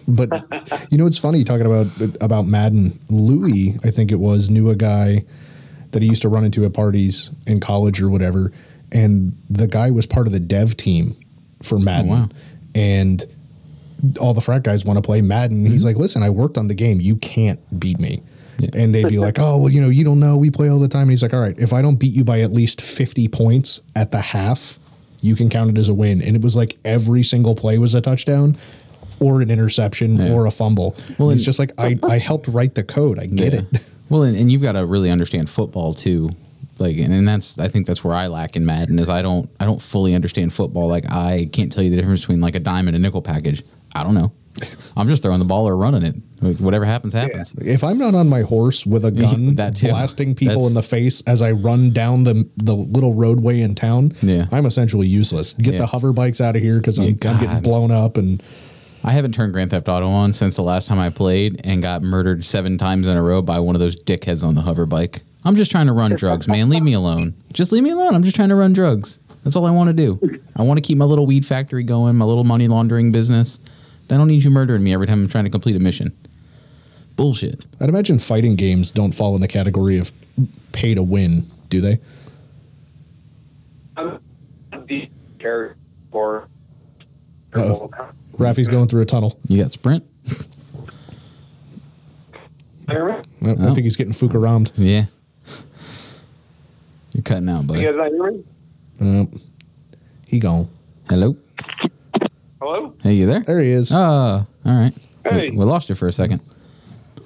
but 0.08 0.30
you 0.90 0.98
know 0.98 1.06
it's 1.06 1.18
funny 1.18 1.44
talking 1.44 1.66
about 1.66 1.86
about 2.20 2.46
Madden. 2.46 2.98
Louis, 3.08 3.78
I 3.84 3.90
think 3.90 4.12
it 4.12 4.20
was, 4.20 4.50
knew 4.50 4.70
a 4.70 4.76
guy 4.76 5.24
that 5.92 6.02
he 6.02 6.08
used 6.08 6.22
to 6.22 6.28
run 6.28 6.44
into 6.44 6.64
at 6.64 6.74
parties 6.74 7.30
in 7.46 7.60
college 7.60 8.02
or 8.02 8.10
whatever, 8.10 8.52
and 8.92 9.36
the 9.48 9.66
guy 9.68 9.90
was 9.90 10.06
part 10.06 10.26
of 10.26 10.32
the 10.32 10.40
dev 10.40 10.76
team 10.76 11.14
for 11.62 11.78
Madden. 11.78 12.10
Oh, 12.10 12.14
wow. 12.14 12.28
And 12.74 13.24
all 14.20 14.34
the 14.34 14.42
frat 14.42 14.62
guys 14.62 14.84
want 14.84 14.98
to 14.98 15.02
play 15.02 15.22
Madden. 15.22 15.64
He's 15.64 15.80
mm-hmm. 15.80 15.86
like, 15.86 15.96
"Listen, 15.96 16.22
I 16.22 16.30
worked 16.30 16.58
on 16.58 16.68
the 16.68 16.74
game. 16.74 17.00
You 17.00 17.16
can't 17.16 17.60
beat 17.78 17.98
me." 17.98 18.22
Yeah. 18.58 18.70
And 18.74 18.94
they'd 18.94 19.08
be 19.08 19.18
like, 19.18 19.38
"Oh, 19.38 19.58
well, 19.58 19.68
you 19.70 19.80
know, 19.80 19.88
you 19.88 20.04
don't 20.04 20.20
know. 20.20 20.36
We 20.36 20.50
play 20.50 20.68
all 20.70 20.78
the 20.78 20.88
time." 20.88 21.02
And 21.02 21.10
he's 21.10 21.22
like, 21.22 21.34
"All 21.34 21.40
right, 21.40 21.58
if 21.58 21.72
I 21.72 21.82
don't 21.82 21.96
beat 21.96 22.14
you 22.14 22.24
by 22.24 22.40
at 22.40 22.52
least 22.52 22.80
fifty 22.80 23.28
points 23.28 23.80
at 23.94 24.10
the 24.12 24.20
half, 24.20 24.78
you 25.20 25.34
can 25.36 25.48
count 25.50 25.70
it 25.70 25.78
as 25.78 25.88
a 25.88 25.94
win." 25.94 26.22
And 26.22 26.34
it 26.36 26.42
was 26.42 26.56
like 26.56 26.76
every 26.84 27.22
single 27.22 27.54
play 27.54 27.78
was 27.78 27.94
a 27.94 28.00
touchdown, 28.00 28.56
or 29.20 29.42
an 29.42 29.50
interception, 29.50 30.16
Yeah. 30.16 30.32
or 30.32 30.46
a 30.46 30.50
fumble. 30.50 30.96
Well, 31.18 31.30
it's 31.30 31.40
and- 31.40 31.44
just 31.46 31.58
like 31.58 31.72
I, 31.78 31.98
I 32.02 32.18
helped 32.18 32.48
write 32.48 32.74
the 32.74 32.84
code. 32.84 33.18
I 33.18 33.26
get 33.26 33.52
Yeah. 33.52 33.60
it. 33.72 33.82
Well, 34.08 34.22
and, 34.22 34.36
and 34.36 34.52
you've 34.52 34.62
got 34.62 34.72
to 34.72 34.86
really 34.86 35.10
understand 35.10 35.50
football 35.50 35.92
too. 35.92 36.28
Like, 36.78 36.96
and, 36.98 37.12
and 37.12 37.26
that's 37.26 37.58
I 37.58 37.66
think 37.66 37.88
that's 37.88 38.04
where 38.04 38.14
I 38.14 38.28
lack 38.28 38.54
in 38.54 38.64
Madden 38.64 39.00
is 39.00 39.08
I 39.08 39.20
don't 39.20 39.50
I 39.58 39.64
don't 39.64 39.82
fully 39.82 40.14
understand 40.14 40.52
football. 40.52 40.86
Like, 40.86 41.10
I 41.10 41.48
can't 41.52 41.72
tell 41.72 41.82
you 41.82 41.90
the 41.90 41.96
difference 41.96 42.20
between 42.20 42.40
like 42.40 42.54
a 42.54 42.60
dime 42.60 42.86
and 42.86 42.96
a 42.96 43.00
nickel 43.00 43.20
package. 43.20 43.64
I 43.96 44.04
don't 44.04 44.14
know. 44.14 44.30
I'm 44.96 45.08
just 45.08 45.22
throwing 45.22 45.38
the 45.38 45.44
ball 45.44 45.68
or 45.68 45.76
running 45.76 46.02
it. 46.02 46.14
Whatever 46.60 46.84
happens, 46.84 47.12
happens. 47.12 47.54
If 47.58 47.82
I'm 47.84 47.98
not 47.98 48.14
on 48.14 48.28
my 48.28 48.40
horse 48.42 48.86
with 48.86 49.04
a 49.04 49.10
gun, 49.22 49.54
That 49.56 49.76
too. 49.76 49.88
blasting 49.88 50.34
people 50.34 50.54
That's- 50.54 50.68
in 50.68 50.74
the 50.74 50.82
face 50.82 51.20
as 51.22 51.42
I 51.42 51.50
run 51.52 51.90
down 51.90 52.24
the 52.24 52.48
the 52.56 52.74
little 52.74 53.14
roadway 53.14 53.60
in 53.60 53.74
town, 53.74 54.12
Yeah. 54.22 54.46
I'm 54.52 54.66
essentially 54.66 55.06
useless. 55.06 55.52
Get 55.54 55.74
Yeah. 55.74 55.80
the 55.80 55.86
hover 55.86 56.12
bikes 56.12 56.40
out 56.40 56.56
of 56.56 56.62
here 56.62 56.76
because 56.78 56.98
I'm, 56.98 57.04
Yeah, 57.04 57.10
I'm 57.30 57.38
getting 57.40 57.48
God. 57.56 57.62
blown 57.62 57.90
up 57.90 58.16
and 58.16 58.42
I 59.04 59.12
haven't 59.12 59.32
turned 59.34 59.52
Grand 59.52 59.70
Theft 59.70 59.88
Auto 59.88 60.08
on 60.08 60.32
since 60.32 60.56
the 60.56 60.62
last 60.62 60.88
time 60.88 60.98
I 60.98 61.10
played 61.10 61.60
and 61.64 61.80
got 61.82 62.02
murdered 62.02 62.44
seven 62.44 62.76
times 62.78 63.06
in 63.06 63.16
a 63.16 63.22
row 63.22 63.40
by 63.42 63.60
one 63.60 63.76
of 63.76 63.80
those 63.80 63.94
dickheads 63.96 64.42
on 64.42 64.54
the 64.54 64.62
hover 64.62 64.84
bike. 64.86 65.22
I'm 65.44 65.54
just 65.54 65.70
trying 65.70 65.86
to 65.86 65.92
run 65.92 66.16
drugs, 66.16 66.48
man. 66.48 66.68
Leave 66.68 66.82
me 66.82 66.92
alone. 66.94 67.34
Just 67.52 67.70
leave 67.70 67.84
me 67.84 67.90
alone. 67.90 68.14
I'm 68.16 68.24
just 68.24 68.34
trying 68.34 68.48
to 68.48 68.56
run 68.56 68.72
drugs. 68.72 69.20
That's 69.44 69.54
all 69.54 69.64
I 69.64 69.70
want 69.70 69.88
to 69.88 69.94
do. 69.94 70.18
I 70.56 70.62
want 70.62 70.78
to 70.78 70.80
keep 70.82 70.98
my 70.98 71.04
little 71.04 71.24
weed 71.24 71.46
factory 71.46 71.84
going, 71.84 72.16
my 72.16 72.24
little 72.24 72.42
money 72.42 72.66
laundering 72.66 73.12
business. 73.12 73.60
I 74.10 74.16
don't 74.16 74.28
need 74.28 74.44
you 74.44 74.50
murdering 74.50 74.82
me 74.84 74.92
every 74.92 75.06
time 75.06 75.22
I'm 75.22 75.28
trying 75.28 75.44
to 75.44 75.50
complete 75.50 75.76
a 75.76 75.80
mission. 75.80 76.16
Bullshit. 77.16 77.60
I'd 77.80 77.88
imagine 77.88 78.18
fighting 78.18 78.56
games 78.56 78.90
don't 78.90 79.12
fall 79.12 79.34
in 79.34 79.40
the 79.40 79.48
category 79.48 79.98
of 79.98 80.12
pay 80.72 80.94
to 80.94 81.02
win, 81.02 81.44
do 81.70 81.80
they? 81.80 81.98
I'm 83.96 84.18
the 84.86 85.08
character 85.38 85.76
for. 86.12 86.46
Uh-oh. 87.54 87.90
Raffi's 88.38 88.68
going 88.68 88.88
through 88.88 89.00
a 89.00 89.06
tunnel. 89.06 89.38
You 89.48 89.62
got 89.62 89.72
Sprint? 89.72 90.04
I 92.88 92.94
Oh. 93.42 93.74
think 93.74 93.84
he's 93.84 93.96
getting 93.96 94.12
Fahkumrammed. 94.12 94.72
Yeah. 94.76 95.06
You're 97.14 97.22
cutting 97.22 97.48
out, 97.48 97.66
buddy. 97.66 97.80
You 97.80 97.92
buddy. 97.92 97.98
guys 98.10 98.12
not 98.20 98.32
hear 99.00 99.18
me? 99.22 99.22
Uh, 99.22 99.38
he 100.26 100.38
gone. 100.38 100.68
Hello? 101.08 101.36
Hello? 102.60 102.94
Hey, 103.02 103.14
you 103.14 103.26
there? 103.26 103.40
There 103.40 103.60
he 103.60 103.70
is. 103.70 103.92
Oh, 103.92 103.98
all 103.98 104.46
right. 104.64 104.92
Hey. 105.24 105.50
We, 105.50 105.58
we 105.58 105.64
lost 105.64 105.88
you 105.88 105.94
for 105.94 106.08
a 106.08 106.12
second. 106.12 106.40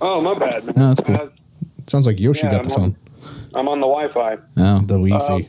Oh, 0.01 0.21
my 0.21 0.37
bad. 0.39 0.65
No, 0.77 0.89
that's 0.89 1.01
cool. 1.01 1.15
Uh, 1.17 1.29
Sounds 1.87 2.07
like 2.07 2.19
Yoshi 2.19 2.47
yeah, 2.47 2.53
got 2.55 2.65
the 2.65 2.75
I'm 2.75 2.83
on- 2.83 2.93
phone. 2.93 2.97
I'm 3.57 3.69
on 3.69 3.81
the 3.81 3.87
Wi-Fi. 3.87 4.39
Oh, 4.59 4.79
The 4.81 4.99
Wi-Fi. 4.99 5.49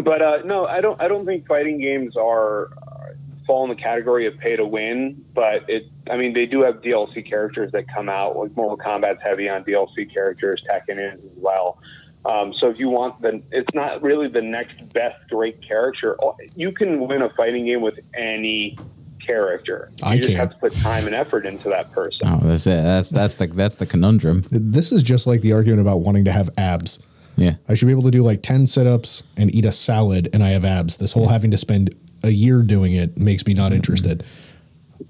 But 0.00 0.22
uh, 0.22 0.38
no, 0.44 0.66
I 0.66 0.80
don't. 0.80 1.00
I 1.00 1.06
don't 1.08 1.24
think 1.26 1.46
fighting 1.46 1.78
games 1.80 2.16
are 2.16 2.66
uh, 2.78 3.12
fall 3.46 3.62
in 3.64 3.70
the 3.70 3.80
category 3.80 4.26
of 4.26 4.36
pay 4.38 4.56
to 4.56 4.64
win. 4.66 5.24
But 5.34 5.68
it. 5.68 5.86
I 6.10 6.16
mean, 6.16 6.32
they 6.32 6.46
do 6.46 6.62
have 6.62 6.80
DLC 6.82 7.28
characters 7.28 7.70
that 7.72 7.86
come 7.88 8.08
out. 8.08 8.36
Like 8.36 8.56
Mortal 8.56 8.76
Kombat's 8.76 9.22
heavy 9.22 9.48
on 9.48 9.62
DLC 9.64 10.12
characters. 10.12 10.64
Tekken 10.68 11.12
is 11.14 11.24
as 11.24 11.30
well. 11.36 11.78
Um, 12.26 12.54
so 12.54 12.68
if 12.70 12.78
you 12.78 12.88
want 12.88 13.20
the, 13.20 13.42
it's 13.52 13.72
not 13.74 14.02
really 14.02 14.28
the 14.28 14.42
next 14.42 14.92
best 14.92 15.28
great 15.28 15.60
character. 15.60 16.16
You 16.56 16.72
can 16.72 17.06
win 17.06 17.22
a 17.22 17.28
fighting 17.30 17.66
game 17.66 17.82
with 17.82 18.00
any 18.14 18.78
character. 19.20 19.90
You 19.98 20.04
I 20.06 20.16
just 20.16 20.28
can. 20.28 20.38
have 20.38 20.50
to 20.50 20.56
put 20.56 20.72
time 20.72 21.06
and 21.06 21.14
effort 21.14 21.46
into 21.46 21.68
that 21.68 21.92
person. 21.92 22.28
oh, 22.28 22.40
that's 22.42 22.66
it. 22.66 22.82
That's 22.82 23.10
that's 23.10 23.36
the 23.36 23.46
that's 23.48 23.74
the 23.76 23.86
conundrum. 23.86 24.44
This 24.50 24.92
is 24.92 25.02
just 25.02 25.26
like 25.26 25.40
the 25.42 25.52
argument 25.52 25.80
about 25.80 25.98
wanting 25.98 26.24
to 26.24 26.32
have 26.32 26.50
abs. 26.56 26.98
Yeah. 27.36 27.54
I 27.68 27.74
should 27.74 27.86
be 27.86 27.92
able 27.92 28.04
to 28.04 28.10
do 28.10 28.22
like 28.22 28.42
10 28.42 28.66
sit 28.68 28.86
ups 28.86 29.24
and 29.36 29.54
eat 29.54 29.64
a 29.66 29.72
salad 29.72 30.30
and 30.32 30.42
I 30.44 30.50
have 30.50 30.64
abs. 30.64 30.98
This 30.98 31.12
whole 31.12 31.28
having 31.28 31.50
to 31.50 31.58
spend 31.58 31.94
a 32.22 32.30
year 32.30 32.62
doing 32.62 32.92
it 32.94 33.18
makes 33.18 33.44
me 33.46 33.54
not 33.54 33.72
interested. 33.72 34.24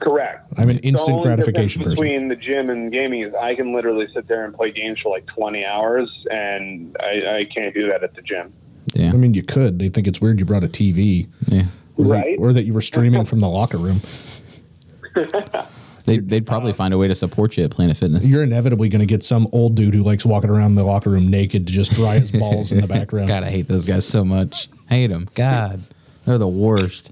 Correct. 0.01 0.53
I'm 0.59 0.69
an 0.71 0.77
The 0.77 0.83
instant 0.89 1.17
only 1.19 1.25
gratification 1.25 1.83
difference 1.83 2.01
person. 2.01 2.13
Between 2.15 2.29
the 2.29 2.37
gym 2.37 2.71
and 2.71 2.91
gaming 2.93 3.23
is 3.23 3.35
I 3.35 3.55
can 3.55 3.73
literally 3.75 4.09
sit 4.13 4.27
there 4.27 4.45
and 4.45 4.55
play 4.55 4.71
games 4.71 4.99
for 5.01 5.11
like 5.11 5.27
20 5.27 5.65
hours, 5.65 6.11
and 6.31 6.97
I, 7.01 7.37
I 7.39 7.45
can't 7.45 7.75
do 7.75 7.89
that 7.91 8.03
at 8.03 8.15
the 8.15 8.23
gym. 8.23 8.53
Yeah. 8.95 9.11
I 9.11 9.13
mean, 9.13 9.35
you 9.35 9.43
could. 9.43 9.79
They 9.79 9.89
think 9.89 10.07
it's 10.07 10.21
weird 10.21 10.39
you 10.41 10.45
brought 10.47 10.65
a 10.65 10.69
TV. 10.69 11.29
yeah. 11.49 11.65
Or, 11.97 12.07
Right. 12.07 12.37
that, 12.37 12.43
or 12.43 12.53
that 12.53 12.65
you 12.65 12.73
were 12.75 12.81
streaming 12.81 13.25
from 13.25 13.41
the 13.41 13.49
locker 13.49 13.79
room. 13.79 14.01
They, 16.07 16.19
they'd 16.19 16.45
probably 16.47 16.73
uh, 16.73 16.75
find 16.75 16.93
a 16.93 16.99
way 16.99 17.09
to 17.09 17.15
support 17.15 17.57
you 17.57 17.65
at 17.65 17.71
Planet 17.71 17.97
Fitness. 17.97 18.27
You're 18.27 18.43
inevitably 18.43 18.91
going 18.91 19.01
to 19.01 19.07
get 19.07 19.23
some 19.23 19.49
old 19.53 19.75
dude 19.75 19.95
who 19.95 20.03
likes 20.03 20.27
walking 20.27 20.51
around 20.51 20.75
the 20.75 20.85
locker 20.85 21.09
room 21.09 21.31
naked 21.31 21.67
to 21.67 21.73
just 21.73 21.93
dry 21.95 22.19
his 22.19 22.31
balls 22.31 22.73
in 22.73 22.81
the 22.83 22.87
background. 22.87 23.29
God, 23.29 23.43
I 23.43 23.49
hate 23.51 23.69
those 23.69 23.87
guys 23.87 24.07
so 24.07 24.23
much. 24.23 24.69
Hate 24.91 25.07
them. 25.07 25.29
God, 25.35 25.83
they're 26.27 26.37
the 26.37 26.47
worst. 26.47 27.11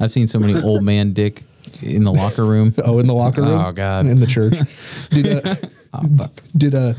I've 0.00 0.10
seen 0.10 0.26
so 0.26 0.38
many 0.38 0.58
old 0.58 0.82
man 0.82 1.12
dick 1.12 1.42
in 1.82 2.04
the 2.04 2.12
locker 2.12 2.44
room. 2.44 2.74
Oh, 2.84 2.98
in 2.98 3.06
the 3.06 3.14
locker 3.14 3.42
room? 3.42 3.58
Oh, 3.60 3.72
God. 3.72 4.06
In 4.06 4.20
the 4.20 4.26
church. 4.26 4.54
Did, 5.10 5.46
uh, 5.46 5.54
Oh, 5.96 6.02
fuck. 6.18 6.32
did 6.56 6.74
uh 6.74 6.94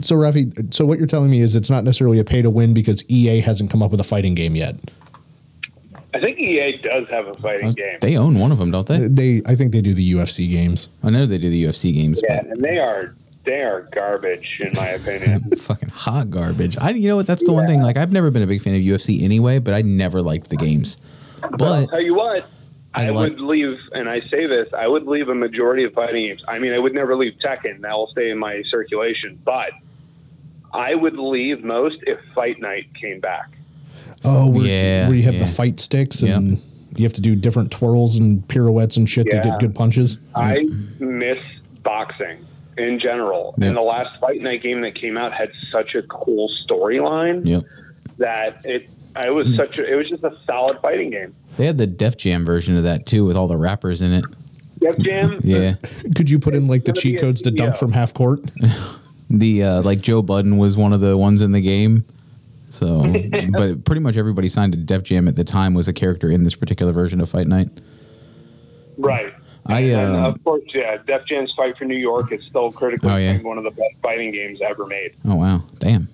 so 0.00 0.16
Raffi, 0.16 0.72
so 0.72 0.86
what 0.86 0.96
you're 0.96 1.06
telling 1.06 1.30
me 1.30 1.40
is 1.40 1.54
it's 1.54 1.68
not 1.68 1.84
necessarily 1.84 2.18
a 2.18 2.24
pay 2.24 2.40
to 2.40 2.48
win 2.48 2.72
because 2.72 3.04
EA 3.10 3.40
hasn't 3.40 3.70
come 3.70 3.82
up 3.82 3.90
with 3.90 4.00
a 4.00 4.04
fighting 4.04 4.34
game 4.34 4.56
yet. 4.56 4.76
I 6.14 6.20
think 6.20 6.38
EA 6.38 6.78
does 6.78 7.08
have 7.10 7.26
a 7.26 7.34
fighting 7.34 7.72
game. 7.72 7.98
They 8.00 8.16
own 8.16 8.38
one 8.38 8.50
of 8.52 8.56
them, 8.58 8.70
don't 8.70 8.86
they? 8.86 9.06
They 9.08 9.42
I 9.46 9.54
think 9.54 9.72
they 9.72 9.82
do 9.82 9.92
the 9.94 10.12
UFC 10.14 10.48
games. 10.50 10.88
I 11.02 11.10
know 11.10 11.26
they 11.26 11.36
do 11.38 11.50
the 11.50 11.64
UFC 11.64 11.92
games, 11.94 12.20
Yeah, 12.26 12.40
and 12.40 12.62
they 12.62 12.78
are 12.78 13.14
they 13.44 13.60
are 13.62 13.82
garbage 13.92 14.58
in 14.60 14.72
my 14.76 14.88
opinion. 14.88 15.40
fucking 15.58 15.88
hot 15.90 16.30
garbage. 16.30 16.78
I, 16.78 16.90
you 16.90 17.08
know 17.08 17.16
what? 17.16 17.26
That's 17.26 17.44
the 17.44 17.52
one 17.52 17.66
thing. 17.66 17.82
Like, 17.82 17.96
I've 17.98 18.12
never 18.12 18.30
been 18.30 18.42
a 18.42 18.46
big 18.46 18.62
fan 18.62 18.74
of 18.74 18.80
UFC 18.80 19.22
anyway, 19.22 19.58
but 19.58 19.74
I 19.74 19.82
never 19.82 20.22
liked 20.22 20.48
the 20.48 20.56
games. 20.56 20.96
I'll 21.42 21.50
But 21.50 21.86
tell 21.90 22.00
you 22.00 22.14
what, 22.14 22.46
I 22.94 23.06
I, 23.06 23.08
like- 23.10 23.30
would 23.30 23.40
leave, 23.40 23.80
and 23.94 24.08
I 24.08 24.20
say 24.20 24.46
this, 24.46 24.72
I 24.72 24.86
would 24.86 25.06
leave 25.06 25.28
a 25.28 25.34
majority 25.34 25.84
of 25.84 25.94
fighting 25.94 26.26
games. 26.26 26.42
I 26.46 26.58
mean, 26.58 26.72
I 26.74 26.78
would 26.78 26.94
never 26.94 27.16
leave 27.16 27.34
Tekken; 27.42 27.80
that 27.80 27.92
will 27.96 28.08
stay 28.08 28.30
in 28.30 28.38
my 28.38 28.62
circulation. 28.68 29.38
But 29.44 29.70
I 30.72 30.94
would 30.94 31.16
leave 31.16 31.64
most 31.64 31.98
if 32.06 32.18
Fight 32.34 32.60
Night 32.60 32.92
came 32.94 33.20
back. 33.20 33.50
Oh, 34.24 34.48
where, 34.48 34.64
Yeah, 34.66 35.06
where 35.08 35.16
you 35.16 35.22
have 35.24 35.34
yeah. 35.34 35.40
the 35.40 35.46
fight 35.48 35.80
sticks 35.80 36.22
and 36.22 36.58
you 36.94 37.02
have 37.04 37.12
to 37.14 37.20
do 37.20 37.34
different 37.34 37.70
twirls 37.72 38.16
and 38.18 38.46
pirouettes 38.46 38.96
and 38.96 39.08
shit 39.08 39.26
to 39.30 39.40
get 39.42 39.58
good 39.58 39.74
punches. 39.74 40.18
I 40.36 40.66
miss 41.00 41.38
boxing 41.82 42.44
in 42.78 42.98
general, 42.98 43.54
Yeah. 43.58 43.68
and 43.68 43.76
the 43.76 43.82
last 43.82 44.18
Fight 44.20 44.40
Night 44.40 44.62
game 44.62 44.80
that 44.82 44.94
came 44.94 45.16
out 45.18 45.32
had 45.32 45.50
such 45.70 45.94
a 45.94 46.02
cool 46.02 46.50
storyline 46.68 47.44
yep, 47.46 47.64
that 48.18 48.64
it. 48.64 48.90
I 49.16 49.30
was 49.30 49.54
such 49.56 49.76
a. 49.78 49.86
It 49.90 49.96
was 49.96 50.08
just 50.08 50.22
a 50.24 50.34
solid 50.46 50.78
fighting 50.80 51.10
game. 51.10 51.34
They 51.56 51.66
had 51.66 51.78
the 51.78 51.86
Def 51.86 52.16
Jam 52.16 52.44
version 52.44 52.76
of 52.76 52.84
that 52.84 53.06
too, 53.06 53.24
with 53.24 53.36
all 53.36 53.48
the 53.48 53.56
rappers 53.56 54.02
in 54.02 54.12
it. 54.12 54.24
Def 54.78 54.98
Jam. 54.98 55.38
Yeah, 55.42 55.74
Could 56.16 56.28
you 56.30 56.38
put 56.38 56.54
in 56.54 56.66
like 56.66 56.84
the 56.84 56.92
cheat 56.92 57.20
codes 57.20 57.42
to 57.42 57.50
dunk 57.50 57.76
from 57.76 57.92
half 57.92 58.12
court? 58.14 58.40
the 59.30 59.62
uh, 59.62 59.82
like 59.82 60.00
Joe 60.00 60.22
Budden 60.22 60.58
was 60.58 60.76
one 60.76 60.92
of 60.92 61.00
the 61.00 61.16
ones 61.16 61.40
in 61.42 61.52
the 61.52 61.60
game. 61.60 62.04
So, 62.68 63.04
but 63.52 63.84
pretty 63.84 64.00
much 64.00 64.16
everybody 64.16 64.48
signed 64.48 64.72
to 64.72 64.78
Def 64.78 65.02
Jam 65.02 65.28
at 65.28 65.36
the 65.36 65.44
time 65.44 65.74
was 65.74 65.88
a 65.88 65.92
character 65.92 66.30
in 66.30 66.42
this 66.42 66.54
particular 66.56 66.92
version 66.92 67.20
of 67.20 67.28
Fight 67.30 67.46
Night. 67.46 67.68
Right. 68.98 69.32
I, 69.66 69.80
and 69.80 70.16
uh, 70.16 70.28
of 70.30 70.42
course, 70.42 70.62
yeah, 70.74 70.96
Def 71.06 71.24
Jam's 71.28 71.52
Fight 71.56 71.76
for 71.78 71.84
New 71.84 71.96
York 71.96 72.32
is 72.32 72.42
still 72.44 72.72
critically 72.72 73.10
Oh, 73.10 73.16
yeah. 73.16 73.38
one 73.38 73.58
of 73.58 73.64
the 73.64 73.70
best 73.70 73.94
fighting 74.02 74.32
games 74.32 74.60
ever 74.60 74.86
made. 74.86 75.12
Oh 75.24 75.36
wow, 75.36 75.62
damn, 75.78 76.08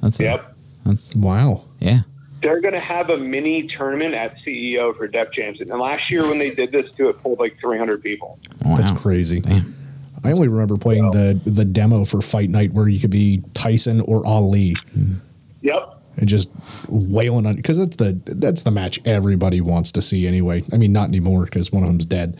that's 0.00 0.18
a- 0.20 0.22
Yep. 0.22 0.54
that's 0.86 1.14
Wow. 1.14 1.64
yeah. 1.80 2.00
They're 2.40 2.60
going 2.60 2.74
to 2.74 2.80
have 2.80 3.10
a 3.10 3.16
mini 3.16 3.66
tournament 3.66 4.14
at 4.14 4.36
CEO 4.38 4.96
for 4.96 5.08
Def 5.08 5.32
Jams. 5.32 5.60
And 5.60 5.70
last 5.70 6.10
year 6.10 6.22
when 6.22 6.38
they 6.38 6.50
did 6.54 6.70
this 6.70 6.90
too, 6.94 7.08
it 7.08 7.20
pulled 7.22 7.38
like 7.40 7.58
300 7.60 8.02
people. 8.02 8.38
Wow. 8.64 8.76
That's 8.76 8.92
crazy. 9.00 9.40
Damn. 9.40 9.74
I 10.24 10.32
only 10.32 10.48
remember 10.48 10.76
playing 10.76 11.10
the 11.12 11.40
the 11.46 11.64
demo 11.64 12.04
for 12.04 12.20
Fight 12.20 12.50
Night 12.50 12.72
where 12.72 12.88
you 12.88 12.98
could 12.98 13.10
be 13.10 13.42
Tyson 13.54 14.00
or 14.00 14.26
Ali 14.26 14.74
Yep. 15.62 15.96
and 16.16 16.28
just 16.28 16.50
wailing 16.88 17.46
on 17.46 17.54
because 17.54 17.78
that's 17.78 17.94
the 17.96 18.20
that's 18.26 18.62
the 18.62 18.72
match 18.72 19.00
everybody 19.04 19.60
wants 19.60 19.92
to 19.92 20.02
see 20.02 20.26
anyway. 20.26 20.64
I 20.72 20.76
mean, 20.76 20.92
not 20.92 21.08
anymore 21.08 21.44
because 21.44 21.70
one 21.72 21.84
of 21.84 21.88
them's 21.88 22.04
dead. 22.06 22.36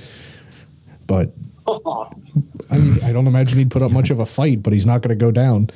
But 1.07 1.33
I 1.69 2.79
mean, 2.79 2.99
I 3.05 3.13
don't 3.13 3.27
imagine 3.29 3.59
he'd 3.59 3.71
put 3.71 3.83
up 3.83 3.93
much 3.93 4.11
of 4.11 4.19
a 4.19 4.27
fight, 4.27 4.63
but 4.63 4.73
he's 4.73 4.87
not 4.87 5.03
going 5.03 5.17
to 5.17 5.25
go 5.25 5.31
down. 5.31 5.71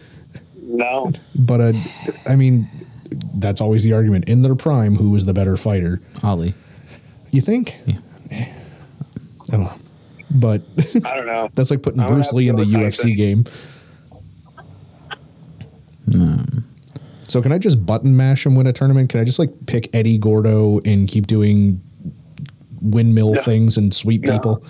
no. 0.60 1.12
But 1.36 1.60
uh, 1.60 1.72
I 2.28 2.34
mean, 2.34 2.68
that's 3.34 3.60
always 3.60 3.84
the 3.84 3.92
argument 3.92 4.28
in 4.28 4.42
their 4.42 4.54
prime. 4.54 4.96
Who 4.96 5.10
was 5.10 5.24
the 5.24 5.34
better 5.34 5.56
fighter? 5.56 6.00
Ali. 6.22 6.54
You 7.30 7.40
think? 7.40 7.76
Yeah. 7.86 7.98
I 8.30 8.46
don't 9.50 9.60
know. 9.64 9.72
But 10.30 10.62
I 11.04 11.16
don't 11.16 11.26
know. 11.26 11.50
that's 11.54 11.70
like 11.70 11.82
putting 11.82 12.04
Bruce 12.06 12.32
Lee 12.32 12.48
in 12.48 12.56
the 12.56 12.64
UFC 12.64 12.82
Tyson. 12.82 13.14
game. 13.14 13.44
Hmm. 16.10 16.42
So 17.28 17.40
can 17.40 17.52
I 17.52 17.58
just 17.58 17.84
button 17.86 18.16
mash 18.16 18.44
and 18.44 18.56
win 18.56 18.66
a 18.66 18.72
tournament? 18.72 19.08
Can 19.10 19.20
I 19.20 19.24
just 19.24 19.38
like 19.38 19.50
pick 19.66 19.94
Eddie 19.94 20.18
Gordo 20.18 20.80
and 20.84 21.08
keep 21.08 21.26
doing 21.26 21.80
windmill 22.80 23.34
No. 23.34 23.40
things 23.42 23.78
and 23.78 23.92
sweep 23.94 24.22
No. 24.24 24.32
people? 24.32 24.64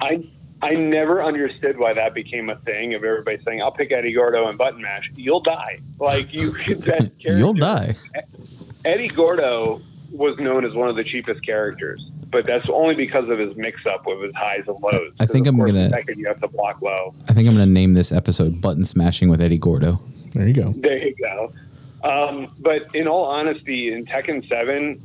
I 0.00 0.24
I 0.62 0.74
never 0.74 1.22
understood 1.22 1.78
why 1.78 1.94
that 1.94 2.12
became 2.14 2.50
a 2.50 2.56
thing 2.56 2.94
of 2.94 3.02
everybody 3.04 3.38
saying, 3.46 3.62
I'll 3.62 3.70
pick 3.72 3.92
Eddie 3.92 4.12
Gordo 4.12 4.46
and 4.48 4.58
button 4.58 4.82
mash. 4.82 5.10
You'll 5.16 5.40
die. 5.40 5.78
Like, 5.98 6.32
you, 6.34 6.52
that. 6.80 7.10
You'll 7.18 7.54
die. 7.54 7.94
Eddie 8.84 9.08
Gordo 9.08 9.80
was 10.12 10.38
known 10.38 10.64
as 10.64 10.74
one 10.74 10.88
of 10.88 10.96
the 10.96 11.04
cheapest 11.04 11.44
characters, 11.46 12.04
but 12.30 12.44
that's 12.46 12.68
only 12.68 12.94
because 12.94 13.28
of 13.28 13.38
his 13.38 13.56
mix-up 13.56 14.06
with 14.06 14.22
his 14.22 14.34
highs 14.34 14.64
and 14.66 14.76
lows. 14.82 15.12
I 15.20 15.26
think 15.26 15.46
I'm 15.46 15.56
course, 15.56 15.70
gonna- 15.70 15.88
second 15.90 16.18
you 16.18 16.26
have 16.26 16.40
to 16.40 16.48
block 16.48 16.82
low. 16.82 17.14
I 17.28 17.32
think 17.32 17.48
I'm 17.48 17.54
going 17.54 17.66
to 17.66 17.72
name 17.72 17.94
this 17.94 18.12
episode 18.12 18.60
"Button 18.60 18.84
Smashing 18.84 19.28
with 19.30 19.40
Eddie 19.40 19.58
Gordo." 19.58 20.00
There 20.34 20.46
you 20.46 20.54
go. 20.54 20.72
There 20.76 20.98
you 21.08 21.14
go. 21.16 21.52
Um, 22.02 22.46
but 22.60 22.94
in 22.94 23.06
all 23.06 23.24
honesty, 23.24 23.92
in 23.92 24.06
Tekken 24.06 24.46
Seven, 24.48 25.00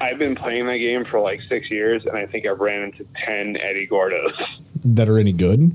I've 0.00 0.18
been 0.18 0.34
playing 0.34 0.66
that 0.66 0.78
game 0.78 1.04
for 1.04 1.20
like 1.20 1.40
six 1.42 1.70
years, 1.70 2.06
and 2.06 2.16
I 2.16 2.26
think 2.26 2.46
I've 2.46 2.60
ran 2.60 2.82
into 2.84 3.04
ten 3.14 3.56
Eddie 3.60 3.86
Gordos. 3.86 4.34
That 4.84 5.08
are 5.08 5.18
any 5.18 5.32
good? 5.32 5.72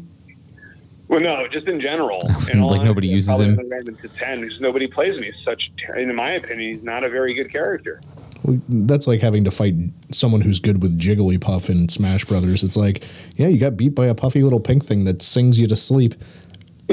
Well, 1.07 1.19
no, 1.19 1.47
just 1.47 1.67
in 1.67 1.79
general. 1.79 2.19
In 2.51 2.63
Like 2.63 2.81
nobody 2.81 3.11
honesty, 3.11 3.31
I 3.31 3.35
uses 3.35 3.57
him? 3.59 3.69
Ran 3.69 3.87
into 3.87 4.07
ten 4.09 4.41
because 4.41 4.59
nobody 4.59 4.87
plays 4.87 5.15
him. 5.15 5.21
He's 5.21 5.35
such, 5.43 5.71
in 5.95 6.15
my 6.15 6.31
opinion, 6.31 6.73
he's 6.73 6.83
not 6.83 7.05
a 7.05 7.09
very 7.09 7.35
good 7.35 7.51
character. 7.51 8.01
Well, 8.43 8.59
that's 8.67 9.05
like 9.05 9.21
having 9.21 9.43
to 9.43 9.51
fight 9.51 9.75
someone 10.11 10.41
who's 10.41 10.59
good 10.59 10.81
with 10.81 10.99
Jigglypuff 10.99 11.69
in 11.69 11.89
Smash 11.89 12.25
Brothers. 12.25 12.63
It's 12.63 12.77
like, 12.77 13.03
yeah, 13.35 13.47
you 13.47 13.59
got 13.59 13.77
beat 13.77 13.93
by 13.95 14.07
a 14.07 14.15
puffy 14.15 14.41
little 14.43 14.59
pink 14.59 14.83
thing 14.83 15.03
that 15.05 15.21
sings 15.21 15.59
you 15.59 15.67
to 15.67 15.75
sleep. 15.75 16.15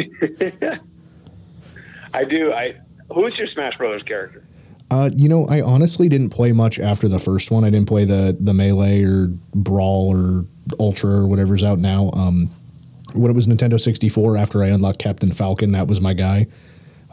I 2.14 2.24
do. 2.24 2.52
I 2.52 2.74
who's 3.10 3.36
your 3.38 3.48
Smash 3.48 3.76
Brothers 3.78 4.02
character? 4.02 4.42
Uh, 4.92 5.08
you 5.16 5.26
know, 5.26 5.46
I 5.46 5.62
honestly 5.62 6.06
didn't 6.10 6.30
play 6.30 6.52
much 6.52 6.78
after 6.78 7.08
the 7.08 7.18
first 7.18 7.50
one. 7.50 7.64
I 7.64 7.70
didn't 7.70 7.88
play 7.88 8.04
the 8.04 8.36
the 8.38 8.52
melee 8.52 9.02
or 9.04 9.28
brawl 9.54 10.10
or 10.14 10.44
ultra 10.78 11.10
or 11.10 11.26
whatever's 11.26 11.62
out 11.62 11.78
now. 11.78 12.10
Um, 12.12 12.50
when 13.14 13.30
it 13.30 13.34
was 13.34 13.46
Nintendo 13.46 13.80
64, 13.80 14.36
after 14.36 14.62
I 14.62 14.66
unlocked 14.68 14.98
Captain 14.98 15.32
Falcon, 15.32 15.72
that 15.72 15.86
was 15.88 16.00
my 16.00 16.12
guy. 16.12 16.46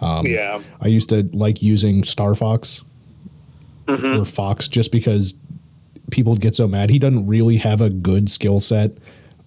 Um, 0.01 0.25
yeah, 0.25 0.61
I 0.81 0.87
used 0.87 1.09
to 1.09 1.23
like 1.31 1.61
using 1.61 2.03
Star 2.03 2.35
Fox 2.35 2.83
Mm-hmm. 3.87 4.21
or 4.21 4.25
Fox 4.25 4.67
just 4.67 4.91
because 4.91 5.35
people 6.11 6.33
would 6.33 6.41
get 6.41 6.53
so 6.55 6.67
mad. 6.67 6.89
He 6.91 6.99
doesn't 6.99 7.25
really 7.25 7.57
have 7.57 7.81
a 7.81 7.89
good 7.89 8.29
skill 8.29 8.59
set, 8.59 8.91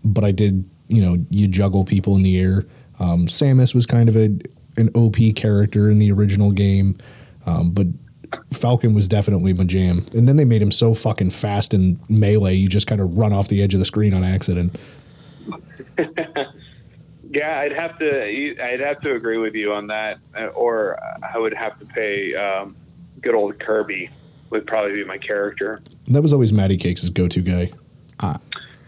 but 0.04 0.24
I 0.24 0.32
did, 0.32 0.68
you 0.88 1.00
know, 1.00 1.24
you 1.30 1.46
juggle 1.46 1.84
people 1.84 2.16
in 2.16 2.22
the 2.24 2.40
air. 2.40 2.64
Um, 2.98 3.26
Samus 3.28 3.72
was 3.74 3.86
kind 3.86 4.08
of 4.08 4.16
a 4.16 4.30
an 4.78 4.88
OP 4.94 5.16
character 5.36 5.90
in 5.90 5.98
the 6.00 6.10
original 6.10 6.50
game, 6.50 6.96
um, 7.46 7.70
but 7.72 7.86
Falcon 8.52 8.94
was 8.94 9.08
definitely 9.08 9.52
my 9.52 9.64
jam. 9.64 10.04
And 10.14 10.28
then 10.28 10.36
they 10.36 10.44
made 10.44 10.62
him 10.62 10.72
so 10.72 10.94
fucking 10.94 11.30
fast 11.30 11.74
in 11.74 11.98
melee, 12.08 12.54
you 12.54 12.68
just 12.68 12.86
kind 12.86 13.00
of 13.00 13.16
run 13.18 13.32
off 13.32 13.48
the 13.48 13.62
edge 13.62 13.74
of 13.74 13.80
the 13.80 13.86
screen 13.86 14.14
on 14.14 14.24
accident. 14.24 14.78
yeah. 17.30 17.60
I'd 17.60 17.72
have 17.72 17.98
to. 17.98 18.62
I'd 18.62 18.80
have 18.80 19.00
to 19.02 19.14
agree 19.14 19.38
with 19.38 19.54
you 19.54 19.72
on 19.72 19.88
that, 19.88 20.18
uh, 20.38 20.46
or 20.46 20.98
I 21.22 21.38
would 21.38 21.54
have 21.54 21.78
to 21.78 21.86
pay 21.86 22.34
um, 22.34 22.76
good 23.20 23.34
old 23.34 23.58
Kirby. 23.58 24.10
Would 24.50 24.66
probably 24.66 24.94
be 24.94 25.04
my 25.04 25.16
character. 25.16 25.82
That 26.08 26.20
was 26.20 26.34
always 26.34 26.52
Matty 26.52 26.76
Cakes' 26.76 27.08
go-to 27.08 27.40
guy. 27.40 27.72
I 28.20 28.38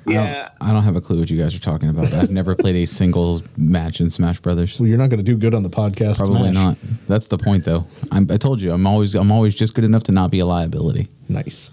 Yeah. 0.07 0.49
don't, 0.61 0.69
I 0.69 0.73
don't 0.73 0.83
have 0.83 0.97
a 0.97 1.01
clue 1.01 1.19
what 1.21 1.31
you 1.31 1.39
guys 1.41 1.55
are 1.55 1.61
talking 1.61 1.89
about. 1.89 2.13
I've 2.13 2.31
never 2.31 2.55
played 2.55 2.77
a 2.77 2.85
single 2.87 3.43
match 3.57 4.01
in 4.01 4.11
Smash 4.11 4.41
Brothers. 4.41 4.79
Well, 4.79 4.89
you're 4.89 4.99
not 4.99 5.09
going 5.11 5.19
to 5.19 5.25
do 5.25 5.37
good 5.37 5.55
on 5.55 5.63
the 5.63 5.71
podcast. 5.71 6.19
Probably 6.19 6.51
Smash. 6.53 6.55
not. 6.55 6.79
That's 7.07 7.27
the 7.29 7.39
point, 7.39 7.65
though. 7.65 7.87
I'm, 8.13 8.27
I 8.31 8.37
told 8.37 8.61
you, 8.61 8.73
I'm 8.73 8.87
always 8.87 9.15
I'm 9.15 9.33
always 9.33 9.55
just 9.55 9.75
good 9.75 9.85
enough 9.85 10.03
to 10.05 10.13
not 10.13 10.31
be 10.31 10.41
a 10.41 10.47
liability. 10.47 11.09
Nice. 11.29 11.71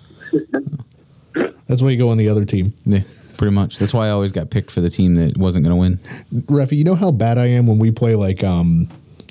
That's 1.68 1.82
why 1.82 1.90
you 1.92 1.98
go 1.98 2.10
on 2.10 2.18
the 2.18 2.28
other 2.30 2.44
team. 2.46 2.74
Yeah, 2.84 3.02
pretty 3.38 3.54
much. 3.54 3.78
That's 3.80 3.94
why 3.94 4.08
I 4.08 4.10
always 4.10 4.32
got 4.32 4.50
picked 4.50 4.72
for 4.72 4.82
the 4.82 4.90
team 4.90 5.16
that 5.16 5.38
wasn't 5.38 5.66
going 5.66 5.76
to 5.76 5.80
win. 5.80 5.98
Raffi, 6.48 6.78
you 6.78 6.84
know 6.84 6.96
how 6.96 7.12
bad 7.12 7.38
I 7.38 7.46
am 7.48 7.66
when 7.68 7.80
we 7.80 7.92
play 7.92 8.16
like 8.16 8.44
um, 8.44 8.88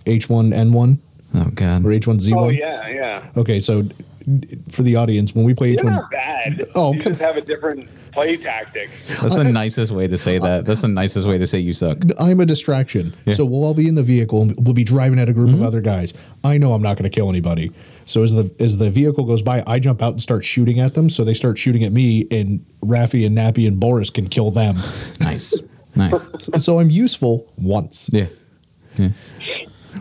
H1N1? 0.06 0.98
Oh 1.34 1.50
God. 1.54 1.84
or 1.84 1.88
H1Z1? 1.88 2.34
Oh 2.36 2.48
yeah, 2.48 2.88
yeah. 2.88 3.26
Okay, 3.36 3.60
so 3.60 3.82
d- 3.82 3.94
for 4.70 4.82
the 4.82 4.96
audience, 4.96 5.34
when 5.34 5.44
we 5.44 5.54
play 5.54 5.70
You're 5.70 5.78
H1, 5.90 6.10
bad. 6.10 6.64
Oh, 6.74 6.92
you 6.92 7.00
come- 7.00 7.12
just 7.12 7.20
have 7.20 7.36
a 7.36 7.40
different 7.40 7.88
play 8.12 8.36
tactic. 8.36 8.90
That's 9.22 9.36
the 9.36 9.44
nicest 9.44 9.92
way 9.92 10.06
to 10.08 10.18
say 10.18 10.38
that. 10.38 10.66
That's 10.66 10.80
the 10.82 10.88
nicest 10.88 11.26
way 11.26 11.38
to 11.38 11.46
say 11.46 11.58
you 11.60 11.72
suck. 11.74 11.98
I'm 12.18 12.40
a 12.40 12.46
distraction. 12.46 13.14
So 13.28 13.44
we'll 13.44 13.64
all 13.64 13.74
be 13.74 13.86
in 13.88 13.94
the 13.94 14.02
vehicle 14.02 14.42
and 14.42 14.54
we'll 14.64 14.74
be 14.74 14.84
driving 14.84 15.18
at 15.18 15.28
a 15.28 15.32
group 15.32 15.50
Mm-hmm. 15.50 15.62
of 15.62 15.66
other 15.66 15.80
guys. 15.80 16.12
I 16.44 16.58
know 16.58 16.72
I'm 16.72 16.82
not 16.82 16.96
going 16.98 17.10
to 17.10 17.14
kill 17.14 17.28
anybody. 17.30 17.72
So 18.04 18.22
as 18.22 18.32
the 18.34 18.52
as 18.60 18.76
the 18.76 18.90
vehicle 18.90 19.24
goes 19.24 19.42
by, 19.42 19.62
I 19.66 19.78
jump 19.78 20.02
out 20.02 20.12
and 20.12 20.20
start 20.22 20.44
shooting 20.44 20.80
at 20.80 20.94
them. 20.94 21.08
So 21.10 21.22
they 21.24 21.34
start 21.34 21.56
shooting 21.58 21.84
at 21.84 21.92
me, 21.92 22.26
and 22.30 22.64
Raffi 22.82 23.24
and 23.26 23.36
Nappy 23.38 23.66
and 23.66 23.78
Boris 23.80 24.10
can 24.10 24.28
kill 24.28 24.50
them. 24.50 24.76
Nice. 25.20 25.62
Nice. 25.94 26.30
so, 26.44 26.52
so 26.58 26.78
I'm 26.80 26.90
useful 26.90 27.52
once. 27.56 28.10
Yeah. 28.12 28.26
Yeah. 28.96 29.08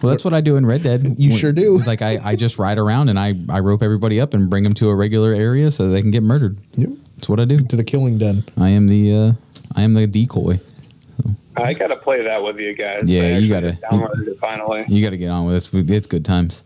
Well, 0.02 0.12
that's 0.12 0.24
what 0.26 0.34
I 0.34 0.41
do 0.41 0.56
in 0.56 0.66
Red 0.66 0.84
Dead. 0.84 1.16
You 1.20 1.32
sure 1.36 1.52
do. 1.52 1.80
Like 1.86 2.02
I, 2.02 2.20
I 2.24 2.36
just 2.36 2.58
ride 2.60 2.78
around 2.78 3.10
and 3.10 3.20
I, 3.20 3.34
I 3.50 3.60
rope 3.60 3.82
everybody 3.84 4.20
up 4.22 4.34
and 4.34 4.50
bring 4.50 4.64
them 4.64 4.74
to 4.76 4.89
a 4.89 4.95
regular 4.95 5.34
area 5.34 5.72
so 5.72 5.89
they 5.89 6.02
can 6.02 6.12
get 6.12 6.24
murdered. 6.24 6.58
Yep. 6.76 6.89
That's 7.18 7.30
what 7.30 7.39
I 7.39 7.45
do. 7.45 7.62
To 7.66 7.76
the 7.76 7.84
killing 7.84 8.18
den. 8.18 8.43
I 8.58 8.70
am 8.70 8.88
the 8.88 9.14
uh, 9.16 9.32
I 9.76 9.82
am 9.82 9.93
the 9.93 10.08
decoy. 10.08 10.60
I 11.58 11.74
gotta 11.74 11.97
play 11.97 12.24
that 12.24 12.41
with 12.41 12.60
you 12.62 12.74
guys. 12.74 13.02
Yeah, 13.04 13.38
you 13.38 13.50
gotta- 13.50 13.72
just 13.74 13.82
Downloaded 13.84 14.28
it 14.28 14.38
finally. 14.38 14.86
You 14.88 15.04
got 15.04 15.10
to 15.10 15.18
get 15.18 15.28
on 15.30 15.45
with 15.45 15.56
this. 15.56 15.74
It's 15.74 16.08
good 16.08 16.24
times. 16.24 16.64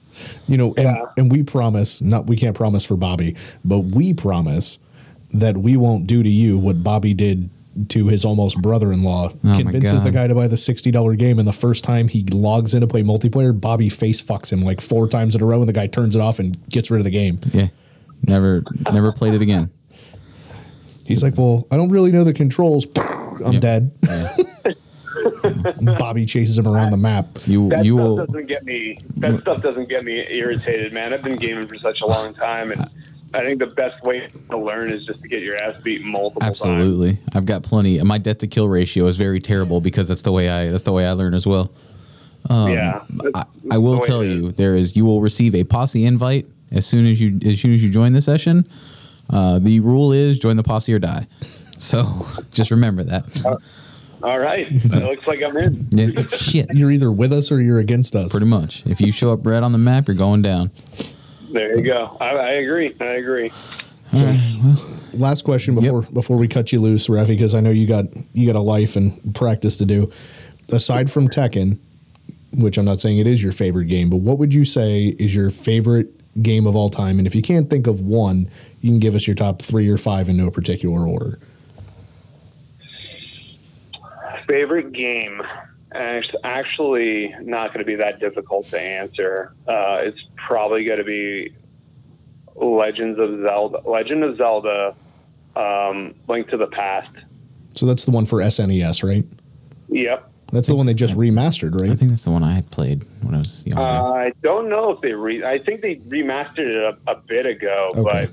You 0.48 0.58
know, 0.58 0.68
and, 0.78 0.86
Yeah. 0.86 1.06
and 1.18 1.32
we 1.32 1.42
promise, 1.42 2.00
not 2.02 2.28
we 2.28 2.36
can't 2.38 2.56
promise 2.56 2.86
for 2.86 2.96
Bobby, 2.96 3.36
but 3.66 3.80
we 3.80 4.14
promise 4.14 4.78
that 5.34 5.58
we 5.58 5.76
won't 5.78 6.06
do 6.06 6.22
to 6.22 6.30
you 6.30 6.60
what 6.60 6.84
Bobby 6.84 7.16
did 7.16 7.50
to 7.90 8.08
his 8.08 8.24
almost 8.26 8.62
brother-in-law. 8.62 9.30
Oh 9.30 9.58
Convinces 9.58 10.04
the 10.04 10.12
guy 10.12 10.28
to 10.28 10.36
buy 10.36 10.48
the 10.48 10.56
$60 10.56 11.18
game 11.18 11.40
and 11.40 11.48
the 11.48 11.54
first 11.54 11.84
time 11.84 12.08
he 12.08 12.24
logs 12.26 12.74
in 12.74 12.82
to 12.82 12.88
play 12.88 13.02
multiplayer, 13.04 13.60
Bobby 13.60 13.90
face 13.90 14.22
fucks 14.22 14.52
him 14.54 14.62
like 14.62 14.80
four 14.82 15.08
times 15.08 15.36
in 15.36 15.42
a 15.42 15.46
row 15.46 15.60
and 15.60 15.68
the 15.70 15.74
guy 15.74 15.88
turns 15.88 16.16
it 16.16 16.20
off 16.22 16.40
and 16.40 16.58
gets 16.70 16.92
rid 16.92 17.00
of 17.00 17.04
the 17.04 17.10
game. 17.12 17.40
Yeah. 17.52 17.68
Never 18.28 18.64
never 18.92 19.12
played 19.12 19.34
it 19.34 19.42
again. 19.42 19.70
He's 21.06 21.22
like, 21.22 21.38
"Well, 21.38 21.68
I 21.70 21.76
don't 21.76 21.90
really 21.90 22.12
know 22.14 22.24
the 22.24 22.32
controls." 22.32 22.88
I'm 23.46 23.54
Yep. 23.54 23.62
dead. 23.62 23.94
Bobby 26.00 26.26
chases 26.26 26.58
him 26.58 26.68
around 26.68 26.92
the 26.92 26.98
map. 26.98 27.28
You 27.46 27.70
That 27.70 27.84
you 27.86 27.98
stuff 27.98 28.08
will 28.08 28.26
doesn't 28.26 28.46
get 28.48 28.64
me. 28.66 28.98
That 29.18 29.42
stuff 29.42 29.62
doesn't 29.62 29.90
get 29.90 30.04
me 30.04 30.26
irritated, 30.30 30.94
man. 30.94 31.14
I've 31.14 31.22
been 31.22 31.36
gaming 31.36 31.68
for 31.68 31.78
such 31.78 32.02
a 32.02 32.06
long 32.06 32.34
time, 32.34 32.72
and 32.72 32.86
I 33.34 33.40
think 33.42 33.60
the 33.60 33.68
best 33.68 34.04
way 34.04 34.28
to 34.50 34.58
learn 34.58 34.92
is 34.92 35.06
just 35.06 35.22
to 35.24 35.28
get 35.28 35.42
your 35.42 35.56
ass 35.58 35.82
beat 35.82 36.04
multiple 36.04 36.42
times. 36.42 36.62
absolutely. 36.62 37.18
I've 37.34 37.46
got 37.46 37.64
plenty. 37.64 38.02
My 38.04 38.18
death 38.20 38.40
to 38.40 38.48
kill 38.48 38.68
ratio 38.68 39.08
is 39.08 39.18
very 39.18 39.40
terrible 39.40 39.82
because 39.82 40.08
that's 40.08 40.22
the 40.22 40.32
way 40.32 40.50
I 40.50 40.70
that's 40.70 40.84
the 40.84 40.92
way 40.94 41.08
I 41.08 41.12
learn 41.14 41.34
as 41.34 41.48
well. 41.48 41.72
yeah, 42.50 43.04
I, 43.34 43.44
I 43.72 43.78
will 43.78 43.94
That's 43.96 44.08
the 44.08 44.14
way 44.14 44.18
tell 44.20 44.24
you 44.24 44.52
there 44.52 44.76
is 44.76 44.96
you 44.96 45.06
will 45.06 45.22
receive 45.22 45.56
a 45.56 45.64
posse 45.64 46.06
invite 46.06 46.46
as 46.72 46.86
soon 46.86 47.06
as 47.08 47.20
you 47.22 47.40
as 47.50 47.60
soon 47.60 47.74
as 47.74 47.84
you 47.84 47.90
join 47.90 48.14
the 48.14 48.22
session. 48.22 48.68
Uh, 49.30 49.58
the 49.60 49.80
rule 49.80 50.12
is 50.12 50.38
join 50.38 50.58
the 50.58 50.64
posse 50.64 50.94
or 50.94 51.00
die. 51.00 51.26
So 51.78 52.28
just 52.52 52.72
remember 52.72 53.04
that. 53.04 53.60
All 54.22 54.40
right, 54.40 54.68
it 54.70 54.86
looks 55.04 55.26
like 55.28 55.42
I'm 55.42 55.58
in. 55.58 55.88
Yeah. 55.92 56.22
Shit. 56.28 56.68
You're 56.74 56.92
either 56.92 57.12
with 57.12 57.34
us 57.34 57.52
or 57.52 57.62
you're 57.62 57.80
against 57.80 58.16
us. 58.16 58.32
Pretty 58.32 58.46
much. 58.46 58.86
If 58.86 59.02
you 59.02 59.12
show 59.12 59.34
up 59.34 59.46
red 59.46 59.64
on 59.64 59.72
the 59.74 59.78
map, 59.78 60.08
you're 60.08 60.16
going 60.16 60.42
down. 60.42 60.72
There 61.54 61.78
you 61.78 61.84
go. 61.84 62.18
I, 62.20 62.30
I 62.32 62.50
agree. 62.54 62.96
I 63.00 63.06
agree. 63.06 63.52
Last 65.14 65.44
question 65.44 65.76
before 65.76 66.02
before 66.02 66.38
we 66.38 66.48
cut 66.48 66.72
you 66.72 66.82
loose, 66.82 67.08
Raffi, 67.08 67.28
because 67.28 67.54
I 67.54 67.60
know 67.60 67.70
you 67.70 67.88
got 67.88 68.06
you 68.34 68.48
got 68.48 68.58
a 68.58 68.62
life 68.62 68.96
and 68.96 69.36
practice 69.36 69.78
to 69.78 69.86
do. 69.86 70.12
Aside 70.72 71.12
from 71.12 71.28
Tekken, 71.28 71.78
which 72.54 72.78
I'm 72.78 72.86
not 72.86 73.00
saying 73.00 73.20
it 73.20 73.28
is 73.28 73.44
your 73.44 73.52
favorite 73.52 73.86
game, 73.86 74.10
but 74.10 74.18
what 74.18 74.40
would 74.40 74.54
you 74.54 74.66
say 74.66 75.16
is 75.20 75.36
your 75.36 75.52
favorite 75.52 76.08
game 76.42 76.66
of 76.66 76.76
all 76.76 76.90
time? 76.90 77.20
And 77.20 77.28
if 77.28 77.36
you 77.36 77.44
can't 77.44 77.70
think 77.70 77.86
of 77.86 78.02
one, 78.02 78.50
you 78.82 78.90
can 78.90 79.00
give 79.00 79.14
us 79.14 79.28
your 79.28 79.36
top 79.36 79.62
three 79.62 79.88
or 79.90 79.98
five 79.98 80.30
in 80.30 80.38
no 80.38 80.50
particular 80.50 81.08
order. 81.08 81.38
Favorite 84.48 84.92
game? 84.92 85.42
Act- 85.96 86.36
Actually, 86.44 87.34
not 87.42 87.70
going 87.70 87.80
to 87.80 87.86
be 87.86 87.96
that 87.96 88.20
difficult 88.20 88.66
to 88.68 88.80
answer. 88.80 89.54
Uh, 89.68 90.00
it's 90.02 90.20
probably 90.36 90.86
going 90.86 91.00
to 91.00 91.04
be 91.06 91.54
Legends 92.56 93.20
of 93.20 93.42
Zelda. 93.42 93.82
Legend 93.90 94.24
of 94.24 94.38
Zelda. 94.38 94.96
Um, 95.56 96.16
Link 96.28 96.50
to 96.50 96.58
the 96.58 96.66
Past. 96.68 97.12
So 97.76 97.86
that's 97.86 98.06
the 98.06 98.12
one 98.12 98.26
for 98.26 98.40
SNES, 98.40 99.04
right? 99.08 99.24
Yep. 99.90 100.32
That's 100.52 100.68
the 100.68 100.76
one 100.76 100.86
they 100.86 100.94
just 100.94 101.16
remastered, 101.16 101.80
right? 101.80 101.90
I 101.92 101.96
think 101.96 102.10
that's 102.12 102.26
the 102.26 102.32
one 102.32 102.44
I 102.44 102.54
had 102.54 102.70
played 102.72 103.04
when 103.24 103.34
I 103.36 103.40
was 103.40 103.66
younger. 103.66 103.82
Uh, 103.82 104.14
I 104.14 104.34
don't 104.44 104.70
know 104.70 104.92
if 104.92 105.02
they 105.02 105.14
re. 105.14 105.44
I 105.44 105.58
think 105.60 105.82
they 105.82 105.96
remastered 105.98 106.76
it 106.76 106.76
a, 106.78 107.12
a 107.12 107.16
bit 107.16 107.46
ago, 107.48 107.92
Okay. 107.96 108.30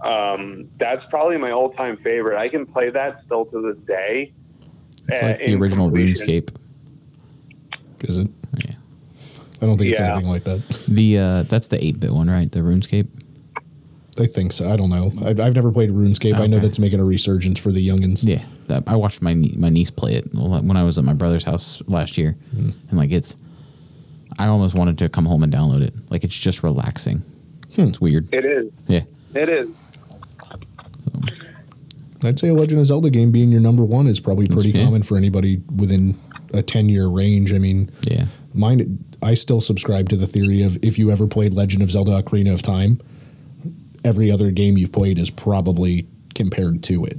but 0.00 0.06
um, 0.06 0.68
that's 0.78 1.04
probably 1.10 1.36
my 1.38 1.50
all-time 1.52 1.96
favorite. 1.96 2.38
I 2.38 2.48
can 2.48 2.66
play 2.66 2.90
that 2.90 3.22
still 3.24 3.44
to 3.46 3.72
this 3.72 3.82
day. 3.84 4.32
It's 5.08 5.22
uh, 5.22 5.26
like 5.26 5.44
the 5.44 5.54
original 5.54 5.86
completion. 5.88 6.26
RuneScape. 6.26 6.56
Is 8.04 8.18
it? 8.18 8.28
Yeah. 8.64 8.74
I 9.60 9.66
don't 9.66 9.78
think 9.78 9.90
it's 9.92 10.00
Yeah. 10.00 10.12
anything 10.14 10.28
like 10.30 10.44
that. 10.44 10.60
The 10.88 11.18
uh, 11.18 11.42
that's 11.44 11.68
the 11.68 11.82
eight 11.84 12.00
bit 12.00 12.12
one, 12.12 12.28
right? 12.30 12.50
The 12.50 12.60
RuneScape. 12.60 13.08
I 14.18 14.26
think 14.26 14.52
so. 14.52 14.70
I 14.70 14.76
don't 14.76 14.90
know. 14.90 15.10
I've, 15.24 15.40
I've 15.40 15.54
never 15.54 15.72
played 15.72 15.88
RuneScape. 15.90 16.38
I 16.38 16.46
know 16.46 16.58
that's 16.58 16.78
making 16.78 17.00
a 17.00 17.04
resurgence 17.04 17.58
for 17.58 17.72
the 17.72 17.86
youngins. 17.86 18.26
Yeah, 18.28 18.44
that, 18.66 18.82
I 18.86 18.96
watched 18.96 19.22
my 19.22 19.34
my 19.34 19.68
niece 19.70 19.90
play 19.90 20.14
it 20.16 20.26
when 20.34 20.76
I 20.76 20.82
was 20.84 20.98
at 20.98 21.04
my 21.04 21.14
brother's 21.14 21.44
house 21.44 21.80
last 21.86 22.18
year, 22.18 22.32
Hmm. 22.54 22.70
and 22.90 22.98
like 22.98 23.10
it's, 23.10 23.36
I 24.38 24.48
almost 24.48 24.74
wanted 24.74 24.98
to 24.98 25.08
come 25.08 25.24
home 25.24 25.42
and 25.42 25.52
download 25.52 25.80
it. 25.82 25.94
Like 26.10 26.24
it's 26.24 26.38
just 26.38 26.62
relaxing. 26.62 27.22
Hmm. 27.74 27.82
It's 27.88 28.00
weird. 28.02 28.28
It 28.34 28.44
is. 28.44 28.70
Yeah, 28.86 29.02
It 29.34 29.48
is. 29.48 29.68
I'd 32.24 32.38
say 32.38 32.48
a 32.48 32.54
Legend 32.54 32.80
of 32.80 32.86
Zelda 32.86 33.10
game 33.10 33.30
being 33.32 33.50
your 33.52 33.60
number 33.60 33.84
one 33.84 34.06
is 34.06 34.20
probably 34.20 34.46
pretty 34.46 34.70
Yeah. 34.70 34.84
common 34.84 35.02
for 35.02 35.16
anybody 35.16 35.60
within 35.76 36.14
a 36.54 36.62
10 36.62 36.88
year 36.88 37.06
range. 37.06 37.52
I 37.52 37.58
mean, 37.58 37.90
yeah. 38.08 38.26
mine, 38.54 38.98
I 39.22 39.34
still 39.34 39.60
subscribe 39.60 40.08
to 40.10 40.16
the 40.16 40.26
theory 40.26 40.62
of 40.62 40.78
if 40.82 40.98
you 40.98 41.10
ever 41.10 41.26
played 41.26 41.54
Legend 41.54 41.82
of 41.82 41.90
Zelda 41.90 42.22
Ocarina 42.22 42.52
of 42.52 42.62
Time, 42.62 42.98
every 44.04 44.30
other 44.30 44.50
game 44.50 44.76
you've 44.76 44.92
played 44.92 45.18
is 45.18 45.30
probably 45.30 46.06
compared 46.34 46.82
to 46.84 47.04
it. 47.04 47.18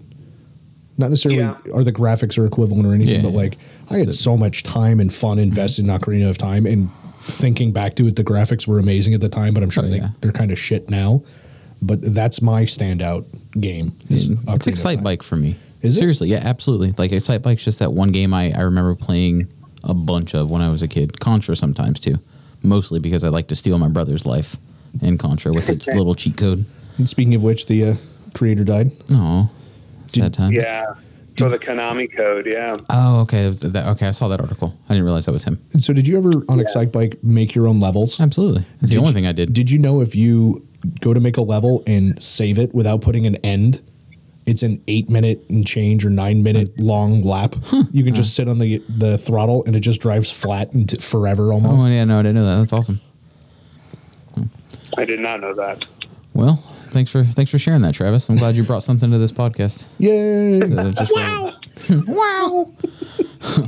Not 0.98 1.10
necessarily 1.10 1.40
Yeah. 1.40 1.56
are 1.74 1.84
the 1.84 1.92
graphics 1.94 2.38
are 2.38 2.46
equivalent 2.46 2.86
or 2.86 2.94
anything, 2.94 3.16
Yeah, 3.16 3.22
but 3.24 3.32
yeah. 3.32 3.38
like 3.38 3.58
I 3.90 3.98
had 3.98 4.14
so 4.14 4.38
much 4.38 4.64
time 4.64 5.00
and 5.00 5.12
fun 5.12 5.40
invested 5.40 5.86
in 5.86 5.92
Ocarina 5.92 6.30
of 6.30 6.38
Time 6.38 6.66
and 6.66 6.90
thinking 7.22 7.72
back 7.72 7.96
to 7.96 8.06
it, 8.08 8.16
the 8.18 8.24
graphics 8.24 8.68
were 8.68 8.80
amazing 8.80 9.14
at 9.14 9.22
the 9.22 9.30
time, 9.30 9.54
but 9.54 9.64
I'm 9.64 9.70
sure 9.70 9.86
Oh, 9.86 9.90
they, 9.90 9.98
yeah. 9.98 10.10
they're 10.22 10.32
kind 10.34 10.52
of 10.52 10.60
shit 10.60 10.90
now. 10.90 11.24
But 11.86 12.02
that's 12.14 12.42
my 12.42 12.64
standout 12.64 13.26
game. 13.60 13.94
is 14.10 14.28
It's 14.30 14.42
Ocarina 14.42 14.54
of 14.62 14.68
Excite 14.68 15.04
Bike 15.04 15.22
for 15.24 15.36
me. 15.36 15.56
Is 15.82 15.98
it? 15.98 16.00
Seriously, 16.00 16.30
yeah, 16.30 16.42
absolutely. 16.44 16.92
Like 16.98 17.12
Excitebike's 17.12 17.64
just 17.66 17.80
that 17.80 17.92
one 17.92 18.12
game 18.12 18.34
I, 18.34 18.52
I 18.54 18.62
remember 18.62 18.96
playing 18.96 19.48
a 19.84 19.94
bunch 19.94 20.34
of 20.34 20.50
when 20.50 20.62
I 20.62 20.70
was 20.72 20.82
a 20.82 20.88
kid. 20.88 21.20
Contra 21.20 21.56
sometimes 21.58 22.00
too, 22.00 22.20
mostly 22.62 23.00
because 23.00 23.24
I 23.24 23.30
like 23.30 23.48
to 23.50 23.56
steal 23.56 23.78
my 23.78 23.90
brother's 23.90 24.26
life 24.26 24.56
in 25.02 25.18
Contra 25.18 25.52
with 25.52 25.68
its 25.70 25.88
little 25.96 26.16
cheat 26.16 26.38
code. 26.38 26.66
And 26.98 27.10
speaking 27.10 27.36
of 27.36 27.44
which, 27.44 27.66
the 27.66 27.84
uh, 27.86 27.96
creator 28.34 28.64
died. 28.64 28.92
Oh, 29.12 29.50
sad 30.08 30.34
time. 30.34 30.54
Yeah. 30.54 30.94
For 31.38 31.50
the 31.50 31.58
Konami 31.58 32.16
code, 32.16 32.46
yeah. 32.46 32.76
Oh, 32.92 33.22
okay. 33.22 33.50
That, 33.50 33.88
okay, 33.96 34.08
I 34.08 34.12
saw 34.12 34.28
that 34.28 34.40
article. 34.40 34.78
I 34.88 34.94
didn't 34.94 35.06
realize 35.06 35.26
that 35.26 35.32
was 35.32 35.44
him. 35.44 35.60
And 35.74 35.82
so, 35.82 35.92
did 35.92 36.08
you 36.08 36.16
ever 36.20 36.30
on 36.48 36.60
Yeah. 36.60 36.64
Excitebike 36.66 37.24
make 37.24 37.56
your 37.56 37.68
own 37.68 37.80
levels? 37.80 38.22
Absolutely. 38.22 38.64
That's 38.80 38.92
the 38.92 39.00
only 39.00 39.10
you- 39.10 39.14
thing 39.16 39.26
I 39.26 39.32
did. 39.32 39.52
Did 39.52 39.72
you 39.72 39.80
know 39.80 40.00
if 40.02 40.16
you 40.16 40.66
go 41.02 41.14
to 41.14 41.20
make 41.20 41.38
a 41.38 41.42
level 41.42 41.84
and 41.88 42.22
save 42.22 42.58
it 42.60 42.74
without 42.74 43.02
putting 43.02 43.26
an 43.26 43.36
end, 43.38 43.82
it's 44.46 44.64
an 44.64 44.82
eight 44.88 45.10
minute 45.10 45.44
and 45.50 45.66
change 45.66 46.06
or 46.06 46.10
nine 46.10 46.44
minute 46.44 46.80
long 46.80 47.22
lap? 47.22 47.56
You 47.92 48.04
can 48.04 48.14
just 48.14 48.36
sit 48.36 48.48
on 48.50 48.60
the 48.60 48.80
the 48.90 49.18
throttle 49.18 49.64
and 49.66 49.76
it 49.76 49.80
just 49.82 50.02
drives 50.02 50.32
flat 50.32 50.74
and 50.74 50.90
t- 50.90 50.98
forever 50.98 51.52
almost. 51.54 51.86
Oh 51.86 51.90
yeah, 51.90 52.04
no, 52.04 52.20
I 52.20 52.22
didn't 52.24 52.36
know 52.36 52.46
that. 52.46 52.58
That's 52.60 52.74
awesome. 52.74 53.00
I 54.98 55.06
did 55.06 55.20
not 55.20 55.42
know 55.42 55.54
that. 55.56 55.86
Well, 56.34 56.56
thanks 56.90 57.12
for 57.12 57.24
thanks 57.24 57.52
for 57.52 57.58
sharing 57.58 57.82
that, 57.82 57.94
Travis. 57.94 58.30
I'm 58.30 58.38
glad 58.38 58.56
you 58.56 58.64
brought 58.64 58.84
something 58.84 59.10
to 59.12 59.18
this 59.18 59.32
podcast. 59.32 59.86
Yay! 60.00 60.62
Uh, 60.62 60.92
just 60.92 61.12
wow, 61.16 61.54
wow. 62.08 62.68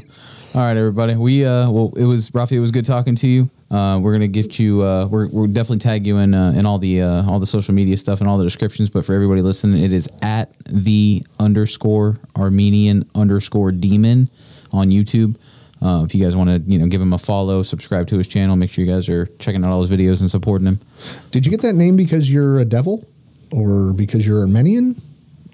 All 0.56 0.62
right, 0.62 0.78
everybody. 0.78 1.16
We 1.16 1.46
uh, 1.46 1.70
well, 1.70 1.94
it 1.96 2.06
was 2.06 2.30
Raffi. 2.32 2.54
It 2.54 2.60
was 2.60 2.72
good 2.72 2.86
talking 2.86 3.16
to 3.18 3.28
you. 3.28 3.50
Uh, 3.72 4.00
we're 4.00 4.12
gonna 4.14 4.28
gift 4.28 4.60
you. 4.60 4.84
Uh, 4.84 5.08
we're 5.08 5.28
we'll 5.28 5.48
definitely 5.48 5.80
tag 5.80 6.06
you 6.06 6.18
in 6.18 6.34
uh, 6.34 6.52
in 6.56 6.66
all 6.66 6.78
the 6.78 7.02
uh, 7.02 7.30
all 7.30 7.40
the 7.40 7.48
social 7.48 7.74
media 7.74 7.98
stuff 7.98 8.20
and 8.20 8.30
all 8.30 8.38
the 8.38 8.44
descriptions. 8.44 8.90
But 8.90 9.06
for 9.06 9.16
everybody 9.16 9.42
listening, 9.42 9.84
it 9.84 9.92
is 9.92 10.08
at 10.22 10.54
the 10.66 11.26
underscore 11.40 12.18
Armenian 12.38 13.10
underscore 13.16 13.72
demon 13.72 14.30
on 14.72 14.90
YouTube. 14.90 15.36
Uh, 15.82 16.04
if 16.04 16.16
you 16.16 16.24
guys 16.24 16.36
want 16.36 16.50
to, 16.50 16.72
you 16.72 16.80
know, 16.80 16.88
give 16.88 17.02
him 17.02 17.14
a 17.14 17.18
follow, 17.18 17.62
subscribe 17.64 18.08
to 18.08 18.18
his 18.18 18.28
channel. 18.28 18.56
Make 18.56 18.70
sure 18.70 18.86
you 18.86 18.92
guys 18.92 19.10
are 19.10 19.26
checking 19.40 19.66
out 19.66 19.72
all 19.72 19.82
his 19.82 19.92
videos 19.92 20.22
and 20.22 20.30
supporting 20.30 20.68
him. 20.68 20.80
Did 21.32 21.46
you 21.46 21.52
get 21.52 21.62
that 21.62 21.74
name 21.74 21.96
because 21.96 22.32
you're 22.32 22.60
a 22.60 22.66
devil, 22.66 23.08
or 23.52 23.94
because 23.94 24.26
you're 24.28 24.42
Armenian, 24.42 25.02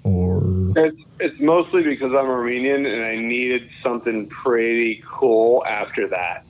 or 0.04 0.42
It's, 0.76 1.00
it's 1.18 1.40
mostly 1.40 1.82
because 1.82 2.12
I'm 2.12 2.28
Armenian 2.28 2.86
and 2.86 3.04
I 3.04 3.16
needed 3.16 3.68
something 3.82 4.28
pretty 4.28 5.02
cool 5.04 5.64
after 5.66 6.06
that. 6.08 6.44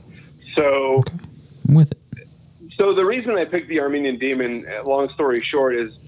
So 0.55 1.03
With 1.69 1.93
it. 1.93 2.29
so 2.79 2.95
the 2.95 3.05
reason 3.05 3.37
I 3.37 3.45
picked 3.45 3.69
the 3.69 3.81
Armenian 3.81 4.19
Demon, 4.19 4.65
uh, 4.69 4.83
long 4.85 5.09
story 5.11 5.41
short, 5.43 5.75
is 5.75 5.99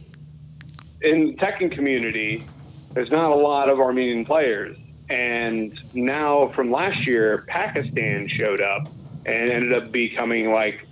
in 1.00 1.36
Tekken 1.36 1.70
community, 1.70 2.44
there's 2.92 3.11
not 3.11 3.30
a 3.30 3.34
lot 3.34 3.68
of 3.68 3.80
Armenian 3.80 4.24
players. 4.24 4.76
And 5.11 5.78
now 5.94 6.46
from 6.48 6.70
last 6.70 7.07
year, 7.07 7.44
Pakistan 7.46 8.26
showed 8.26 8.61
up 8.61 8.88
and 9.26 9.50
ended 9.50 9.72
up 9.72 9.92
becoming 9.92 10.50
like 10.50 10.86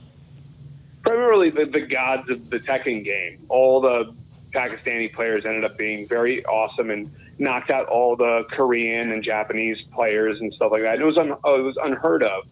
primarily 1.02 1.50
the, 1.50 1.64
the 1.64 1.80
gods 1.80 2.28
of 2.30 2.50
the 2.50 2.58
Tekken 2.58 3.04
game. 3.04 3.44
All 3.48 3.80
the 3.80 4.14
Pakistani 4.52 5.12
players 5.12 5.46
ended 5.46 5.64
up 5.64 5.76
being 5.76 6.06
very 6.06 6.44
awesome 6.44 6.90
and 6.90 7.10
knocked 7.38 7.70
out 7.70 7.86
all 7.88 8.16
the 8.16 8.44
Korean 8.52 9.12
and 9.12 9.24
Japanese 9.24 9.80
players 9.92 10.40
and 10.40 10.52
stuff 10.54 10.72
like 10.72 10.82
that. 10.82 10.94
And 10.94 11.02
it 11.02 11.06
was 11.06 11.18
un, 11.18 11.34
oh, 11.44 11.58
it 11.58 11.62
was 11.62 11.76
unheard 11.82 12.22
of. 12.22 12.44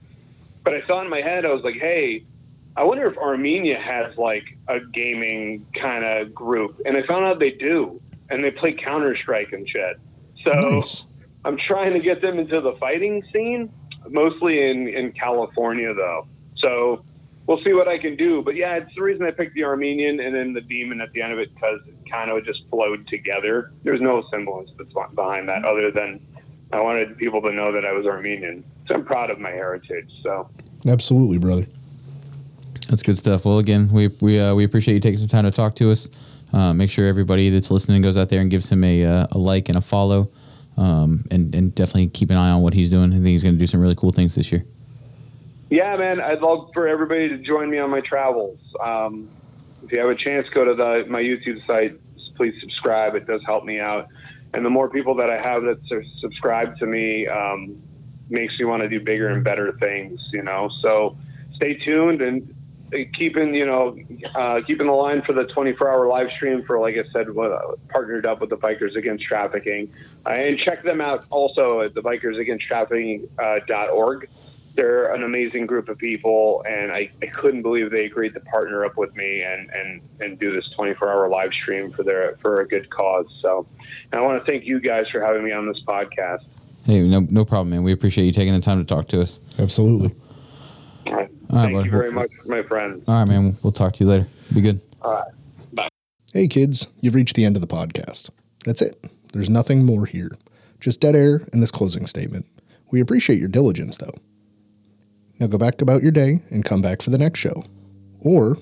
But 0.62 0.74
I 0.74 0.86
saw 0.86 1.00
in 1.00 1.08
my 1.08 1.20
head, 1.22 1.44
I 1.46 1.52
was 1.52 1.62
like, 1.62 1.76
hey, 1.76 2.24
I 2.76 2.84
wonder 2.84 3.06
if 3.10 3.16
Armenia 3.16 3.78
has 3.78 4.16
like 4.16 4.44
a 4.68 4.80
gaming 4.80 5.66
kind 5.74 6.04
of 6.04 6.34
group. 6.34 6.80
And 6.86 6.96
I 6.96 7.02
found 7.06 7.24
out 7.24 7.38
they 7.38 7.50
do, 7.50 8.00
and 8.28 8.42
they 8.44 8.50
play 8.50 8.72
Counter 8.72 9.16
Strike 9.16 9.52
and 9.52 9.68
shit. 9.68 9.98
So 10.44 10.52
Nice. 10.52 11.04
I'm 11.44 11.56
trying 11.58 11.92
to 11.94 12.00
get 12.00 12.20
them 12.20 12.38
into 12.38 12.60
the 12.60 12.72
fighting 12.74 13.22
scene, 13.32 13.72
mostly 14.08 14.70
in, 14.70 14.88
in 14.88 15.12
California, 15.12 15.92
though. 15.94 16.26
So 16.58 17.04
we'll 17.46 17.62
see 17.64 17.72
what 17.72 17.88
I 17.88 17.98
can 17.98 18.16
do. 18.16 18.42
But 18.42 18.54
yeah, 18.54 18.76
it's 18.76 18.94
the 18.94 19.02
reason 19.02 19.26
I 19.26 19.30
picked 19.30 19.54
the 19.54 19.64
Armenian 19.64 20.20
and 20.20 20.34
then 20.34 20.52
the 20.52 20.60
demon 20.60 21.00
at 21.00 21.12
the 21.12 21.22
end 21.22 21.32
of 21.32 21.38
it 21.38 21.52
because 21.54 21.80
it 21.86 21.94
kind 22.10 22.30
of 22.30 22.44
just 22.44 22.60
flowed 22.70 23.06
together. 23.08 23.72
There's 23.82 24.00
no 24.00 24.22
semblance 24.30 24.70
behind 25.14 25.48
that 25.48 25.64
other 25.64 25.90
than 25.90 26.20
I 26.72 26.80
wanted 26.80 27.16
people 27.18 27.42
to 27.42 27.52
know 27.52 27.72
that 27.72 27.84
I 27.84 27.92
was 27.92 28.06
Armenian. 28.06 28.64
So 28.88 28.94
I'm 28.94 29.04
proud 29.04 29.30
of 29.30 29.38
my 29.38 29.50
heritage. 29.50 30.10
So 30.22 30.48
Absolutely, 30.86 31.38
brother. 31.38 31.66
That's 32.88 33.02
good 33.02 33.18
stuff. 33.18 33.44
Well, 33.44 33.58
again, 33.58 33.90
we 33.92 34.08
we 34.20 34.40
uh, 34.40 34.54
we 34.54 34.64
appreciate 34.64 34.94
you 34.94 35.00
taking 35.00 35.18
some 35.18 35.28
time 35.28 35.44
to 35.44 35.50
talk 35.50 35.76
to 35.76 35.90
us. 35.90 36.08
Uh, 36.52 36.72
make 36.72 36.90
sure 36.90 37.06
everybody 37.06 37.50
that's 37.50 37.70
listening 37.70 38.02
goes 38.02 38.16
out 38.16 38.28
there 38.28 38.40
and 38.40 38.50
gives 38.50 38.68
him 38.68 38.82
a 38.82 39.04
uh, 39.04 39.26
a 39.30 39.38
like 39.38 39.68
and 39.68 39.78
a 39.78 39.80
follow, 39.80 40.28
um, 40.76 41.24
and 41.30 41.54
and 41.54 41.74
definitely 41.74 42.08
keep 42.08 42.30
an 42.30 42.36
eye 42.36 42.50
on 42.50 42.62
what 42.62 42.74
he's 42.74 42.88
doing. 42.88 43.12
I 43.12 43.16
think 43.16 43.26
he's 43.26 43.42
going 43.42 43.54
to 43.54 43.58
do 43.58 43.66
some 43.66 43.80
really 43.80 43.94
cool 43.94 44.10
things 44.10 44.34
this 44.34 44.50
year. 44.50 44.64
yeah, 45.68 45.94
man, 45.96 46.20
I'd 46.20 46.40
love 46.40 46.70
for 46.74 46.88
everybody 46.88 47.28
to 47.28 47.38
join 47.38 47.70
me 47.70 47.78
on 47.78 47.90
my 47.90 48.00
travels. 48.00 48.58
Um, 48.80 49.28
if 49.84 49.92
you 49.92 50.00
have 50.00 50.08
a 50.10 50.16
chance, 50.16 50.48
go 50.48 50.64
to 50.64 50.74
the 50.74 51.06
my 51.08 51.22
YouTube 51.22 51.64
site. 51.66 52.00
Please 52.36 52.58
subscribe. 52.60 53.14
It 53.14 53.26
does 53.26 53.42
help 53.44 53.64
me 53.64 53.78
out. 53.78 54.08
And 54.52 54.64
the 54.64 54.70
more 54.70 54.88
people 54.88 55.14
that 55.16 55.30
I 55.30 55.40
have 55.40 55.62
that 55.62 55.78
su- 55.86 56.04
subscribe 56.20 56.76
to 56.78 56.86
me, 56.86 57.26
um, 57.28 57.80
makes 58.30 58.58
me 58.58 58.64
want 58.64 58.82
to 58.82 58.88
do 58.88 59.00
bigger 59.00 59.28
and 59.28 59.44
better 59.44 59.72
things. 59.72 60.20
You 60.32 60.42
know, 60.42 60.70
so 60.80 61.16
stay 61.56 61.74
tuned 61.74 62.22
and 62.22 62.54
uh, 62.94 62.98
keeping 63.12 63.54
you 63.54 63.66
know 63.66 63.96
uh, 64.34 64.60
keeping 64.66 64.86
the 64.86 64.92
line 64.92 65.22
for 65.22 65.32
the 65.32 65.44
24 65.44 65.90
hour 65.90 66.06
live 66.06 66.30
stream 66.30 66.62
for 66.62 66.78
like 66.78 66.96
I 66.96 67.04
said, 67.12 67.30
what, 67.30 67.52
uh, 67.52 67.76
partnered 67.88 68.26
up 68.26 68.40
with 68.40 68.50
the 68.50 68.56
Bikers 68.56 68.96
Against 68.96 69.24
Trafficking, 69.24 69.92
uh, 70.24 70.30
and 70.30 70.58
check 70.58 70.82
them 70.82 71.00
out 71.00 71.26
also 71.30 71.82
at 71.82 71.94
the 71.94 72.02
Bikers 72.02 72.38
Against 72.38 72.66
Trafficking 72.66 73.28
uh, 73.38 73.56
dot 73.66 73.90
org. 73.90 74.28
They're 74.74 75.12
an 75.12 75.24
amazing 75.24 75.66
group 75.66 75.88
of 75.88 75.98
people, 75.98 76.64
and 76.66 76.92
I, 76.92 77.10
I 77.20 77.26
couldn't 77.26 77.62
believe 77.62 77.90
they 77.90 78.04
agreed 78.04 78.34
to 78.34 78.40
partner 78.40 78.84
up 78.84 78.96
with 78.96 79.14
me 79.16 79.42
and, 79.42 79.68
and, 79.74 80.00
and 80.20 80.38
do 80.38 80.54
this 80.54 80.70
24 80.70 81.10
hour 81.10 81.28
live 81.28 81.52
stream 81.52 81.90
for 81.90 82.04
their 82.04 82.36
for 82.36 82.60
a 82.60 82.68
good 82.68 82.88
cause. 82.88 83.26
So, 83.42 83.66
and 84.12 84.20
I 84.20 84.24
want 84.24 84.44
to 84.44 84.50
thank 84.50 84.64
you 84.64 84.80
guys 84.80 85.08
for 85.10 85.20
having 85.20 85.44
me 85.44 85.52
on 85.52 85.66
this 85.66 85.80
podcast. 85.86 86.44
Hey, 86.84 87.02
no 87.02 87.20
no 87.20 87.44
problem, 87.44 87.70
man. 87.70 87.82
We 87.82 87.92
appreciate 87.92 88.24
you 88.24 88.32
taking 88.32 88.54
the 88.54 88.60
time 88.60 88.78
to 88.78 88.84
talk 88.84 89.08
to 89.08 89.20
us. 89.20 89.40
Absolutely. 89.58 90.14
All 91.06 91.14
right. 91.14 91.30
All 91.50 91.56
right, 91.58 91.64
thank 91.64 91.76
bud. 91.76 91.84
you 91.86 91.90
very 91.90 92.12
much, 92.12 92.30
my 92.46 92.62
friend. 92.62 93.02
All 93.08 93.14
right, 93.14 93.28
man. 93.28 93.56
We'll 93.62 93.72
talk 93.72 93.94
to 93.94 94.04
you 94.04 94.10
later. 94.10 94.28
Be 94.54 94.60
good. 94.60 94.80
All 95.02 95.14
right. 95.14 95.24
Bye. 95.72 95.88
Hey, 96.32 96.46
kids, 96.48 96.86
you've 97.00 97.14
reached 97.14 97.36
the 97.36 97.44
end 97.44 97.56
of 97.56 97.60
the 97.60 97.68
podcast. 97.68 98.30
That's 98.64 98.82
it. 98.82 99.04
There's 99.32 99.50
nothing 99.50 99.84
more 99.84 100.06
here. 100.06 100.30
Just 100.80 101.00
dead 101.00 101.16
air 101.16 101.42
and 101.52 101.62
this 101.62 101.70
closing 101.70 102.06
statement. 102.06 102.46
We 102.92 103.00
appreciate 103.00 103.38
your 103.38 103.48
diligence, 103.48 103.96
though. 103.96 104.14
Now 105.38 105.46
go 105.46 105.58
back 105.58 105.80
about 105.80 106.02
your 106.02 106.12
day 106.12 106.40
and 106.50 106.64
come 106.64 106.82
back 106.82 107.02
for 107.02 107.10
the 107.10 107.18
next 107.18 107.38
show. 107.40 107.64
Or 108.20 108.58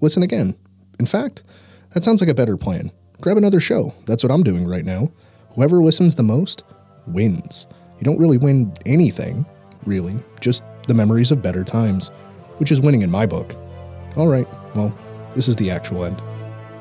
listen 0.00 0.22
again. 0.22 0.56
In 1.00 1.06
fact, 1.06 1.42
that 1.92 2.04
sounds 2.04 2.20
like 2.20 2.30
a 2.30 2.34
better 2.34 2.56
plan. 2.56 2.90
Grab 3.20 3.36
another 3.36 3.60
show. 3.60 3.94
That's 4.04 4.22
what 4.22 4.30
I'm 4.30 4.42
doing 4.42 4.66
right 4.66 4.84
now. 4.84 5.10
Whoever 5.54 5.82
listens 5.82 6.14
the 6.14 6.22
most 6.22 6.64
wins. 7.06 7.66
You 7.98 8.04
don't 8.04 8.18
really 8.18 8.36
win 8.36 8.74
anything, 8.84 9.46
really, 9.86 10.14
just 10.40 10.62
the 10.86 10.94
memories 10.94 11.32
of 11.32 11.42
better 11.42 11.64
times, 11.64 12.08
which 12.58 12.70
is 12.70 12.80
winning 12.80 13.02
in 13.02 13.10
my 13.10 13.24
book. 13.24 13.54
All 14.16 14.28
right, 14.28 14.46
well, 14.74 14.96
this 15.34 15.48
is 15.48 15.56
the 15.56 15.70
actual 15.70 16.04
end. 16.04 16.20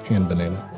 Hand 0.06 0.28
banana. 0.28 0.75